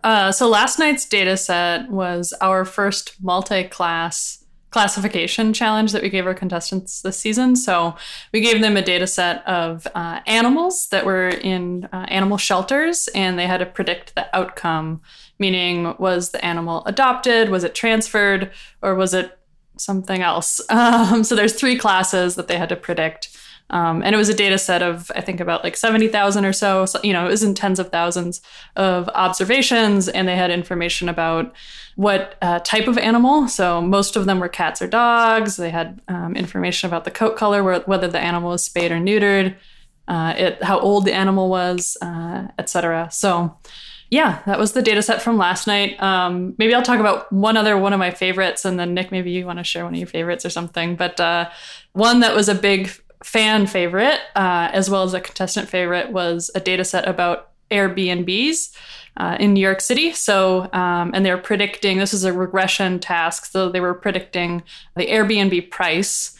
Uh, 0.03 0.31
so 0.31 0.47
last 0.47 0.79
night's 0.79 1.05
data 1.05 1.37
set 1.37 1.89
was 1.89 2.33
our 2.41 2.65
first 2.65 3.21
multi-class 3.21 4.41
classification 4.71 5.51
challenge 5.51 5.91
that 5.91 6.01
we 6.01 6.09
gave 6.09 6.25
our 6.25 6.33
contestants 6.33 7.01
this 7.01 7.19
season. 7.19 7.55
So 7.57 7.95
we 8.31 8.39
gave 8.39 8.61
them 8.61 8.77
a 8.77 8.81
data 8.81 9.05
set 9.05 9.45
of 9.45 9.85
uh, 9.93 10.21
animals 10.25 10.87
that 10.87 11.05
were 11.05 11.27
in 11.27 11.89
uh, 11.91 12.05
animal 12.07 12.37
shelters, 12.37 13.09
and 13.13 13.37
they 13.37 13.47
had 13.47 13.57
to 13.57 13.65
predict 13.65 14.15
the 14.15 14.33
outcome. 14.35 15.01
Meaning, 15.39 15.95
was 15.97 16.31
the 16.31 16.43
animal 16.43 16.85
adopted? 16.85 17.49
Was 17.49 17.63
it 17.63 17.75
transferred? 17.75 18.51
Or 18.81 18.95
was 18.95 19.13
it 19.13 19.37
something 19.77 20.21
else? 20.21 20.61
Um, 20.69 21.23
so 21.23 21.35
there's 21.35 21.53
three 21.53 21.77
classes 21.77 22.35
that 22.35 22.47
they 22.47 22.57
had 22.57 22.69
to 22.69 22.75
predict. 22.75 23.35
Um, 23.71 24.03
and 24.03 24.13
it 24.13 24.17
was 24.17 24.29
a 24.29 24.33
data 24.33 24.57
set 24.57 24.83
of, 24.83 25.11
I 25.15 25.21
think, 25.21 25.39
about 25.39 25.63
like 25.63 25.75
70,000 25.75 26.45
or 26.45 26.53
so. 26.53 26.85
so. 26.85 26.99
You 27.03 27.13
know, 27.13 27.25
it 27.25 27.29
was 27.29 27.41
in 27.41 27.53
tens 27.55 27.79
of 27.79 27.89
thousands 27.89 28.41
of 28.75 29.09
observations, 29.09 30.07
and 30.09 30.27
they 30.27 30.35
had 30.35 30.51
information 30.51 31.09
about 31.09 31.53
what 31.95 32.35
uh, 32.41 32.59
type 32.59 32.87
of 32.87 32.97
animal. 32.97 33.47
So 33.47 33.81
most 33.81 34.15
of 34.15 34.25
them 34.25 34.39
were 34.39 34.49
cats 34.49 34.81
or 34.81 34.87
dogs. 34.87 35.55
They 35.55 35.69
had 35.69 36.01
um, 36.07 36.35
information 36.35 36.87
about 36.87 37.05
the 37.05 37.11
coat 37.11 37.37
color, 37.37 37.79
whether 37.79 38.07
the 38.07 38.19
animal 38.19 38.51
was 38.51 38.63
spayed 38.63 38.91
or 38.91 38.97
neutered, 38.97 39.55
uh, 40.07 40.33
it, 40.37 40.63
how 40.63 40.79
old 40.79 41.05
the 41.05 41.13
animal 41.13 41.49
was, 41.49 41.97
uh, 42.01 42.47
etc. 42.59 43.09
So 43.11 43.57
yeah, 44.09 44.41
that 44.45 44.59
was 44.59 44.73
the 44.73 44.81
data 44.81 45.01
set 45.01 45.21
from 45.21 45.37
last 45.37 45.67
night. 45.67 46.01
Um, 46.03 46.53
maybe 46.57 46.75
I'll 46.75 46.81
talk 46.81 46.99
about 46.99 47.31
one 47.31 47.55
other 47.55 47.77
one 47.77 47.93
of 47.93 47.99
my 47.99 48.11
favorites, 48.11 48.65
and 48.65 48.77
then 48.77 48.93
Nick, 48.93 49.09
maybe 49.09 49.31
you 49.31 49.45
want 49.45 49.59
to 49.59 49.63
share 49.63 49.85
one 49.85 49.93
of 49.93 49.99
your 49.99 50.07
favorites 50.07 50.45
or 50.45 50.49
something. 50.49 50.97
But 50.97 51.17
uh, 51.21 51.49
one 51.93 52.19
that 52.19 52.35
was 52.35 52.49
a 52.49 52.55
big 52.55 52.91
fan 53.23 53.67
favorite, 53.67 54.19
uh, 54.35 54.69
as 54.73 54.89
well 54.89 55.03
as 55.03 55.13
a 55.13 55.21
contestant 55.21 55.69
favorite, 55.69 56.11
was 56.11 56.51
a 56.55 56.59
data 56.59 56.83
set 56.83 57.07
about 57.07 57.51
Airbnbs. 57.69 58.75
Uh, 59.17 59.35
in 59.41 59.53
New 59.53 59.59
York 59.59 59.81
City. 59.81 60.13
So, 60.13 60.69
um, 60.71 61.11
and 61.13 61.25
they 61.25 61.31
were 61.31 61.37
predicting 61.37 61.97
this 61.97 62.13
is 62.13 62.23
a 62.23 62.31
regression 62.31 62.97
task. 62.97 63.43
So 63.43 63.67
they 63.67 63.81
were 63.81 63.93
predicting 63.93 64.63
the 64.95 65.05
Airbnb 65.05 65.69
price. 65.69 66.33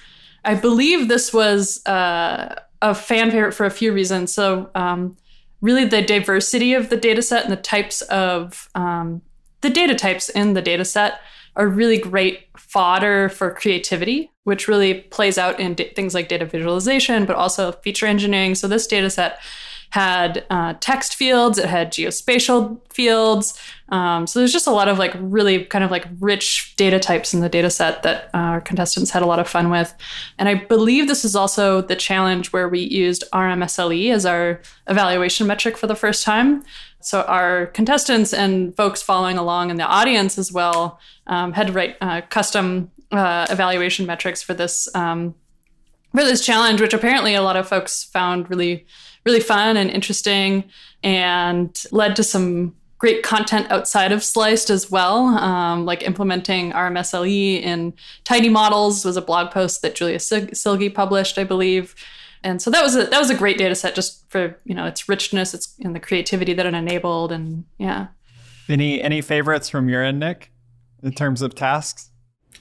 I 0.45 0.55
believe 0.55 1.09
this 1.09 1.33
was 1.33 1.85
uh, 1.85 2.55
a 2.81 2.95
fan 2.95 3.29
favorite 3.29 3.51
for 3.51 3.65
a 3.65 3.71
few 3.71 3.91
reasons. 3.91 4.33
So, 4.33 4.69
um, 4.73 5.17
really 5.59 5.85
the 5.85 6.01
diversity 6.01 6.73
of 6.73 6.89
the 6.89 6.97
data 6.97 7.21
set 7.21 7.43
and 7.43 7.51
the 7.51 7.57
types 7.57 8.01
of 8.03 8.69
um, 8.73 9.21
the 9.61 9.69
data 9.69 9.95
types 9.95 10.29
in 10.29 10.53
the 10.53 10.61
data 10.61 10.85
set 10.85 11.21
are 11.55 11.67
really 11.67 11.97
great 11.97 12.47
fodder 12.57 13.29
for 13.29 13.51
creativity, 13.51 14.30
which 14.43 14.67
really 14.67 14.95
plays 14.95 15.37
out 15.37 15.59
in 15.59 15.75
d- 15.75 15.91
things 15.95 16.13
like 16.13 16.27
data 16.27 16.45
visualization, 16.45 17.25
but 17.25 17.35
also 17.35 17.71
feature 17.71 18.05
engineering. 18.05 18.55
So 18.55 18.67
this 18.67 18.87
data 18.87 19.09
set 19.09 19.39
had 19.91 20.45
uh, 20.49 20.73
text 20.79 21.15
fields, 21.15 21.57
it 21.57 21.65
had 21.65 21.91
geospatial 21.91 22.79
fields. 22.89 23.59
Um, 23.89 24.25
so 24.25 24.39
there's 24.39 24.53
just 24.53 24.67
a 24.67 24.71
lot 24.71 24.87
of 24.87 24.97
like 24.97 25.13
really 25.19 25.65
kind 25.65 25.83
of 25.83 25.91
like 25.91 26.07
rich 26.21 26.73
data 26.77 26.97
types 26.97 27.33
in 27.33 27.41
the 27.41 27.49
data 27.49 27.69
set 27.69 28.01
that 28.03 28.29
uh, 28.33 28.37
our 28.37 28.61
contestants 28.61 29.11
had 29.11 29.21
a 29.21 29.25
lot 29.25 29.39
of 29.39 29.49
fun 29.49 29.69
with. 29.69 29.93
And 30.39 30.47
I 30.47 30.55
believe 30.55 31.07
this 31.07 31.25
is 31.25 31.35
also 31.35 31.81
the 31.81 31.97
challenge 31.97 32.53
where 32.53 32.69
we 32.69 32.79
used 32.79 33.25
RMSLE 33.33 34.13
as 34.13 34.25
our 34.25 34.61
evaluation 34.87 35.45
metric 35.45 35.77
for 35.77 35.87
the 35.87 35.95
first 35.95 36.23
time. 36.23 36.63
So 37.01 37.23
our 37.23 37.65
contestants 37.67 38.33
and 38.33 38.73
folks 38.77 39.01
following 39.01 39.37
along 39.37 39.71
in 39.71 39.75
the 39.75 39.83
audience 39.83 40.37
as 40.37 40.53
well 40.53 41.01
um, 41.27 41.51
had 41.51 41.67
to 41.67 41.73
write 41.73 41.97
uh, 41.99 42.21
custom 42.29 42.91
uh, 43.11 43.47
evaluation 43.49 44.05
metrics 44.05 44.41
for 44.41 44.53
this 44.53 44.93
um, 44.95 45.35
for 46.11 46.23
this 46.23 46.45
challenge, 46.45 46.81
which 46.81 46.93
apparently 46.93 47.35
a 47.35 47.41
lot 47.41 47.55
of 47.55 47.67
folks 47.67 48.03
found 48.03 48.49
really 48.49 48.85
really 49.25 49.39
fun 49.39 49.77
and 49.77 49.89
interesting 49.91 50.63
and 51.03 51.83
led 51.91 52.15
to 52.15 52.23
some 52.23 52.75
great 53.01 53.23
content 53.23 53.65
outside 53.71 54.11
of 54.11 54.23
Sliced 54.23 54.69
as 54.69 54.91
well, 54.91 55.25
um, 55.25 55.85
like 55.85 56.03
implementing 56.03 56.71
RMSLE 56.71 57.59
in 57.59 57.93
tidy 58.23 58.47
models 58.47 59.03
was 59.03 59.17
a 59.17 59.23
blog 59.23 59.49
post 59.49 59.81
that 59.81 59.95
Julia 59.95 60.19
Silge 60.19 60.93
published, 60.93 61.39
I 61.39 61.43
believe. 61.43 61.95
And 62.43 62.61
so 62.61 62.69
that 62.69 62.83
was 62.83 62.95
a 62.95 63.05
that 63.05 63.17
was 63.17 63.31
a 63.31 63.35
great 63.35 63.57
data 63.57 63.73
set 63.73 63.95
just 63.95 64.29
for 64.29 64.55
you 64.65 64.75
know 64.75 64.85
its 64.85 65.09
richness, 65.09 65.55
its 65.55 65.75
and 65.79 65.95
the 65.95 65.99
creativity 65.99 66.53
that 66.53 66.65
it 66.65 66.75
enabled, 66.75 67.31
and 67.31 67.65
yeah. 67.79 68.07
Any 68.69 69.01
any 69.01 69.21
favorites 69.21 69.67
from 69.67 69.89
your 69.89 70.03
end, 70.03 70.19
Nick, 70.19 70.51
in 71.01 71.11
terms 71.11 71.41
of 71.41 71.55
tasks? 71.55 72.10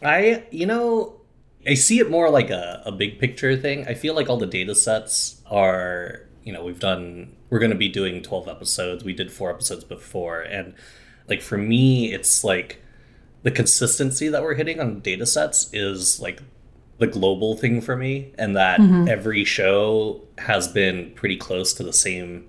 I 0.03 0.45
you 0.51 0.67
know 0.67 1.21
I 1.67 1.75
see 1.75 1.99
it 1.99 2.11
more 2.11 2.31
like 2.31 2.51
a, 2.51 2.83
a 2.87 2.93
big 2.93 3.19
picture 3.19 3.57
thing. 3.57 3.87
I 3.87 3.95
feel 3.95 4.15
like 4.15 4.29
all 4.29 4.39
the 4.39 4.47
data 4.47 4.75
sets 4.75 5.43
are 5.51 6.23
you 6.51 6.53
know, 6.53 6.65
we've 6.65 6.81
done, 6.81 7.37
we're 7.49 7.61
going 7.61 7.71
to 7.71 7.77
be 7.77 7.89
doing 7.89 8.23
12 8.23 8.49
episodes. 8.49 9.05
We 9.05 9.13
did 9.13 9.31
four 9.31 9.51
episodes 9.51 9.85
before. 9.85 10.41
And 10.41 10.75
like 11.29 11.43
for 11.43 11.57
me, 11.57 12.13
it's 12.13 12.43
like 12.43 12.83
the 13.45 13.53
consistency 13.53 14.29
that 14.29 14.43
we're 14.43 14.55
hitting 14.55 14.81
on 14.81 14.99
data 14.99 15.27
sets 15.27 15.73
is 15.73 16.21
like 16.21 16.43
the 16.99 17.07
global 17.07 17.57
thing 17.57 17.81
for 17.81 17.97
me. 17.97 18.33
And 18.37 18.57
that 18.57 18.81
mm-hmm. 18.81 19.07
every 19.07 19.45
show 19.45 20.23
has 20.39 20.67
been 20.67 21.13
pretty 21.15 21.37
close 21.37 21.73
to 21.75 21.85
the 21.85 21.93
same 21.93 22.49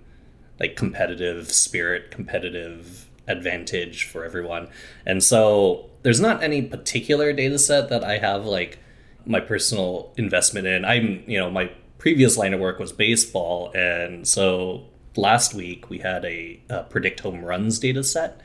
like 0.59 0.75
competitive 0.75 1.51
spirit, 1.51 2.09
competitive 2.09 3.07
advantage 3.27 4.05
for 4.05 4.25
everyone. 4.25 4.67
And 5.05 5.23
so 5.23 5.90
there's 6.03 6.19
not 6.19 6.43
any 6.43 6.61
particular 6.61 7.33
data 7.33 7.59
set 7.59 7.89
that 7.89 8.03
I 8.03 8.17
have 8.17 8.45
like 8.45 8.79
my 9.25 9.39
personal 9.39 10.13
investment 10.17 10.67
in. 10.67 10.85
I'm, 10.85 11.23
you 11.27 11.37
know, 11.37 11.49
my 11.49 11.71
previous 11.97 12.37
line 12.37 12.53
of 12.53 12.59
work 12.59 12.79
was 12.79 12.91
baseball, 12.91 13.71
and 13.75 14.27
so 14.27 14.85
last 15.15 15.53
week 15.53 15.89
we 15.89 15.99
had 15.99 16.25
a, 16.25 16.59
a 16.69 16.83
predict 16.83 17.19
home 17.19 17.43
runs 17.43 17.79
data 17.79 18.03
set. 18.03 18.41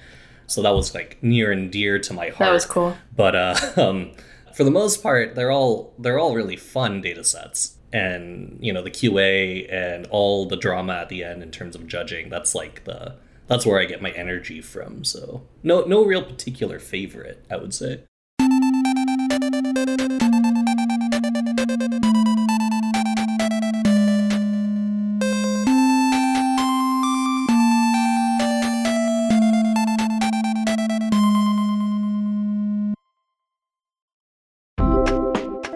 So 0.47 0.63
that 0.63 0.75
was 0.75 0.95
like 0.95 1.19
near 1.23 1.51
and 1.51 1.73
dear 1.73 1.99
to 1.99 2.13
my 2.13 2.27
heart. 2.27 2.39
That 2.39 2.53
was 2.53 2.67
cool. 2.67 2.97
But 3.15 3.35
uh, 3.35 3.57
um, 3.77 4.13
for 4.55 4.65
the 4.65 4.71
most 4.71 5.03
part, 5.03 5.35
they're 5.35 5.51
all 5.51 5.95
they're 5.99 6.19
all 6.19 6.35
really 6.35 6.57
fun 6.57 7.01
data 7.01 7.25
sets, 7.25 7.77
and 7.93 8.59
you 8.61 8.73
know 8.73 8.83
the 8.83 8.91
QA 8.91 9.73
and 9.73 10.07
all 10.11 10.47
the 10.47 10.57
drama 10.57 10.95
at 10.95 11.09
the 11.09 11.25
end 11.25 11.43
in 11.43 11.51
terms 11.51 11.75
of 11.75 11.87
judging. 11.87 12.29
That's 12.29 12.55
like 12.55 12.85
the 12.85 13.17
that's 13.47 13.65
where 13.65 13.81
I 13.81 13.85
get 13.85 14.03
my 14.03 14.11
energy 14.11 14.61
from. 14.61 15.05
So 15.05 15.43
no 15.63 15.85
no 15.85 16.05
real 16.05 16.23
particular 16.23 16.79
favorite, 16.79 17.45
I 17.51 17.57
would 17.57 17.75
say. 17.75 18.03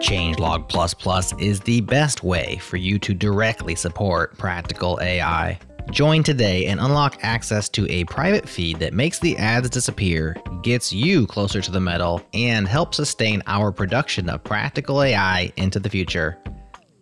Changelog 0.01 0.67
Plus 0.67 1.33
is 1.39 1.61
the 1.61 1.81
best 1.81 2.23
way 2.23 2.57
for 2.57 2.75
you 2.75 2.99
to 2.99 3.13
directly 3.13 3.75
support 3.75 4.37
practical 4.37 4.99
AI. 5.01 5.57
Join 5.89 6.23
today 6.23 6.67
and 6.67 6.79
unlock 6.79 7.17
access 7.23 7.67
to 7.69 7.89
a 7.89 8.03
private 8.05 8.47
feed 8.47 8.79
that 8.79 8.93
makes 8.93 9.19
the 9.19 9.35
ads 9.37 9.69
disappear, 9.69 10.35
gets 10.61 10.93
you 10.93 11.25
closer 11.25 11.61
to 11.61 11.71
the 11.71 11.79
metal, 11.79 12.21
and 12.33 12.67
helps 12.67 12.97
sustain 12.97 13.41
our 13.47 13.71
production 13.71 14.29
of 14.29 14.43
practical 14.43 15.01
AI 15.01 15.51
into 15.57 15.79
the 15.79 15.89
future. 15.89 16.37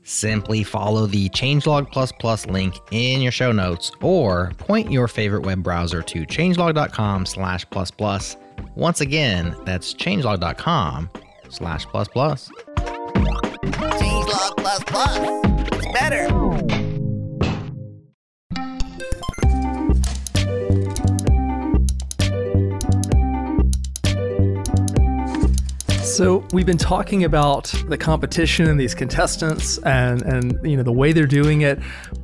Simply 0.03 0.63
follow 0.63 1.05
the 1.05 1.29
Changelog 1.29 1.91
Plus 2.19 2.45
link 2.47 2.79
in 2.91 3.21
your 3.21 3.31
show 3.31 3.51
notes 3.51 3.91
or 4.01 4.53
point 4.57 4.91
your 4.91 5.07
favorite 5.07 5.43
web 5.43 5.61
browser 5.61 6.01
to 6.01 6.25
changelog.com 6.25 7.27
slash 7.27 7.69
plus 7.69 7.91
plus. 7.91 8.35
Once 8.75 9.01
again, 9.01 9.55
that's 9.65 9.93
changelog.com 9.93 11.09
slash 11.49 11.85
plus 11.85 12.07
plus. 12.07 12.49
Changelog 13.67 14.57
plus 14.57 14.83
plus. 14.85 15.48
So 26.19 26.45
we've 26.51 26.65
been 26.65 26.77
talking 26.77 27.23
about 27.23 27.73
the 27.87 27.97
competition 27.97 28.67
and 28.67 28.77
these 28.77 28.93
contestants 28.93 29.77
and 29.77 30.21
and 30.21 30.59
you 30.69 30.75
know 30.75 30.83
the 30.83 30.91
way 30.91 31.13
they're 31.13 31.25
doing 31.25 31.61
it, 31.61 31.79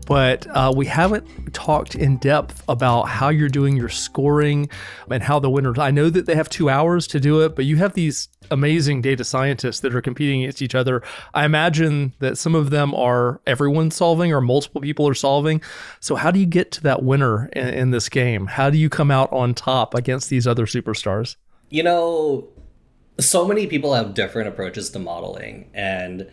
but 0.06 0.46
uh, 0.48 0.74
we 0.76 0.86
haven't 0.86 1.54
talked 1.54 1.96
in 1.96 2.18
depth 2.18 2.62
about 2.68 3.04
how 3.04 3.30
you're 3.30 3.48
doing 3.48 3.78
your 3.78 3.88
scoring 3.88 4.68
and 5.10 5.24
how 5.24 5.40
the 5.40 5.50
winners. 5.50 5.80
I 5.80 5.92
know 5.92 6.10
that 6.10 6.26
they 6.26 6.36
have 6.36 6.50
two 6.50 6.70
hours 6.70 7.08
to 7.08 7.22
do 7.22 7.40
it, 7.46 7.56
but 7.56 7.64
you 7.64 7.78
have 7.78 7.94
these 7.94 8.28
amazing 8.52 9.02
data 9.02 9.24
scientists 9.24 9.80
that 9.80 9.96
are 9.96 10.02
competing 10.02 10.42
against 10.44 10.62
each 10.62 10.76
other. 10.76 11.02
I 11.34 11.46
imagine 11.46 12.12
that 12.20 12.38
some 12.38 12.54
of 12.54 12.72
them 12.72 12.94
are 12.96 13.40
everyone 13.48 13.92
solving 13.92 14.34
or 14.34 14.42
multiple 14.42 14.82
people 14.82 15.08
are 15.08 15.14
solving. 15.14 15.62
So 16.02 16.16
how 16.16 16.32
do 16.32 16.40
you 16.42 16.46
get 16.46 16.70
to 16.72 16.84
that 16.84 17.02
winner 17.02 17.48
in, 17.54 17.70
in 17.70 17.92
this 17.92 18.10
game? 18.10 18.48
How 18.48 18.70
do 18.70 18.78
you 18.78 18.90
come 18.90 19.10
out 19.10 19.32
on 19.32 19.54
top 19.54 19.94
against 19.94 20.30
these 20.30 20.46
other 20.46 20.66
superstars? 20.66 21.38
You 21.70 21.84
know, 21.84 22.50
so 23.20 23.48
many 23.48 23.68
people 23.68 23.94
have 23.94 24.14
different 24.14 24.48
approaches 24.48 24.90
to 24.90 25.00
modeling 25.00 25.70
and 25.74 26.30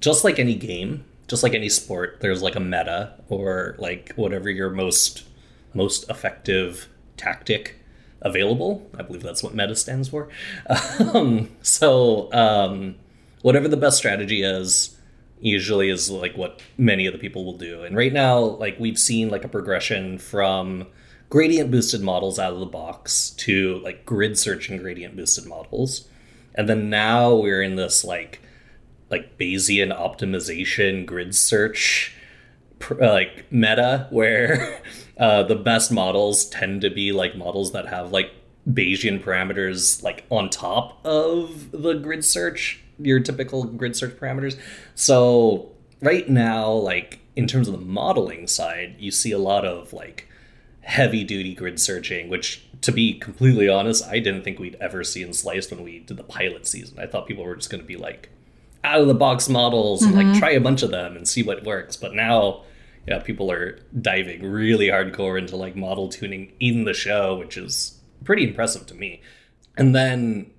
just 0.00 0.24
like 0.24 0.38
any 0.38 0.54
game 0.54 1.04
just 1.28 1.42
like 1.42 1.54
any 1.54 1.68
sport 1.68 2.18
there's 2.20 2.42
like 2.42 2.54
a 2.54 2.60
meta 2.60 3.14
or 3.28 3.74
like 3.78 4.12
whatever 4.14 4.50
your 4.50 4.70
most 4.70 5.24
most 5.74 6.08
effective 6.10 6.88
tactic 7.16 7.76
available. 8.22 8.88
I 8.98 9.02
believe 9.02 9.22
that's 9.22 9.42
what 9.42 9.54
meta 9.54 9.76
stands 9.76 10.08
for. 10.08 10.28
Um, 10.98 11.50
so 11.62 12.32
um, 12.32 12.96
whatever 13.42 13.68
the 13.68 13.76
best 13.76 13.98
strategy 13.98 14.42
is 14.42 14.96
usually 15.40 15.88
is 15.88 16.10
like 16.10 16.36
what 16.36 16.60
many 16.76 17.06
of 17.06 17.12
the 17.12 17.18
people 17.18 17.44
will 17.44 17.56
do. 17.56 17.84
And 17.84 17.96
right 17.96 18.12
now 18.12 18.38
like 18.38 18.78
we've 18.80 18.98
seen 18.98 19.28
like 19.28 19.44
a 19.44 19.48
progression 19.48 20.18
from 20.18 20.86
gradient 21.28 21.70
boosted 21.70 22.00
models 22.00 22.38
out 22.38 22.52
of 22.52 22.60
the 22.60 22.66
box 22.66 23.30
to 23.30 23.78
like 23.80 24.06
grid 24.06 24.38
searching 24.38 24.78
gradient 24.78 25.16
boosted 25.16 25.46
models 25.46 26.08
and 26.56 26.68
then 26.68 26.90
now 26.90 27.34
we're 27.34 27.62
in 27.62 27.76
this 27.76 28.04
like 28.04 28.40
like 29.10 29.38
Bayesian 29.38 29.96
optimization 29.96 31.06
grid 31.06 31.34
search 31.34 32.16
uh, 32.90 33.12
like 33.12 33.50
meta 33.50 34.06
where 34.10 34.82
uh, 35.18 35.42
the 35.44 35.56
best 35.56 35.90
models 35.92 36.46
tend 36.46 36.80
to 36.82 36.90
be 36.90 37.12
like 37.12 37.36
models 37.36 37.72
that 37.72 37.86
have 37.86 38.12
like 38.12 38.32
Bayesian 38.68 39.22
parameters 39.22 40.02
like 40.02 40.24
on 40.30 40.50
top 40.50 41.04
of 41.04 41.70
the 41.70 41.94
grid 41.94 42.24
search, 42.24 42.82
your 42.98 43.20
typical 43.20 43.64
grid 43.64 43.94
search 43.94 44.16
parameters. 44.16 44.58
So 44.94 45.70
right 46.00 46.28
now, 46.28 46.72
like 46.72 47.20
in 47.36 47.46
terms 47.46 47.68
of 47.68 47.78
the 47.78 47.84
modeling 47.84 48.46
side, 48.46 48.96
you 48.98 49.10
see 49.10 49.32
a 49.32 49.38
lot 49.38 49.64
of 49.64 49.92
like 49.92 50.28
heavy 50.86 51.24
duty 51.24 51.52
grid 51.52 51.80
searching, 51.80 52.28
which 52.28 52.64
to 52.80 52.92
be 52.92 53.14
completely 53.18 53.68
honest, 53.68 54.06
I 54.06 54.20
didn't 54.20 54.44
think 54.44 54.60
we'd 54.60 54.76
ever 54.80 55.02
see 55.02 55.22
in 55.22 55.32
Sliced 55.32 55.72
when 55.72 55.82
we 55.82 55.98
did 55.98 56.16
the 56.16 56.22
pilot 56.22 56.64
season. 56.64 57.00
I 57.00 57.06
thought 57.06 57.26
people 57.26 57.44
were 57.44 57.56
just 57.56 57.70
going 57.70 57.80
to 57.80 57.86
be 57.86 57.96
like 57.96 58.30
out 58.84 59.00
of 59.00 59.08
the 59.08 59.14
box 59.14 59.48
models 59.48 60.04
and 60.04 60.14
like 60.14 60.26
mm-hmm. 60.26 60.38
try 60.38 60.50
a 60.50 60.60
bunch 60.60 60.84
of 60.84 60.92
them 60.92 61.16
and 61.16 61.26
see 61.26 61.42
what 61.42 61.64
works. 61.64 61.96
But 61.96 62.14
now, 62.14 62.62
yeah, 63.08 63.18
people 63.18 63.50
are 63.50 63.80
diving 64.00 64.48
really 64.48 64.86
hardcore 64.86 65.36
into 65.36 65.56
like 65.56 65.74
model 65.74 66.08
tuning 66.08 66.52
in 66.60 66.84
the 66.84 66.94
show, 66.94 67.36
which 67.36 67.56
is 67.56 68.00
pretty 68.22 68.44
impressive 68.44 68.86
to 68.86 68.94
me. 68.94 69.20
And 69.76 69.92
then 69.92 70.52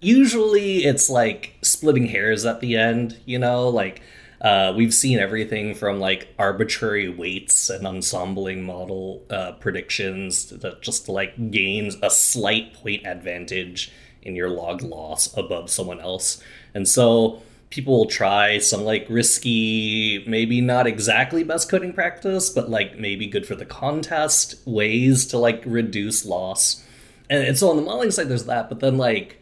usually 0.00 0.84
it's 0.84 1.08
like 1.08 1.56
splitting 1.62 2.06
hairs 2.06 2.44
at 2.44 2.60
the 2.60 2.76
end, 2.76 3.18
you 3.24 3.38
know, 3.38 3.70
like 3.70 4.02
uh, 4.40 4.72
we've 4.74 4.94
seen 4.94 5.18
everything 5.18 5.74
from 5.74 6.00
like 6.00 6.28
arbitrary 6.38 7.08
weights 7.08 7.68
and 7.68 7.86
ensembling 7.86 8.62
model 8.62 9.22
uh, 9.30 9.52
predictions 9.52 10.48
that 10.50 10.80
just 10.80 11.08
like 11.08 11.50
gains 11.50 11.96
a 12.02 12.10
slight 12.10 12.72
point 12.74 13.06
advantage 13.06 13.92
in 14.22 14.34
your 14.34 14.48
log 14.48 14.82
loss 14.82 15.36
above 15.36 15.70
someone 15.70 16.00
else. 16.00 16.42
And 16.74 16.88
so 16.88 17.42
people 17.68 17.98
will 17.98 18.06
try 18.06 18.58
some 18.58 18.82
like 18.82 19.06
risky, 19.08 20.24
maybe 20.26 20.60
not 20.60 20.86
exactly 20.86 21.44
best 21.44 21.70
coding 21.70 21.92
practice, 21.92 22.50
but 22.50 22.70
like 22.70 22.98
maybe 22.98 23.26
good 23.26 23.46
for 23.46 23.54
the 23.54 23.66
contest 23.66 24.56
ways 24.66 25.26
to 25.26 25.38
like 25.38 25.62
reduce 25.66 26.24
loss. 26.24 26.84
And, 27.28 27.44
and 27.44 27.58
so 27.58 27.70
on 27.70 27.76
the 27.76 27.82
modeling 27.82 28.10
side, 28.10 28.28
there's 28.28 28.46
that, 28.46 28.68
but 28.68 28.80
then 28.80 28.96
like 28.96 29.39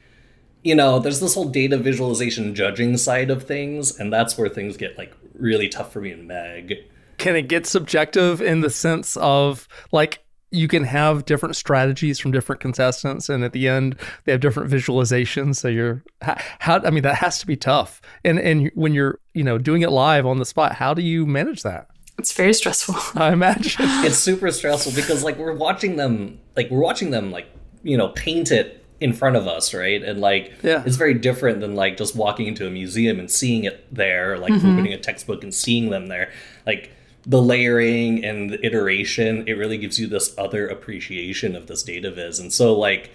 you 0.62 0.74
know, 0.74 0.98
there's 0.98 1.20
this 1.20 1.34
whole 1.34 1.48
data 1.48 1.76
visualization 1.76 2.54
judging 2.54 2.96
side 2.96 3.30
of 3.30 3.44
things, 3.44 3.98
and 3.98 4.12
that's 4.12 4.36
where 4.36 4.48
things 4.48 4.76
get 4.76 4.98
like 4.98 5.14
really 5.34 5.68
tough 5.68 5.92
for 5.92 6.00
me 6.00 6.10
and 6.10 6.26
Meg. 6.26 6.74
Can 7.16 7.36
it 7.36 7.48
get 7.48 7.66
subjective 7.66 8.40
in 8.40 8.60
the 8.60 8.70
sense 8.70 9.16
of 9.16 9.68
like 9.92 10.24
you 10.50 10.66
can 10.66 10.84
have 10.84 11.26
different 11.26 11.56
strategies 11.56 12.18
from 12.18 12.32
different 12.32 12.60
contestants, 12.60 13.28
and 13.28 13.44
at 13.44 13.52
the 13.52 13.68
end 13.68 13.96
they 14.24 14.32
have 14.32 14.40
different 14.40 14.70
visualizations. 14.70 15.56
So 15.56 15.68
you're 15.68 16.02
how, 16.22 16.36
how 16.58 16.80
I 16.84 16.90
mean 16.90 17.02
that 17.02 17.16
has 17.16 17.38
to 17.40 17.46
be 17.46 17.56
tough. 17.56 18.00
And 18.24 18.38
and 18.38 18.70
when 18.74 18.94
you're 18.94 19.20
you 19.34 19.44
know 19.44 19.58
doing 19.58 19.82
it 19.82 19.90
live 19.90 20.26
on 20.26 20.38
the 20.38 20.46
spot, 20.46 20.74
how 20.74 20.94
do 20.94 21.02
you 21.02 21.26
manage 21.26 21.62
that? 21.62 21.88
It's 22.18 22.32
very 22.32 22.52
stressful. 22.52 22.96
I 23.20 23.32
imagine. 23.32 23.86
It's 24.04 24.18
super 24.18 24.50
stressful 24.50 24.92
because 24.92 25.22
like 25.22 25.38
we're 25.38 25.54
watching 25.54 25.96
them, 25.96 26.40
like 26.56 26.70
we're 26.70 26.80
watching 26.80 27.10
them, 27.10 27.30
like 27.30 27.48
you 27.82 27.96
know, 27.96 28.08
paint 28.08 28.50
it 28.50 28.84
in 29.00 29.12
front 29.12 29.36
of 29.36 29.46
us, 29.46 29.72
right? 29.74 30.02
And 30.02 30.20
like, 30.20 30.52
Yeah. 30.62 30.82
it's 30.84 30.96
very 30.96 31.14
different 31.14 31.60
than 31.60 31.74
like 31.76 31.96
just 31.96 32.16
walking 32.16 32.46
into 32.46 32.66
a 32.66 32.70
museum 32.70 33.18
and 33.20 33.30
seeing 33.30 33.64
it 33.64 33.86
there, 33.94 34.36
like 34.38 34.52
opening 34.52 34.92
a 34.92 34.98
textbook 34.98 35.42
and 35.44 35.54
seeing 35.54 35.90
them 35.90 36.08
there. 36.08 36.32
Like 36.66 36.90
the 37.24 37.40
layering 37.40 38.24
and 38.24 38.50
the 38.50 38.64
iteration, 38.66 39.46
it 39.46 39.52
really 39.52 39.78
gives 39.78 39.98
you 40.00 40.06
this 40.08 40.34
other 40.36 40.66
appreciation 40.66 41.54
of 41.54 41.66
this 41.68 41.82
data 41.82 42.10
viz. 42.10 42.38
And 42.40 42.52
so 42.52 42.74
like 42.76 43.10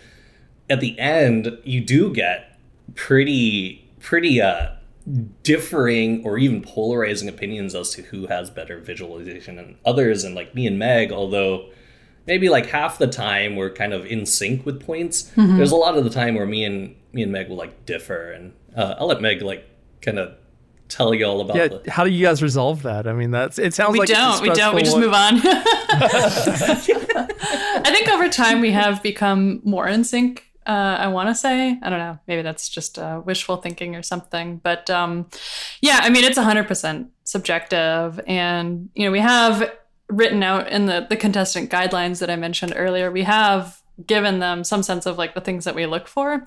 at 0.70 0.80
the 0.80 0.98
end, 1.00 1.58
you 1.66 1.82
do 1.82 2.14
get 2.14 2.58
pretty 2.96 3.80
pretty 4.00 4.40
uh 4.42 4.68
differing 5.44 6.24
or 6.26 6.38
even 6.38 6.62
polarizing 6.62 7.28
opinions 7.28 7.76
as 7.76 7.90
to 7.92 8.02
who 8.04 8.28
has 8.28 8.50
better 8.50 8.80
visualization 8.80 9.60
and 9.60 9.76
others 9.86 10.24
and 10.24 10.36
like 10.36 10.54
me 10.56 10.66
and 10.68 10.80
Meg, 10.80 11.12
although 11.12 11.70
maybe 12.26 12.50
like 12.50 12.68
half 12.68 12.98
the 12.98 13.08
time 13.08 13.56
we're 13.56 13.72
kind 13.72 13.94
of 13.94 14.06
in 14.06 14.26
sync 14.26 14.66
with 14.66 14.86
points. 14.86 15.32
There's 15.36 15.72
a 15.72 15.76
lot 15.76 15.98
of 15.98 16.04
the 16.04 16.10
time 16.10 16.36
where 16.36 16.46
me 16.46 16.64
and 16.64 16.96
me 17.12 17.24
and 17.24 17.32
Meg 17.32 17.50
will 17.50 17.58
like 17.58 17.86
differ, 17.86 18.32
and 18.32 18.54
uh, 18.76 18.96
I'll 18.98 19.08
let 19.08 19.22
Meg 19.22 19.42
like 19.42 19.68
kind 20.02 20.20
of 20.20 20.36
tell 20.90 21.14
you 21.14 21.26
all 21.26 21.42
about 21.42 21.56
Yeah, 21.56 21.68
the. 21.70 21.92
how 21.92 22.04
do 22.04 22.12
you 22.12 22.26
guys 22.26 22.42
resolve 22.44 22.84
that? 22.84 23.08
I 23.08 23.14
mean, 23.14 23.32
that's 23.32 23.58
it 23.60 23.74
sounds 23.74 23.94
we 23.94 24.00
like 24.00 24.10
don't. 24.10 24.42
We 24.42 24.50
don't. 24.50 24.76
We 24.76 24.82
just 24.84 24.96
stressful 24.96 25.00
move 25.00 25.14
on. 25.14 25.42
I 27.86 27.92
think 27.92 28.08
over 28.10 28.30
time 28.30 28.62
we 28.62 28.72
have 28.72 29.02
become 29.04 29.62
more 29.64 29.88
in 29.88 30.04
sync. 30.04 30.46
Uh, 30.66 30.96
I 31.00 31.08
want 31.08 31.30
to 31.30 31.36
say. 31.36 31.78
I 31.82 31.90
don't 31.90 32.00
know. 32.00 32.20
Maybe 32.28 32.42
that's 32.42 32.70
just 32.70 32.98
uh, 32.98 33.22
wishful 33.26 33.58
thinking 33.58 33.96
or 33.96 34.04
something. 34.04 34.58
But 34.64 34.90
um, 34.90 35.28
yeah, 35.82 36.00
I 36.02 36.10
mean, 36.10 36.24
it's 36.24 36.38
100% 36.40 37.08
subjective. 37.26 38.20
And, 38.28 38.90
you 38.96 39.06
know, 39.06 39.12
we 39.12 39.20
have 39.20 39.70
written 40.16 40.44
out 40.44 40.70
in 40.70 40.86
the, 40.86 41.06
the 41.10 41.18
contestant 41.18 41.70
guidelines 41.70 42.20
that 42.20 42.30
I 42.30 42.36
mentioned 42.36 42.74
earlier, 42.76 43.12
we 43.12 43.24
have 43.24 43.82
given 44.06 44.40
them 44.40 44.64
some 44.64 44.84
sense 44.84 45.06
of 45.06 45.18
like 45.18 45.34
the 45.34 45.42
things 45.42 45.66
that 45.66 45.76
we 45.76 45.86
look 45.86 46.08
for. 46.08 46.44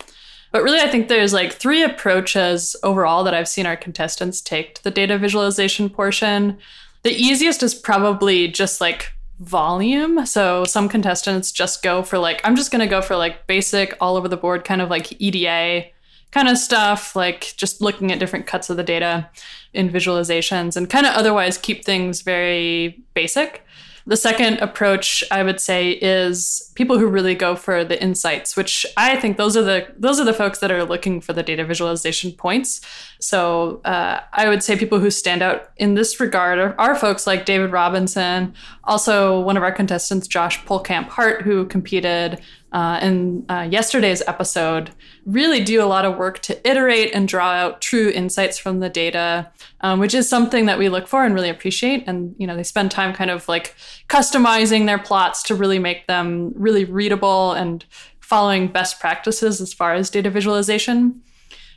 But 0.52 0.62
really, 0.62 0.80
I 0.80 0.88
think 0.88 1.08
there's 1.08 1.32
like 1.32 1.52
three 1.52 1.82
approaches 1.82 2.76
overall 2.82 3.24
that 3.24 3.34
I've 3.34 3.48
seen 3.48 3.66
our 3.66 3.76
contestants 3.76 4.40
take 4.40 4.76
to 4.76 4.84
the 4.84 4.90
data 4.90 5.18
visualization 5.18 5.90
portion. 5.90 6.58
The 7.02 7.12
easiest 7.12 7.62
is 7.62 7.74
probably 7.74 8.48
just 8.48 8.80
like 8.80 9.12
volume. 9.40 10.24
So 10.24 10.64
some 10.64 10.88
contestants 10.88 11.52
just 11.52 11.82
go 11.82 12.02
for 12.02 12.18
like, 12.18 12.40
I'm 12.44 12.56
just 12.56 12.70
going 12.70 12.80
to 12.80 12.86
go 12.86 13.02
for 13.02 13.16
like 13.16 13.46
basic, 13.46 13.94
all 14.00 14.16
over 14.16 14.28
the 14.28 14.36
board, 14.36 14.64
kind 14.64 14.80
of 14.80 14.88
like 14.88 15.20
EDA 15.20 15.88
kind 16.36 16.48
of 16.50 16.58
stuff, 16.58 17.16
like 17.16 17.54
just 17.56 17.80
looking 17.80 18.12
at 18.12 18.18
different 18.18 18.46
cuts 18.46 18.68
of 18.68 18.76
the 18.76 18.82
data 18.82 19.26
in 19.72 19.88
visualizations 19.88 20.76
and 20.76 20.90
kind 20.90 21.06
of 21.06 21.14
otherwise 21.14 21.56
keep 21.56 21.82
things 21.82 22.20
very 22.20 23.02
basic. 23.14 23.64
The 24.08 24.18
second 24.18 24.58
approach 24.58 25.24
I 25.30 25.42
would 25.42 25.60
say 25.60 25.92
is 25.92 26.70
people 26.74 26.98
who 26.98 27.06
really 27.06 27.34
go 27.34 27.56
for 27.56 27.84
the 27.84 28.00
insights, 28.00 28.54
which 28.54 28.84
I 28.98 29.16
think 29.16 29.38
those 29.38 29.56
are 29.56 29.62
the 29.62 29.88
those 29.96 30.20
are 30.20 30.24
the 30.24 30.34
folks 30.34 30.58
that 30.58 30.70
are 30.70 30.84
looking 30.84 31.22
for 31.22 31.32
the 31.32 31.42
data 31.42 31.64
visualization 31.64 32.32
points. 32.32 32.82
So 33.18 33.80
uh, 33.86 34.20
I 34.34 34.48
would 34.50 34.62
say 34.62 34.76
people 34.76 35.00
who 35.00 35.10
stand 35.10 35.42
out 35.42 35.70
in 35.78 35.94
this 35.94 36.20
regard 36.20 36.58
are, 36.58 36.78
are 36.78 36.94
folks 36.94 37.26
like 37.26 37.46
David 37.46 37.72
Robinson, 37.72 38.52
also 38.84 39.40
one 39.40 39.56
of 39.56 39.62
our 39.62 39.72
contestants, 39.72 40.28
Josh 40.28 40.62
Polkamp 40.66 41.08
Hart, 41.08 41.42
who 41.42 41.64
competed 41.64 42.40
uh, 42.72 42.98
in 43.00 43.46
uh, 43.48 43.66
yesterday's 43.70 44.22
episode, 44.26 44.90
really 45.24 45.62
do 45.62 45.82
a 45.82 45.86
lot 45.86 46.04
of 46.04 46.16
work 46.16 46.40
to 46.40 46.68
iterate 46.68 47.14
and 47.14 47.28
draw 47.28 47.52
out 47.52 47.80
true 47.80 48.10
insights 48.10 48.58
from 48.58 48.80
the 48.80 48.88
data, 48.88 49.50
um, 49.80 50.00
which 50.00 50.14
is 50.14 50.28
something 50.28 50.66
that 50.66 50.78
we 50.78 50.88
look 50.88 51.06
for 51.06 51.24
and 51.24 51.34
really 51.34 51.48
appreciate. 51.48 52.04
And 52.06 52.34
you 52.38 52.46
know, 52.46 52.56
they 52.56 52.62
spend 52.62 52.90
time 52.90 53.14
kind 53.14 53.30
of 53.30 53.48
like 53.48 53.74
customizing 54.08 54.86
their 54.86 54.98
plots 54.98 55.42
to 55.44 55.54
really 55.54 55.78
make 55.78 56.06
them 56.06 56.52
really 56.54 56.84
readable 56.84 57.52
and 57.52 57.84
following 58.20 58.68
best 58.68 58.98
practices 58.98 59.60
as 59.60 59.72
far 59.72 59.94
as 59.94 60.10
data 60.10 60.28
visualization. 60.28 61.22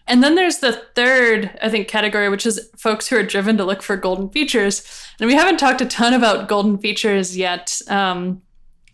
And 0.08 0.24
then 0.24 0.34
there's 0.34 0.58
the 0.58 0.72
third, 0.96 1.52
I 1.62 1.70
think, 1.70 1.88
category, 1.88 2.30
which 2.30 2.48
is 2.48 2.70
folks 2.76 3.08
who 3.08 3.16
are 3.16 3.24
driven 3.24 3.58
to 3.58 3.64
look 3.64 3.84
for 3.84 3.96
golden 3.96 4.30
features. 4.30 4.84
And 5.20 5.28
we 5.28 5.36
haven't 5.36 5.58
talked 5.58 5.82
a 5.82 5.86
ton 5.86 6.16
about 6.16 6.48
golden 6.48 6.80
features 6.80 7.38
yet. 7.38 7.80
Um, 7.88 8.42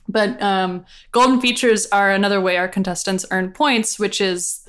but 0.07 0.41
um, 0.41 0.85
golden 1.11 1.41
features 1.41 1.87
are 1.91 2.11
another 2.11 2.39
way 2.41 2.57
our 2.57 2.67
contestants 2.67 3.25
earn 3.31 3.51
points, 3.51 3.97
which 3.99 4.21
is 4.21 4.65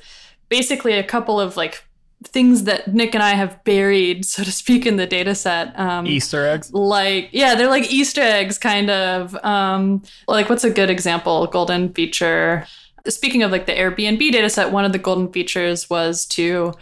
basically 0.49 0.93
a 0.93 1.03
couple 1.03 1.39
of 1.39 1.57
like 1.57 1.83
things 2.23 2.63
that 2.63 2.87
Nick 2.93 3.13
and 3.13 3.23
I 3.23 3.35
have 3.35 3.63
buried, 3.63 4.25
so 4.25 4.43
to 4.43 4.51
speak, 4.51 4.85
in 4.87 4.95
the 4.95 5.05
data 5.05 5.35
set. 5.35 5.77
Um, 5.79 6.07
Easter 6.07 6.47
eggs. 6.47 6.73
like 6.73 7.29
yeah 7.31 7.53
they're 7.53 7.69
like 7.69 7.91
easter 7.91 8.21
eggs 8.21 8.57
kind 8.57 8.89
of 8.89 9.35
um 9.45 10.01
like 10.27 10.49
what's 10.49 10.63
a 10.63 10.69
good 10.71 10.89
example 10.89 11.45
golden 11.47 11.93
feature 11.93 12.65
speaking 13.07 13.43
of 13.43 13.51
like 13.51 13.67
the 13.67 13.71
airbnb 13.73 14.19
data 14.31 14.49
set 14.49 14.71
one 14.71 14.83
of 14.83 14.91
the 14.91 14.97
golden 14.97 15.31
features 15.31 15.89
was 15.89 16.25
to 16.25 16.73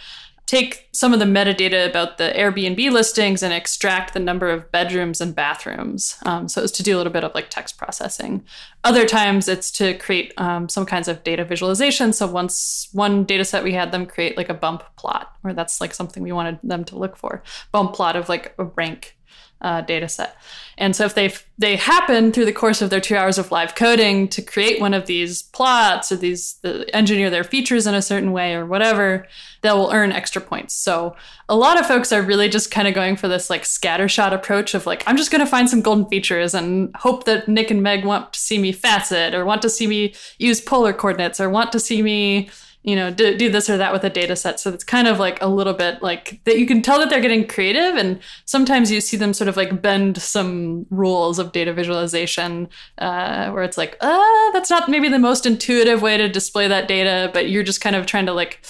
take 0.45 0.87
some 0.91 1.13
of 1.13 1.19
the 1.19 1.25
metadata 1.25 1.89
about 1.89 2.17
the 2.17 2.31
airbnb 2.35 2.91
listings 2.91 3.41
and 3.41 3.53
extract 3.53 4.13
the 4.13 4.19
number 4.19 4.49
of 4.49 4.71
bedrooms 4.71 5.19
and 5.19 5.35
bathrooms 5.35 6.17
um, 6.25 6.47
so 6.47 6.61
it's 6.61 6.71
to 6.71 6.83
do 6.83 6.95
a 6.95 6.97
little 6.97 7.11
bit 7.11 7.23
of 7.23 7.33
like 7.33 7.49
text 7.49 7.77
processing. 7.77 8.43
Other 8.83 9.05
times 9.05 9.47
it's 9.47 9.71
to 9.71 9.97
create 9.97 10.33
um, 10.37 10.69
some 10.69 10.85
kinds 10.85 11.07
of 11.07 11.23
data 11.23 11.43
visualization. 11.43 12.13
So 12.13 12.27
once 12.27 12.89
one 12.91 13.23
data 13.23 13.45
set 13.45 13.63
we 13.63 13.73
had 13.73 13.91
them 13.91 14.05
create 14.05 14.37
like 14.37 14.49
a 14.49 14.53
bump 14.53 14.83
plot 14.95 15.35
or 15.43 15.53
that's 15.53 15.81
like 15.81 15.93
something 15.93 16.23
we 16.23 16.31
wanted 16.31 16.59
them 16.63 16.83
to 16.85 16.97
look 16.97 17.17
for. 17.17 17.43
Bump 17.71 17.93
plot 17.93 18.15
of 18.15 18.29
like 18.29 18.53
a 18.57 18.65
rank 18.65 19.17
uh, 19.61 19.81
data 19.81 20.07
set. 20.07 20.37
And 20.77 20.95
so 20.95 21.05
if 21.05 21.15
they 21.15 21.33
they 21.57 21.77
happen 21.77 22.33
through 22.33 22.45
the 22.45 22.51
course 22.51 22.81
of 22.81 22.89
their 22.89 22.99
two 22.99 23.15
hours 23.15 23.37
of 23.37 23.49
live 23.49 23.75
coding 23.75 24.27
to 24.27 24.41
create 24.41 24.81
one 24.81 24.93
of 24.93 25.05
these 25.05 25.43
plots 25.43 26.11
or 26.11 26.17
these 26.17 26.55
the, 26.63 26.93
engineer 26.93 27.29
their 27.29 27.45
features 27.45 27.87
in 27.87 27.95
a 27.95 28.01
certain 28.01 28.33
way 28.33 28.53
or 28.53 28.65
whatever, 28.65 29.25
they 29.61 29.71
will 29.71 29.91
earn 29.93 30.11
extra 30.11 30.41
points. 30.41 30.75
So 30.75 31.15
a 31.47 31.55
lot 31.55 31.79
of 31.79 31.87
folks 31.87 32.11
are 32.11 32.21
really 32.21 32.49
just 32.49 32.71
kind 32.71 32.87
of 32.87 32.93
going 32.93 33.15
for 33.15 33.29
this 33.29 33.49
like 33.49 33.63
scattershot 33.63 34.33
approach 34.33 34.73
of 34.73 34.85
like 34.85 35.03
I'm 35.07 35.17
just 35.17 35.31
going 35.31 35.43
to 35.43 35.49
find 35.49 35.69
some 35.69 35.81
golden 35.81 36.05
features 36.07 36.53
and 36.53 36.93
hope 36.97 37.23
that 37.23 37.47
Nick 37.47 37.71
and 37.71 37.81
Meg 37.81 38.03
want 38.03 38.33
to 38.33 38.39
see 38.39 38.57
me 38.57 38.73
facet 38.73 39.33
or 39.33 39.45
want 39.45 39.61
to 39.61 39.69
see 39.69 39.87
me 39.87 40.13
use 40.37 40.59
polar 40.59 40.91
coordinates 40.91 41.39
or 41.39 41.49
want 41.49 41.71
to 41.71 41.79
see 41.79 42.01
me 42.01 42.49
you 42.85 42.95
know 42.95 43.11
do, 43.11 43.35
do 43.35 43.49
this 43.49 43.69
or 43.69 43.77
that 43.77 43.91
with 43.91 44.03
a 44.03 44.09
data 44.09 44.35
set. 44.35 44.59
So 44.59 44.71
it's 44.71 44.83
kind 44.83 45.07
of 45.07 45.19
like 45.19 45.41
a 45.41 45.47
little 45.47 45.73
bit 45.73 46.01
like 46.01 46.39
that 46.45 46.59
you 46.59 46.67
can 46.67 46.81
tell 46.81 46.99
that 46.99 47.09
they're 47.09 47.19
getting 47.19 47.47
creative 47.47 47.95
and 47.95 48.19
sometimes 48.45 48.91
you 48.91 49.01
see 49.01 49.17
them 49.17 49.33
sort 49.33 49.47
of 49.47 49.57
like 49.57 49.81
bend 49.81 50.21
some 50.21 50.85
rules 50.89 51.39
of 51.39 51.51
data 51.51 51.73
visualization 51.73 52.69
uh, 52.99 53.49
where 53.51 53.63
it's 53.63 53.77
like 53.77 53.97
uh 54.01 54.51
that's 54.51 54.69
not 54.69 54.87
maybe 54.87 55.09
the 55.09 55.19
most 55.19 55.45
intuitive 55.45 56.01
way 56.01 56.15
to 56.15 56.29
display 56.29 56.67
that 56.67 56.87
data 56.87 57.29
but 57.33 57.49
you're 57.49 57.63
just 57.63 57.81
kind 57.81 57.95
of 57.95 58.05
trying 58.05 58.27
to 58.27 58.33
like 58.33 58.63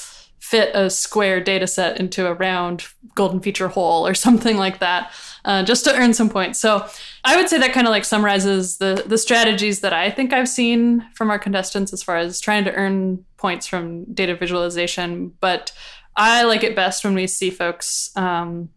fit 0.45 0.75
a 0.75 0.91
square 0.91 1.41
data 1.41 1.65
set 1.65 1.99
into 1.99 2.27
a 2.27 2.33
round 2.35 2.85
golden 3.15 3.39
feature 3.39 3.67
hole 3.67 4.05
or 4.05 4.13
something 4.25 4.57
like 4.57 4.79
that, 4.79 5.11
uh, 5.45 5.63
just 5.63 5.85
to 5.85 5.95
earn 5.95 6.13
some 6.13 6.29
points. 6.29 6.59
So 6.59 6.85
I 7.23 7.37
would 7.37 7.49
say 7.49 7.57
that 7.59 7.71
kind 7.71 7.87
of 7.87 7.91
like 7.91 8.03
summarizes 8.03 8.77
the 8.77 9.03
the 9.05 9.17
strategies 9.17 9.79
that 9.81 9.93
I 9.93 10.09
think 10.11 10.33
I've 10.33 10.49
seen 10.49 11.07
from 11.13 11.29
our 11.29 11.39
contestants 11.39 11.93
as 11.93 12.03
far 12.03 12.17
as 12.17 12.41
trying 12.41 12.65
to 12.65 12.73
earn 12.73 13.23
points 13.37 13.67
from 13.67 14.05
data 14.13 14.35
visualization. 14.35 15.33
But 15.39 15.71
I 16.15 16.43
like 16.43 16.63
it 16.63 16.75
best 16.75 17.03
when 17.03 17.13
we 17.13 17.27
see 17.27 17.49
folks 17.49 18.11
um, 18.15 18.69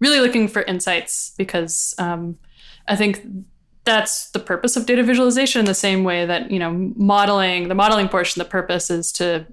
really 0.00 0.20
looking 0.20 0.48
for 0.48 0.62
insights 0.62 1.34
because 1.36 1.94
um, 1.98 2.38
I 2.88 2.96
think 2.96 3.22
that's 3.84 4.30
the 4.30 4.40
purpose 4.40 4.76
of 4.76 4.84
data 4.86 5.02
visualization 5.02 5.60
in 5.60 5.66
the 5.66 5.74
same 5.74 6.02
way 6.02 6.26
that 6.26 6.50
you 6.50 6.58
know 6.58 6.92
modeling 6.96 7.68
the 7.68 7.74
modeling 7.74 8.08
portion 8.08 8.40
the 8.40 8.48
purpose 8.48 8.90
is 8.90 9.12
to 9.12 9.46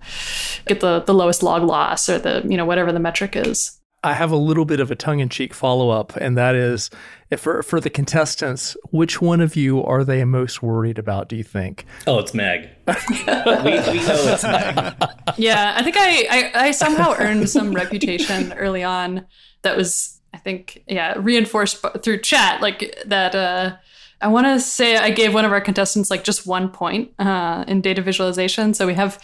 get 0.66 0.80
the 0.80 1.02
the 1.02 1.14
lowest 1.14 1.44
log 1.44 1.62
loss 1.64 2.10
or 2.10 2.18
the 2.18 2.44
you 2.50 2.58
know 2.58 2.66
whatever 2.66 2.92
the 2.92 3.00
metric 3.00 3.36
is 3.36 3.80
I 4.04 4.14
have 4.14 4.32
a 4.32 4.38
little 4.38 4.66
bit 4.66 4.80
of 4.80 4.92
a 4.92 4.96
tongue-in-cheek 4.96 5.54
follow-up, 5.54 6.16
and 6.18 6.38
that 6.38 6.56
is, 6.56 6.90
if 7.30 7.40
for 7.40 7.64
for 7.64 7.80
the 7.80 7.90
contestants, 7.90 8.76
which 8.92 9.22
one 9.22 9.42
of 9.42 9.56
you 9.56 9.84
are 9.84 10.04
they 10.04 10.24
most 10.26 10.62
worried 10.62 11.00
about? 11.00 11.30
Do 11.30 11.36
you 11.36 11.44
think? 11.44 11.86
Oh, 12.06 12.20
it's 12.20 12.34
Meg. 12.34 12.70
we, 12.88 12.94
we 12.94 14.06
know 14.06 14.34
it's 14.34 14.44
Meg. 14.44 14.94
yeah 15.38 15.74
i 15.76 15.84
think 15.84 15.96
I, 15.98 16.28
I 16.30 16.52
i 16.68 16.72
somehow 16.72 17.16
earned 17.18 17.50
some 17.50 17.74
reputation 17.74 18.54
early 18.54 18.84
on 18.84 19.26
that 19.62 19.78
was 19.78 20.20
i 20.34 20.38
think 20.38 20.84
yeah 20.88 21.14
reinforced 21.18 21.84
through 22.02 22.20
chat 22.22 22.62
like 22.62 22.98
that 23.06 23.36
uh 23.36 23.76
i 24.22 24.28
want 24.28 24.48
to 24.48 24.60
say 24.60 24.98
i 24.98 25.10
gave 25.10 25.34
one 25.34 25.46
of 25.46 25.52
our 25.52 25.62
contestants 25.62 26.12
like 26.12 26.24
just 26.24 26.46
one 26.46 26.70
point 26.70 27.12
uh 27.20 27.64
in 27.68 27.82
data 27.82 28.02
visualization 28.02 28.74
so 28.74 28.86
we 28.86 28.94
have 28.94 29.22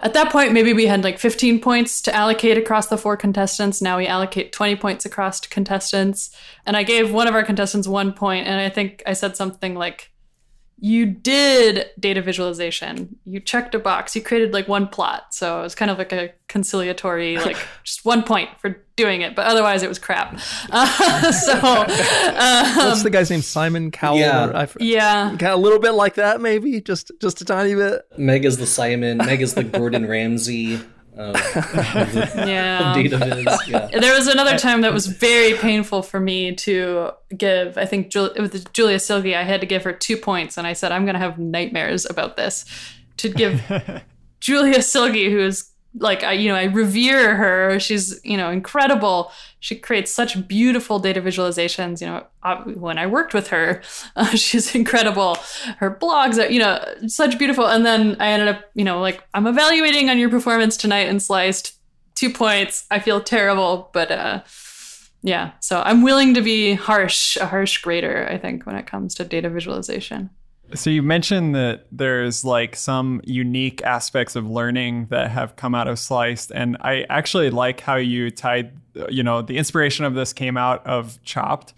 at 0.00 0.14
that 0.14 0.30
point 0.30 0.52
maybe 0.52 0.72
we 0.72 0.86
had 0.86 1.02
like 1.02 1.18
15 1.18 1.60
points 1.60 2.00
to 2.02 2.14
allocate 2.14 2.56
across 2.56 2.86
the 2.86 2.98
four 2.98 3.16
contestants. 3.16 3.82
Now 3.82 3.98
we 3.98 4.06
allocate 4.06 4.52
20 4.52 4.76
points 4.76 5.04
across 5.04 5.40
contestants. 5.40 6.30
And 6.66 6.76
i 6.76 6.82
gave 6.82 7.12
one 7.12 7.26
of 7.26 7.34
our 7.34 7.44
contestants 7.44 7.88
one 7.88 8.12
point 8.12 8.46
and 8.46 8.60
i 8.60 8.68
think 8.68 9.02
i 9.06 9.12
said 9.12 9.36
something 9.36 9.74
like 9.74 10.10
you 10.80 11.06
did 11.06 11.86
data 11.98 12.22
visualization. 12.22 13.16
You 13.24 13.40
checked 13.40 13.74
a 13.74 13.78
box. 13.78 14.14
You 14.14 14.22
created 14.22 14.52
like 14.52 14.68
one 14.68 14.86
plot. 14.86 15.34
So 15.34 15.58
it 15.60 15.62
was 15.62 15.74
kind 15.74 15.90
of 15.90 15.98
like 15.98 16.12
a 16.12 16.32
conciliatory, 16.46 17.36
like 17.44 17.56
just 17.82 18.04
one 18.04 18.22
point 18.22 18.50
for 18.60 18.80
doing 18.94 19.22
it. 19.22 19.34
But 19.34 19.46
otherwise, 19.46 19.82
it 19.82 19.88
was 19.88 19.98
crap. 19.98 20.38
Uh, 20.70 21.32
so, 21.32 21.58
What's 21.60 22.98
um, 22.98 23.02
the 23.02 23.10
guy's 23.10 23.30
name? 23.30 23.42
Simon 23.42 23.90
Cowell. 23.90 24.18
Yeah. 24.18 24.52
I, 24.54 24.68
yeah. 24.78 25.28
Kind 25.30 25.42
of 25.42 25.58
a 25.58 25.62
little 25.62 25.80
bit 25.80 25.92
like 25.92 26.14
that, 26.14 26.40
maybe 26.40 26.80
just 26.80 27.10
just 27.20 27.40
a 27.40 27.44
tiny 27.44 27.74
bit. 27.74 28.02
Meg 28.16 28.44
is 28.44 28.58
the 28.58 28.66
Simon. 28.66 29.18
Meg 29.18 29.42
is 29.42 29.54
the 29.54 29.64
Gordon 29.64 30.06
Ramsay 30.06 30.80
of, 31.18 31.34
of 31.36 32.34
Yeah. 32.48 32.90
of 32.90 32.94
data 32.96 33.18
viz. 33.18 33.68
Yeah. 33.68 33.88
There 33.88 34.14
was 34.14 34.26
another 34.28 34.56
time 34.58 34.80
that 34.82 34.92
was 34.92 35.06
very 35.06 35.54
painful 35.58 36.02
for 36.02 36.20
me 36.20 36.54
to 36.56 37.10
give. 37.36 37.76
I 37.76 37.84
think 37.84 38.10
Jul- 38.10 38.32
with 38.38 38.72
Julia 38.72 38.98
Silge, 38.98 39.34
I 39.34 39.42
had 39.42 39.60
to 39.60 39.66
give 39.66 39.84
her 39.84 39.92
two 39.92 40.16
points, 40.16 40.56
and 40.56 40.66
I 40.66 40.72
said 40.72 40.92
I'm 40.92 41.04
going 41.04 41.14
to 41.14 41.20
have 41.20 41.38
nightmares 41.38 42.06
about 42.08 42.36
this. 42.36 42.64
To 43.18 43.28
give 43.28 43.60
Julia 44.40 44.78
Silge, 44.78 45.30
who 45.30 45.40
is 45.40 45.70
like 45.94 46.22
I, 46.22 46.32
you 46.32 46.48
know, 46.48 46.54
I 46.54 46.64
revere 46.64 47.36
her. 47.36 47.78
She's 47.80 48.20
you 48.24 48.36
know 48.36 48.50
incredible. 48.50 49.32
She 49.60 49.74
creates 49.76 50.12
such 50.12 50.46
beautiful 50.46 50.98
data 50.98 51.20
visualizations. 51.20 52.00
You 52.00 52.08
know, 52.08 52.26
uh, 52.42 52.62
when 52.64 52.98
I 52.98 53.06
worked 53.06 53.34
with 53.34 53.48
her, 53.48 53.82
uh, 54.16 54.30
she's 54.30 54.74
incredible. 54.74 55.38
Her 55.78 55.94
blogs 55.94 56.42
are 56.42 56.50
you 56.50 56.60
know 56.60 56.84
such 57.06 57.38
beautiful. 57.38 57.66
And 57.66 57.84
then 57.84 58.16
I 58.20 58.28
ended 58.28 58.48
up 58.48 58.64
you 58.74 58.84
know 58.84 59.00
like 59.00 59.22
I'm 59.34 59.46
evaluating 59.46 60.10
on 60.10 60.18
your 60.18 60.30
performance 60.30 60.76
tonight 60.76 61.08
and 61.08 61.22
sliced 61.22 61.78
two 62.14 62.30
points. 62.30 62.84
I 62.90 62.98
feel 62.98 63.20
terrible, 63.20 63.90
but 63.92 64.10
uh, 64.10 64.42
yeah. 65.22 65.52
So 65.60 65.82
I'm 65.84 66.02
willing 66.02 66.34
to 66.34 66.42
be 66.42 66.74
harsh, 66.74 67.36
a 67.36 67.46
harsh 67.46 67.78
grader. 67.78 68.28
I 68.30 68.38
think 68.38 68.66
when 68.66 68.76
it 68.76 68.86
comes 68.86 69.14
to 69.16 69.24
data 69.24 69.48
visualization. 69.48 70.30
So 70.74 70.90
you 70.90 71.02
mentioned 71.02 71.54
that 71.54 71.86
there's 71.90 72.44
like 72.44 72.76
some 72.76 73.22
unique 73.24 73.82
aspects 73.82 74.36
of 74.36 74.48
learning 74.48 75.06
that 75.06 75.30
have 75.30 75.56
come 75.56 75.74
out 75.74 75.88
of 75.88 75.98
Sliced, 75.98 76.50
and 76.50 76.76
I 76.80 77.06
actually 77.08 77.50
like 77.50 77.80
how 77.80 77.96
you 77.96 78.30
tied, 78.30 78.72
you 79.08 79.22
know, 79.22 79.40
the 79.40 79.56
inspiration 79.56 80.04
of 80.04 80.14
this 80.14 80.32
came 80.32 80.56
out 80.58 80.86
of 80.86 81.22
Chopped, 81.22 81.72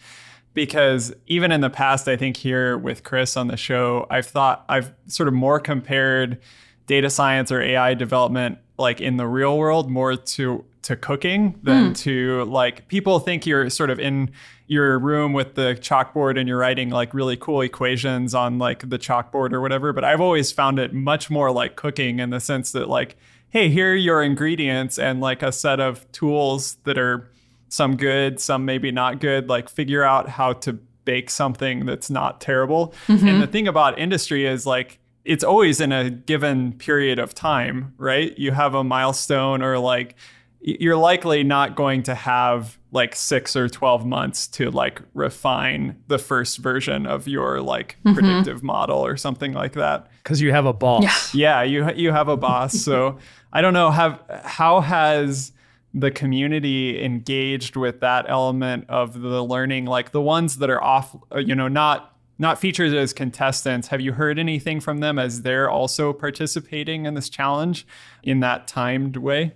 because 0.55 1.15
even 1.27 1.53
in 1.53 1.61
the 1.61 1.71
past, 1.71 2.09
I 2.09 2.17
think 2.17 2.37
here 2.37 2.77
with 2.77 3.05
Chris 3.05 3.37
on 3.37 3.47
the 3.47 3.57
show, 3.57 4.07
I've 4.11 4.27
thought 4.27 4.65
I've 4.69 4.93
sort 5.07 5.29
of 5.29 5.35
more 5.35 5.61
compared 5.61 6.41
data 6.87 7.11
science 7.11 7.53
or 7.53 7.63
AI 7.63 7.95
development 7.95 8.59
like 8.77 9.01
in 9.01 9.17
the 9.17 9.27
real 9.27 9.57
world 9.57 9.89
more 9.89 10.17
to 10.17 10.65
to 10.91 10.97
cooking 10.97 11.59
than 11.63 11.87
hmm. 11.89 11.93
to 11.93 12.45
like 12.45 12.89
people 12.89 13.19
think 13.19 13.47
you're 13.47 13.71
sort 13.71 13.91
of 13.91 13.99
in 13.99 14.31
your 14.67 14.99
room 14.99 15.33
with 15.33 15.55
the 15.55 15.77
chalkboard 15.81 16.39
and 16.39 16.49
you're 16.49 16.59
writing 16.59 16.91
like 16.91 17.13
really 17.15 17.37
cool 17.37 17.61
equations 17.61 18.35
on 18.35 18.59
like 18.59 18.89
the 18.89 18.99
chalkboard 18.99 19.53
or 19.53 19.61
whatever 19.61 19.93
but 19.93 20.05
I've 20.05 20.21
always 20.21 20.53
found 20.53 20.79
it 20.79 20.93
much 20.93 21.31
more 21.31 21.51
like 21.51 21.77
cooking 21.77 22.19
in 22.21 22.31
the 22.31 22.41
sense 22.41 22.73
that 22.73 22.89
like 22.89 23.17
hey 23.51 23.69
here 23.69 23.93
are 23.93 23.97
your 23.97 24.23
ingredients 24.23 24.99
and 24.99 25.21
like 25.21 25.43
a 25.43 25.53
set 25.53 25.81
of 25.81 26.11
tools 26.13 26.77
that 26.85 26.99
are 26.99 27.31
some 27.69 27.97
good 27.97 28.41
some 28.41 28.65
maybe 28.65 28.91
not 28.91 29.21
good 29.21 29.49
like 29.49 29.69
figure 29.69 30.05
out 30.05 30.29
how 30.29 30.53
to 30.53 30.79
bake 31.05 31.31
something 31.31 31.87
that's 31.87 32.11
not 32.11 32.41
terrible. 32.41 32.95
And 33.09 33.19
the 33.19 33.27
mm-hmm. 33.27 33.51
thing 33.51 33.69
about 33.69 33.99
industry 33.99 34.47
is 34.47 34.67
like 34.67 34.99
it's 35.25 35.45
always 35.45 35.81
in 35.81 35.93
a 35.93 36.09
given 36.11 36.73
period 36.73 37.19
of 37.19 37.35
time, 37.35 37.95
right? 37.99 38.37
You 38.39 38.53
have 38.53 38.75
a 38.75 38.85
milestone 38.85 39.63
or 39.63 39.79
like 39.79 40.15
you're 40.61 40.97
likely 40.97 41.43
not 41.43 41.75
going 41.75 42.03
to 42.05 42.15
have 42.15 42.79
like 42.93 43.15
6 43.15 43.57
or 43.57 43.69
12 43.69 44.05
months 44.05 44.47
to 44.49 44.71
like 44.71 45.01
refine 45.15 46.03
the 46.09 46.19
first 46.19 46.59
version 46.59 47.07
of 47.07 47.27
your 47.27 47.61
like 47.63 47.97
predictive 48.03 48.63
model 48.63 48.99
or 48.99 49.17
something 49.17 49.53
like 49.53 49.73
that. 49.73 50.09
Because 50.23 50.41
you 50.41 50.53
have 50.53 50.67
a 50.67 50.73
boss. 50.73 51.35
Yeah, 51.35 51.63
you 51.63 51.91
you 51.93 52.13
have 52.13 52.29
a 52.29 52.37
boss. 52.37 52.75
So 52.75 53.19
I 53.53 53.63
don't 53.63 53.75
know 53.75 53.91
have 53.91 54.21
how 54.45 54.81
has 54.81 55.53
the 55.95 56.11
community 56.11 57.03
engaged 57.03 57.77
with 57.77 58.01
that 58.01 58.27
element 58.29 58.85
of 58.89 59.21
the 59.21 59.43
learning 59.43 59.87
like 59.87 60.13
the 60.13 60.21
ones 60.21 60.59
that 60.59 60.71
are 60.71 60.83
off 60.83 61.17
uh, 61.35 61.39
you 61.39 61.55
know 61.55 61.67
not 61.67 62.17
not 62.39 62.61
featured 62.61 62.95
as 62.95 63.13
contestants 63.13 63.89
have 63.89 64.01
you 64.01 64.13
heard 64.13 64.39
anything 64.39 64.79
from 64.79 64.99
them 64.99 65.19
as 65.19 65.43
they're 65.43 65.69
also 65.69 66.13
participating 66.13 67.07
in 67.07 67.15
this 67.15 67.29
challenge 67.29 67.87
in 68.23 68.39
that 68.39 68.69
timed 68.69 69.17
way 69.17 69.53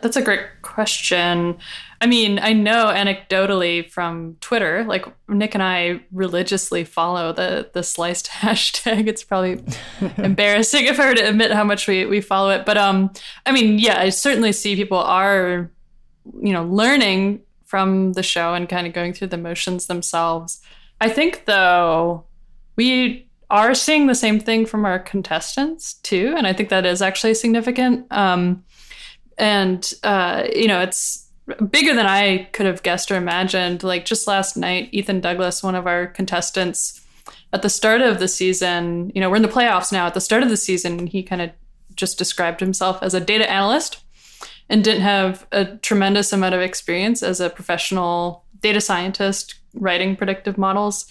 That's 0.00 0.16
a 0.16 0.22
great 0.22 0.40
question. 0.60 1.56
I 2.02 2.06
mean, 2.06 2.38
I 2.38 2.52
know 2.52 2.86
anecdotally 2.86 3.90
from 3.90 4.36
Twitter, 4.42 4.84
like 4.84 5.06
Nick 5.26 5.54
and 5.54 5.62
I 5.62 6.02
religiously 6.12 6.84
follow 6.84 7.32
the 7.32 7.70
the 7.72 7.82
sliced 7.82 8.26
hashtag. 8.30 9.08
It's 9.08 9.24
probably 9.24 9.64
embarrassing 10.18 10.84
if 10.84 11.00
I 11.00 11.08
were 11.08 11.14
to 11.14 11.28
admit 11.28 11.50
how 11.50 11.64
much 11.64 11.88
we, 11.88 12.04
we 12.04 12.20
follow 12.20 12.50
it. 12.50 12.66
But 12.66 12.76
um 12.76 13.10
I 13.46 13.52
mean, 13.52 13.78
yeah, 13.78 13.98
I 13.98 14.10
certainly 14.10 14.52
see 14.52 14.76
people 14.76 14.98
are, 14.98 15.70
you 16.42 16.52
know, 16.52 16.64
learning 16.64 17.40
from 17.64 18.12
the 18.12 18.22
show 18.22 18.52
and 18.52 18.68
kind 18.68 18.86
of 18.86 18.92
going 18.92 19.14
through 19.14 19.28
the 19.28 19.38
motions 19.38 19.86
themselves. 19.86 20.60
I 21.00 21.08
think 21.08 21.46
though 21.46 22.24
we 22.76 23.28
are 23.48 23.74
seeing 23.74 24.08
the 24.08 24.14
same 24.14 24.40
thing 24.40 24.66
from 24.66 24.84
our 24.84 24.98
contestants 24.98 25.94
too, 25.94 26.34
and 26.36 26.46
I 26.46 26.52
think 26.52 26.68
that 26.68 26.84
is 26.84 27.00
actually 27.00 27.34
significant. 27.34 28.06
Um, 28.10 28.64
and 29.38 29.92
uh, 30.02 30.44
you 30.54 30.68
know, 30.68 30.80
it's 30.80 31.26
bigger 31.70 31.94
than 31.94 32.06
I 32.06 32.44
could 32.52 32.66
have 32.66 32.82
guessed 32.82 33.10
or 33.10 33.16
imagined. 33.16 33.82
Like 33.82 34.04
just 34.04 34.26
last 34.26 34.56
night, 34.56 34.88
Ethan 34.92 35.20
Douglas, 35.20 35.62
one 35.62 35.74
of 35.74 35.86
our 35.86 36.06
contestants, 36.06 37.02
at 37.52 37.62
the 37.62 37.70
start 37.70 38.00
of 38.00 38.18
the 38.18 38.28
season, 38.28 39.12
you 39.14 39.20
know, 39.20 39.30
we're 39.30 39.36
in 39.36 39.42
the 39.42 39.48
playoffs 39.48 39.92
now. 39.92 40.06
At 40.06 40.14
the 40.14 40.20
start 40.20 40.42
of 40.42 40.48
the 40.48 40.56
season, 40.56 41.06
he 41.06 41.22
kind 41.22 41.40
of 41.40 41.50
just 41.94 42.18
described 42.18 42.60
himself 42.60 43.02
as 43.02 43.14
a 43.14 43.20
data 43.20 43.50
analyst 43.50 44.02
and 44.68 44.82
didn't 44.82 45.02
have 45.02 45.46
a 45.52 45.64
tremendous 45.76 46.32
amount 46.32 46.54
of 46.54 46.60
experience 46.60 47.22
as 47.22 47.40
a 47.40 47.48
professional 47.48 48.44
data 48.60 48.80
scientist 48.80 49.54
writing 49.74 50.16
predictive 50.16 50.58
models. 50.58 51.06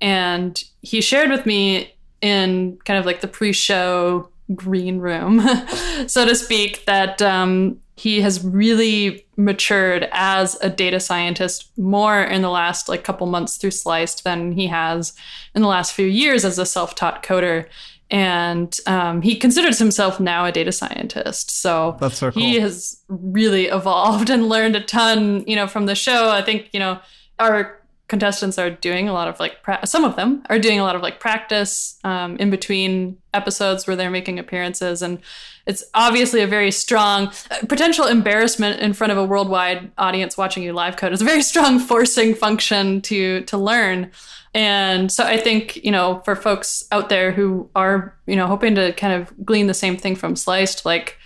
And 0.00 0.62
he 0.80 1.00
shared 1.00 1.30
with 1.30 1.46
me 1.46 1.94
in 2.20 2.78
kind 2.84 2.98
of 2.98 3.06
like 3.06 3.20
the 3.20 3.28
pre 3.28 3.52
show 3.52 4.28
green 4.54 4.98
room, 4.98 5.40
so 6.06 6.26
to 6.26 6.34
speak, 6.34 6.84
that 6.86 7.20
um, 7.22 7.78
he 7.96 8.20
has 8.20 8.44
really 8.44 9.26
matured 9.36 10.08
as 10.12 10.56
a 10.60 10.70
data 10.70 10.98
scientist 10.98 11.70
more 11.78 12.22
in 12.22 12.42
the 12.42 12.50
last 12.50 12.88
like 12.88 13.04
couple 13.04 13.26
months 13.26 13.56
through 13.56 13.70
Sliced 13.70 14.24
than 14.24 14.52
he 14.52 14.66
has 14.66 15.12
in 15.54 15.62
the 15.62 15.68
last 15.68 15.92
few 15.92 16.06
years 16.06 16.44
as 16.44 16.58
a 16.58 16.66
self 16.66 16.94
taught 16.94 17.22
coder. 17.22 17.66
And 18.10 18.76
um, 18.86 19.22
he 19.22 19.36
considers 19.36 19.78
himself 19.78 20.20
now 20.20 20.44
a 20.44 20.52
data 20.52 20.72
scientist. 20.72 21.50
So 21.50 21.96
That's 21.98 22.18
so 22.18 22.30
he 22.30 22.54
cool. 22.54 22.62
has 22.62 23.02
really 23.08 23.66
evolved 23.66 24.28
and 24.28 24.48
learned 24.48 24.76
a 24.76 24.82
ton, 24.82 25.44
you 25.46 25.56
know, 25.56 25.66
from 25.66 25.86
the 25.86 25.94
show. 25.94 26.28
I 26.28 26.42
think, 26.42 26.68
you 26.72 26.80
know, 26.80 27.00
our 27.38 27.81
contestants 28.12 28.58
are 28.58 28.68
doing 28.68 29.08
a 29.08 29.12
lot 29.14 29.26
of 29.26 29.40
like 29.40 29.62
pra- 29.62 29.86
some 29.86 30.04
of 30.04 30.16
them 30.16 30.42
are 30.50 30.58
doing 30.58 30.78
a 30.78 30.82
lot 30.82 30.94
of 30.94 31.00
like 31.00 31.18
practice 31.18 31.98
um, 32.04 32.36
in 32.36 32.50
between 32.50 33.16
episodes 33.32 33.86
where 33.86 33.96
they're 33.96 34.10
making 34.10 34.38
appearances 34.38 35.00
and 35.00 35.18
it's 35.66 35.82
obviously 35.94 36.42
a 36.42 36.46
very 36.46 36.70
strong 36.70 37.28
uh, 37.50 37.56
potential 37.70 38.04
embarrassment 38.04 38.80
in 38.80 38.92
front 38.92 39.12
of 39.12 39.16
a 39.16 39.24
worldwide 39.24 39.90
audience 39.96 40.36
watching 40.36 40.62
you 40.62 40.74
live 40.74 40.98
code. 40.98 41.14
Is 41.14 41.22
a 41.22 41.24
very 41.24 41.40
strong 41.42 41.78
forcing 41.78 42.34
function 42.34 43.00
to 43.00 43.40
to 43.44 43.56
learn. 43.56 44.10
And 44.52 45.10
so 45.10 45.24
i 45.24 45.38
think 45.38 45.82
you 45.82 45.90
know 45.90 46.20
for 46.26 46.36
folks 46.36 46.84
out 46.92 47.08
there 47.08 47.32
who 47.32 47.70
are 47.74 48.14
you 48.26 48.36
know 48.36 48.46
hoping 48.46 48.74
to 48.74 48.92
kind 48.92 49.14
of 49.14 49.32
glean 49.46 49.68
the 49.68 49.80
same 49.84 49.96
thing 49.96 50.16
from 50.16 50.36
sliced 50.36 50.84
like 50.84 51.16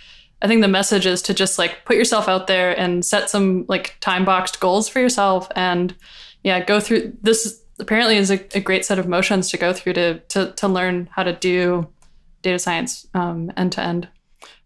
I 0.41 0.47
think 0.47 0.61
the 0.61 0.67
message 0.67 1.05
is 1.05 1.21
to 1.23 1.33
just 1.33 1.57
like 1.57 1.83
put 1.83 1.97
yourself 1.97 2.29
out 2.29 2.47
there 2.47 2.79
and 2.79 3.03
set 3.03 3.29
some 3.29 3.65
like 3.67 3.97
time 3.99 4.23
boxed 4.23 4.59
goals 4.59 4.87
for 4.87 4.99
yourself 4.99 5.49
and 5.55 5.95
yeah, 6.47 6.63
go 6.63 6.79
through 6.79 7.17
this 7.21 7.61
apparently 7.77 8.15
is 8.15 8.31
a, 8.31 8.39
a, 8.55 8.61
great 8.61 8.85
set 8.85 8.97
of 8.97 9.07
motions 9.07 9.51
to 9.51 9.57
go 9.57 9.73
through 9.73 9.93
to 9.93 10.19
to 10.19 10.53
to 10.53 10.67
learn 10.69 11.09
how 11.11 11.23
to 11.23 11.33
do 11.33 11.87
data 12.41 12.57
science 12.57 13.05
um, 13.13 13.51
end 13.57 13.73
to 13.73 13.81
end. 13.81 14.07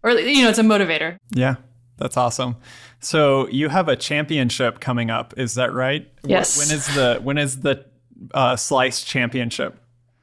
Or 0.04 0.12
you 0.12 0.44
know, 0.44 0.48
it's 0.48 0.60
a 0.60 0.62
motivator. 0.62 1.18
Yeah. 1.30 1.56
That's 1.98 2.16
awesome. 2.16 2.56
So 3.00 3.48
you 3.48 3.68
have 3.68 3.88
a 3.88 3.96
championship 3.96 4.80
coming 4.80 5.10
up, 5.10 5.34
is 5.36 5.54
that 5.54 5.72
right? 5.72 6.08
Yes. 6.24 6.56
When 6.56 6.76
is 6.76 6.86
the 6.94 7.20
when 7.22 7.38
is 7.38 7.60
the 7.60 7.84
uh, 8.32 8.56
Slice 8.56 9.04
Championship? 9.04 9.78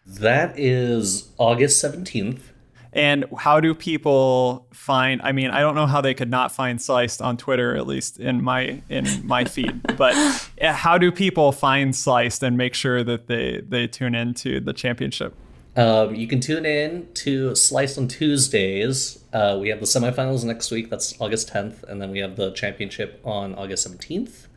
That 0.06 0.58
is 0.58 1.30
August 1.38 1.82
seventeenth. 1.82 2.49
And 2.92 3.26
how 3.38 3.60
do 3.60 3.76
people 3.76 4.68
find? 4.74 5.22
I 5.22 5.32
mean, 5.32 5.52
I 5.52 5.60
don't 5.60 5.76
know 5.76 5.86
how 5.86 6.02
they 6.02 6.16
could 6.16 6.30
not 6.30 6.52
find 6.52 6.82
Sliced 6.82 7.22
on 7.22 7.38
Twitter, 7.38 7.76
at 7.76 7.86
least 7.86 8.20
in 8.20 8.44
my 8.44 8.82
in 8.90 9.06
my 9.26 9.46
feed. 9.46 9.82
But 10.00 10.16
how 10.62 10.98
do 10.98 11.12
people 11.12 11.52
find 11.52 11.96
Sliced 11.96 12.42
and 12.42 12.58
make 12.58 12.74
sure 12.74 13.04
that 13.04 13.28
they 13.28 13.62
they 13.68 13.86
tune 13.86 14.16
into 14.16 14.60
the 14.60 14.74
championship? 14.74 15.36
Um, 15.76 16.16
you 16.16 16.28
can 16.28 16.40
tune 16.40 16.66
in 16.66 17.08
to 17.16 17.56
Sliced 17.56 17.98
on 17.98 18.08
Tuesdays. 18.08 19.24
Uh, 19.32 19.58
we 19.62 19.70
have 19.70 19.80
the 19.80 19.86
semifinals 19.86 20.44
next 20.44 20.72
week. 20.72 20.90
That's 20.90 21.20
August 21.22 21.54
10th, 21.54 21.84
and 21.84 22.02
then 22.02 22.12
we 22.12 22.20
have 22.20 22.38
the 22.38 22.52
championship 22.52 23.22
on 23.24 23.54
August 23.56 23.88
17th. 23.88 24.48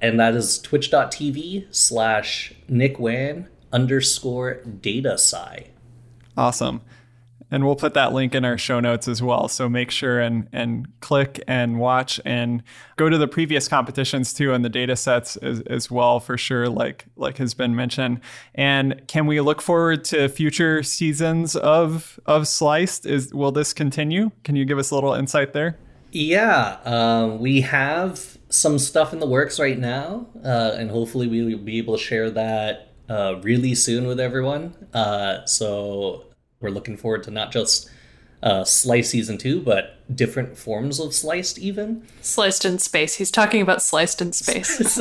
And 0.00 0.18
that 0.18 0.34
is 0.34 0.58
twitch.tv 0.58 1.66
slash 1.70 2.54
Nick 2.66 2.98
Wan 2.98 3.48
underscore 3.72 4.54
data 4.64 5.12
sci. 5.12 5.66
Awesome 6.36 6.80
and 7.52 7.66
we'll 7.66 7.76
put 7.76 7.92
that 7.94 8.14
link 8.14 8.34
in 8.34 8.44
our 8.46 8.56
show 8.56 8.80
notes 8.80 9.06
as 9.06 9.22
well. 9.22 9.46
So 9.46 9.68
make 9.68 9.90
sure 9.90 10.18
and 10.18 10.48
and 10.52 10.88
click 11.00 11.40
and 11.46 11.78
watch 11.78 12.18
and 12.24 12.62
go 12.96 13.08
to 13.10 13.18
the 13.18 13.28
previous 13.28 13.68
competitions 13.68 14.32
too 14.32 14.54
and 14.54 14.64
the 14.64 14.70
data 14.70 14.96
sets 14.96 15.36
as, 15.36 15.60
as 15.62 15.90
well 15.90 16.18
for 16.18 16.38
sure, 16.38 16.68
like 16.68 17.04
like 17.16 17.36
has 17.36 17.54
been 17.54 17.76
mentioned. 17.76 18.20
And 18.54 19.06
can 19.06 19.26
we 19.26 19.40
look 19.40 19.60
forward 19.60 20.02
to 20.06 20.28
future 20.28 20.82
seasons 20.82 21.54
of 21.54 22.18
of 22.26 22.48
Sliced? 22.48 23.04
Is 23.06 23.32
will 23.34 23.52
this 23.52 23.72
continue? 23.74 24.30
Can 24.42 24.56
you 24.56 24.64
give 24.64 24.78
us 24.78 24.90
a 24.90 24.94
little 24.94 25.12
insight 25.12 25.52
there? 25.52 25.78
Yeah, 26.10 26.78
um, 26.84 27.38
we 27.38 27.62
have 27.62 28.38
some 28.50 28.78
stuff 28.78 29.14
in 29.14 29.18
the 29.18 29.26
works 29.26 29.58
right 29.58 29.78
now, 29.78 30.26
uh, 30.44 30.72
and 30.76 30.90
hopefully 30.90 31.26
we 31.26 31.42
will 31.42 31.62
be 31.62 31.78
able 31.78 31.96
to 31.96 32.02
share 32.02 32.30
that 32.30 32.92
uh, 33.08 33.36
really 33.42 33.74
soon 33.74 34.06
with 34.06 34.20
everyone. 34.20 34.74
Uh, 34.92 35.44
so 35.46 36.26
we're 36.62 36.70
looking 36.70 36.96
forward 36.96 37.24
to 37.24 37.30
not 37.30 37.52
just 37.52 37.90
uh, 38.42 38.64
Slice 38.64 39.10
season 39.10 39.38
two, 39.38 39.60
but 39.60 39.96
different 40.14 40.58
forms 40.58 40.98
of 40.98 41.14
sliced 41.14 41.58
even. 41.58 42.02
Sliced 42.22 42.64
in 42.64 42.78
space. 42.78 43.14
He's 43.14 43.30
talking 43.30 43.62
about 43.62 43.82
sliced 43.82 44.20
in 44.20 44.32
space. 44.32 44.98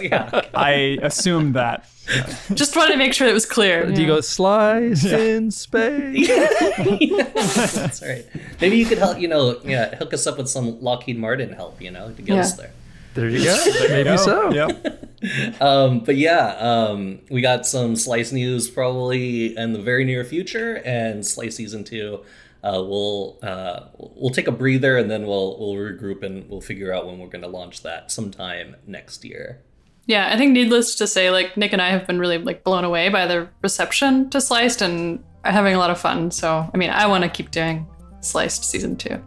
yeah. 0.00 0.42
I 0.54 0.98
assumed 1.02 1.54
that. 1.54 1.86
Just 2.54 2.74
wanted 2.74 2.92
to 2.92 2.98
make 2.98 3.12
sure 3.12 3.28
it 3.28 3.32
was 3.32 3.46
clear. 3.46 3.90
Do 3.90 4.00
you 4.00 4.08
go 4.08 4.20
sliced 4.20 5.04
yeah. 5.04 5.18
in 5.18 5.50
space? 5.50 6.26
That's 7.74 8.02
right. 8.02 8.26
Maybe 8.60 8.76
you 8.76 8.86
could 8.86 8.98
help. 8.98 9.20
You 9.20 9.28
know, 9.28 9.60
yeah, 9.64 9.94
hook 9.96 10.12
us 10.12 10.26
up 10.26 10.36
with 10.38 10.48
some 10.48 10.80
Lockheed 10.80 11.18
Martin 11.18 11.52
help. 11.52 11.80
You 11.80 11.92
know, 11.92 12.10
to 12.10 12.22
get 12.22 12.34
yeah. 12.34 12.40
us 12.40 12.54
there. 12.54 12.72
There 13.14 13.28
you 13.28 13.44
go. 13.44 13.64
Maybe 13.88 14.04
go. 14.04 14.16
so. 14.16 14.50
Yep. 14.52 15.60
um, 15.60 16.00
but 16.00 16.16
yeah, 16.16 16.56
um, 16.58 17.20
we 17.30 17.40
got 17.40 17.66
some 17.66 17.96
Slice 17.96 18.32
news 18.32 18.68
probably 18.68 19.56
in 19.56 19.72
the 19.72 19.80
very 19.80 20.04
near 20.04 20.24
future, 20.24 20.76
and 20.84 21.24
Slice 21.26 21.56
season 21.56 21.84
two. 21.84 22.24
Uh, 22.64 22.82
we'll 22.86 23.38
uh, 23.42 23.86
we'll 23.98 24.30
take 24.30 24.46
a 24.46 24.52
breather 24.52 24.96
and 24.96 25.10
then 25.10 25.26
we'll 25.26 25.58
we'll 25.58 25.74
regroup 25.74 26.22
and 26.22 26.48
we'll 26.48 26.60
figure 26.60 26.92
out 26.92 27.06
when 27.06 27.18
we're 27.18 27.26
going 27.26 27.42
to 27.42 27.48
launch 27.48 27.82
that 27.82 28.12
sometime 28.12 28.76
next 28.86 29.24
year. 29.24 29.60
Yeah, 30.06 30.30
I 30.32 30.36
think 30.36 30.52
needless 30.52 30.94
to 30.96 31.06
say, 31.06 31.30
like 31.30 31.56
Nick 31.56 31.72
and 31.72 31.82
I 31.82 31.90
have 31.90 32.06
been 32.06 32.18
really 32.18 32.38
like 32.38 32.64
blown 32.64 32.84
away 32.84 33.08
by 33.08 33.26
the 33.26 33.48
reception 33.62 34.30
to 34.30 34.40
Sliced 34.40 34.80
and 34.80 35.22
having 35.44 35.74
a 35.74 35.78
lot 35.78 35.90
of 35.90 36.00
fun. 36.00 36.30
So 36.30 36.68
I 36.72 36.76
mean, 36.76 36.90
I 36.90 37.06
want 37.06 37.24
to 37.24 37.30
keep 37.30 37.50
doing 37.50 37.86
Sliced 38.20 38.64
season 38.64 38.96
two. 38.96 39.20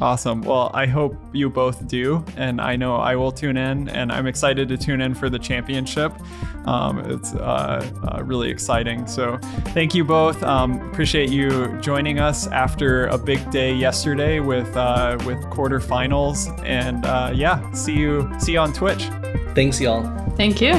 Awesome. 0.00 0.42
Well, 0.42 0.70
I 0.74 0.86
hope 0.86 1.16
you 1.32 1.48
both 1.48 1.86
do, 1.86 2.24
and 2.36 2.60
I 2.60 2.74
know 2.74 2.96
I 2.96 3.14
will 3.14 3.30
tune 3.30 3.56
in, 3.56 3.88
and 3.88 4.10
I'm 4.10 4.26
excited 4.26 4.68
to 4.68 4.76
tune 4.76 5.00
in 5.00 5.14
for 5.14 5.30
the 5.30 5.38
championship. 5.38 6.12
Um, 6.66 6.98
it's 7.10 7.32
uh, 7.34 7.88
uh, 8.08 8.22
really 8.24 8.50
exciting. 8.50 9.06
So, 9.06 9.38
thank 9.68 9.94
you 9.94 10.04
both. 10.04 10.42
Um, 10.42 10.80
appreciate 10.90 11.30
you 11.30 11.78
joining 11.80 12.18
us 12.18 12.48
after 12.48 13.06
a 13.06 13.18
big 13.18 13.48
day 13.50 13.72
yesterday 13.72 14.40
with 14.40 14.76
uh, 14.76 15.16
with 15.26 15.38
quarterfinals, 15.44 16.48
and 16.64 17.06
uh, 17.06 17.30
yeah, 17.32 17.70
see 17.72 17.94
you 17.94 18.28
see 18.38 18.52
you 18.52 18.58
on 18.58 18.72
Twitch. 18.72 19.04
Thanks, 19.54 19.80
y'all. 19.80 20.02
Thank 20.30 20.60
you. 20.60 20.74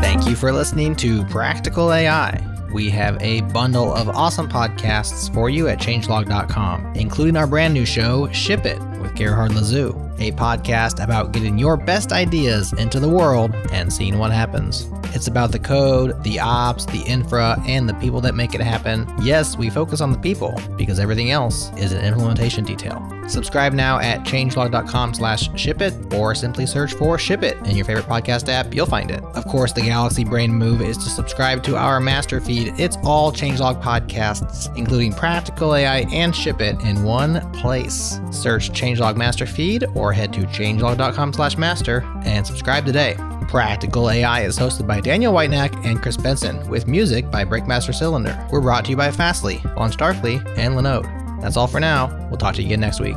Thank 0.00 0.26
you 0.28 0.34
for 0.34 0.52
listening 0.52 0.96
to 0.96 1.24
Practical 1.26 1.92
AI. 1.92 2.57
We 2.72 2.90
have 2.90 3.20
a 3.22 3.40
bundle 3.40 3.94
of 3.94 4.08
awesome 4.08 4.48
podcasts 4.48 5.32
for 5.32 5.48
you 5.48 5.68
at 5.68 5.78
changelog.com, 5.78 6.94
including 6.94 7.36
our 7.36 7.46
brand 7.46 7.72
new 7.74 7.86
show, 7.86 8.30
Ship 8.32 8.64
It, 8.66 8.78
with 9.00 9.14
Gerhard 9.16 9.54
Lazu, 9.54 9.90
a 10.18 10.32
podcast 10.32 11.02
about 11.02 11.32
getting 11.32 11.58
your 11.58 11.76
best 11.76 12.12
ideas 12.12 12.72
into 12.74 13.00
the 13.00 13.08
world 13.08 13.54
and 13.72 13.92
seeing 13.92 14.18
what 14.18 14.32
happens. 14.32 14.86
It's 15.14 15.26
about 15.26 15.52
the 15.52 15.58
code, 15.58 16.22
the 16.24 16.40
ops, 16.40 16.86
the 16.86 17.02
infra, 17.02 17.60
and 17.66 17.88
the 17.88 17.94
people 17.94 18.20
that 18.22 18.34
make 18.34 18.54
it 18.54 18.60
happen. 18.60 19.06
Yes, 19.22 19.56
we 19.56 19.70
focus 19.70 20.00
on 20.00 20.12
the 20.12 20.18
people 20.18 20.60
because 20.76 20.98
everything 20.98 21.30
else 21.30 21.70
is 21.76 21.92
an 21.92 22.04
implementation 22.04 22.64
detail. 22.64 23.02
Subscribe 23.28 23.74
now 23.74 23.98
at 23.98 24.20
changelog.com 24.20 25.12
slash 25.12 25.50
shipit 25.54 25.94
or 26.14 26.34
simply 26.34 26.64
search 26.64 26.94
for 26.94 27.18
Ship 27.18 27.42
It 27.42 27.58
in 27.66 27.76
your 27.76 27.84
favorite 27.84 28.06
podcast 28.06 28.48
app. 28.48 28.74
You'll 28.74 28.86
find 28.86 29.10
it. 29.10 29.22
Of 29.22 29.44
course, 29.46 29.72
the 29.72 29.82
Galaxy 29.82 30.24
Brain 30.24 30.50
move 30.52 30.80
is 30.80 30.96
to 30.98 31.10
subscribe 31.10 31.62
to 31.64 31.76
our 31.76 32.00
master 32.00 32.40
feed. 32.40 32.72
It's 32.78 32.96
all 33.04 33.30
Changelog 33.30 33.82
podcasts, 33.82 34.74
including 34.76 35.12
Practical 35.12 35.74
AI 35.74 36.00
and 36.10 36.34
Ship 36.34 36.58
It 36.60 36.80
in 36.82 37.02
one 37.02 37.40
place. 37.52 38.18
Search 38.30 38.70
Changelog 38.70 39.16
Master 39.16 39.46
Feed 39.46 39.84
or 39.94 40.12
head 40.12 40.32
to 40.32 40.40
changelog.com 40.40 41.32
slash 41.34 41.58
master 41.58 42.04
and 42.24 42.46
subscribe 42.46 42.86
today. 42.86 43.14
Practical 43.48 44.10
AI 44.10 44.42
is 44.42 44.58
hosted 44.58 44.86
by 44.86 44.97
Daniel 45.00 45.32
Whitenack 45.32 45.84
and 45.84 46.00
Chris 46.00 46.16
Benson, 46.16 46.68
with 46.68 46.86
music 46.86 47.30
by 47.30 47.44
Breakmaster 47.44 47.94
Cylinder. 47.94 48.46
We're 48.50 48.60
brought 48.60 48.84
to 48.86 48.90
you 48.90 48.96
by 48.96 49.10
Fastly, 49.10 49.58
LaunchDarkly, 49.76 50.58
and 50.58 50.74
Linode. 50.74 51.40
That's 51.40 51.56
all 51.56 51.66
for 51.66 51.80
now. 51.80 52.08
We'll 52.28 52.38
talk 52.38 52.54
to 52.56 52.62
you 52.62 52.68
again 52.68 52.80
next 52.80 53.00
week. 53.00 53.16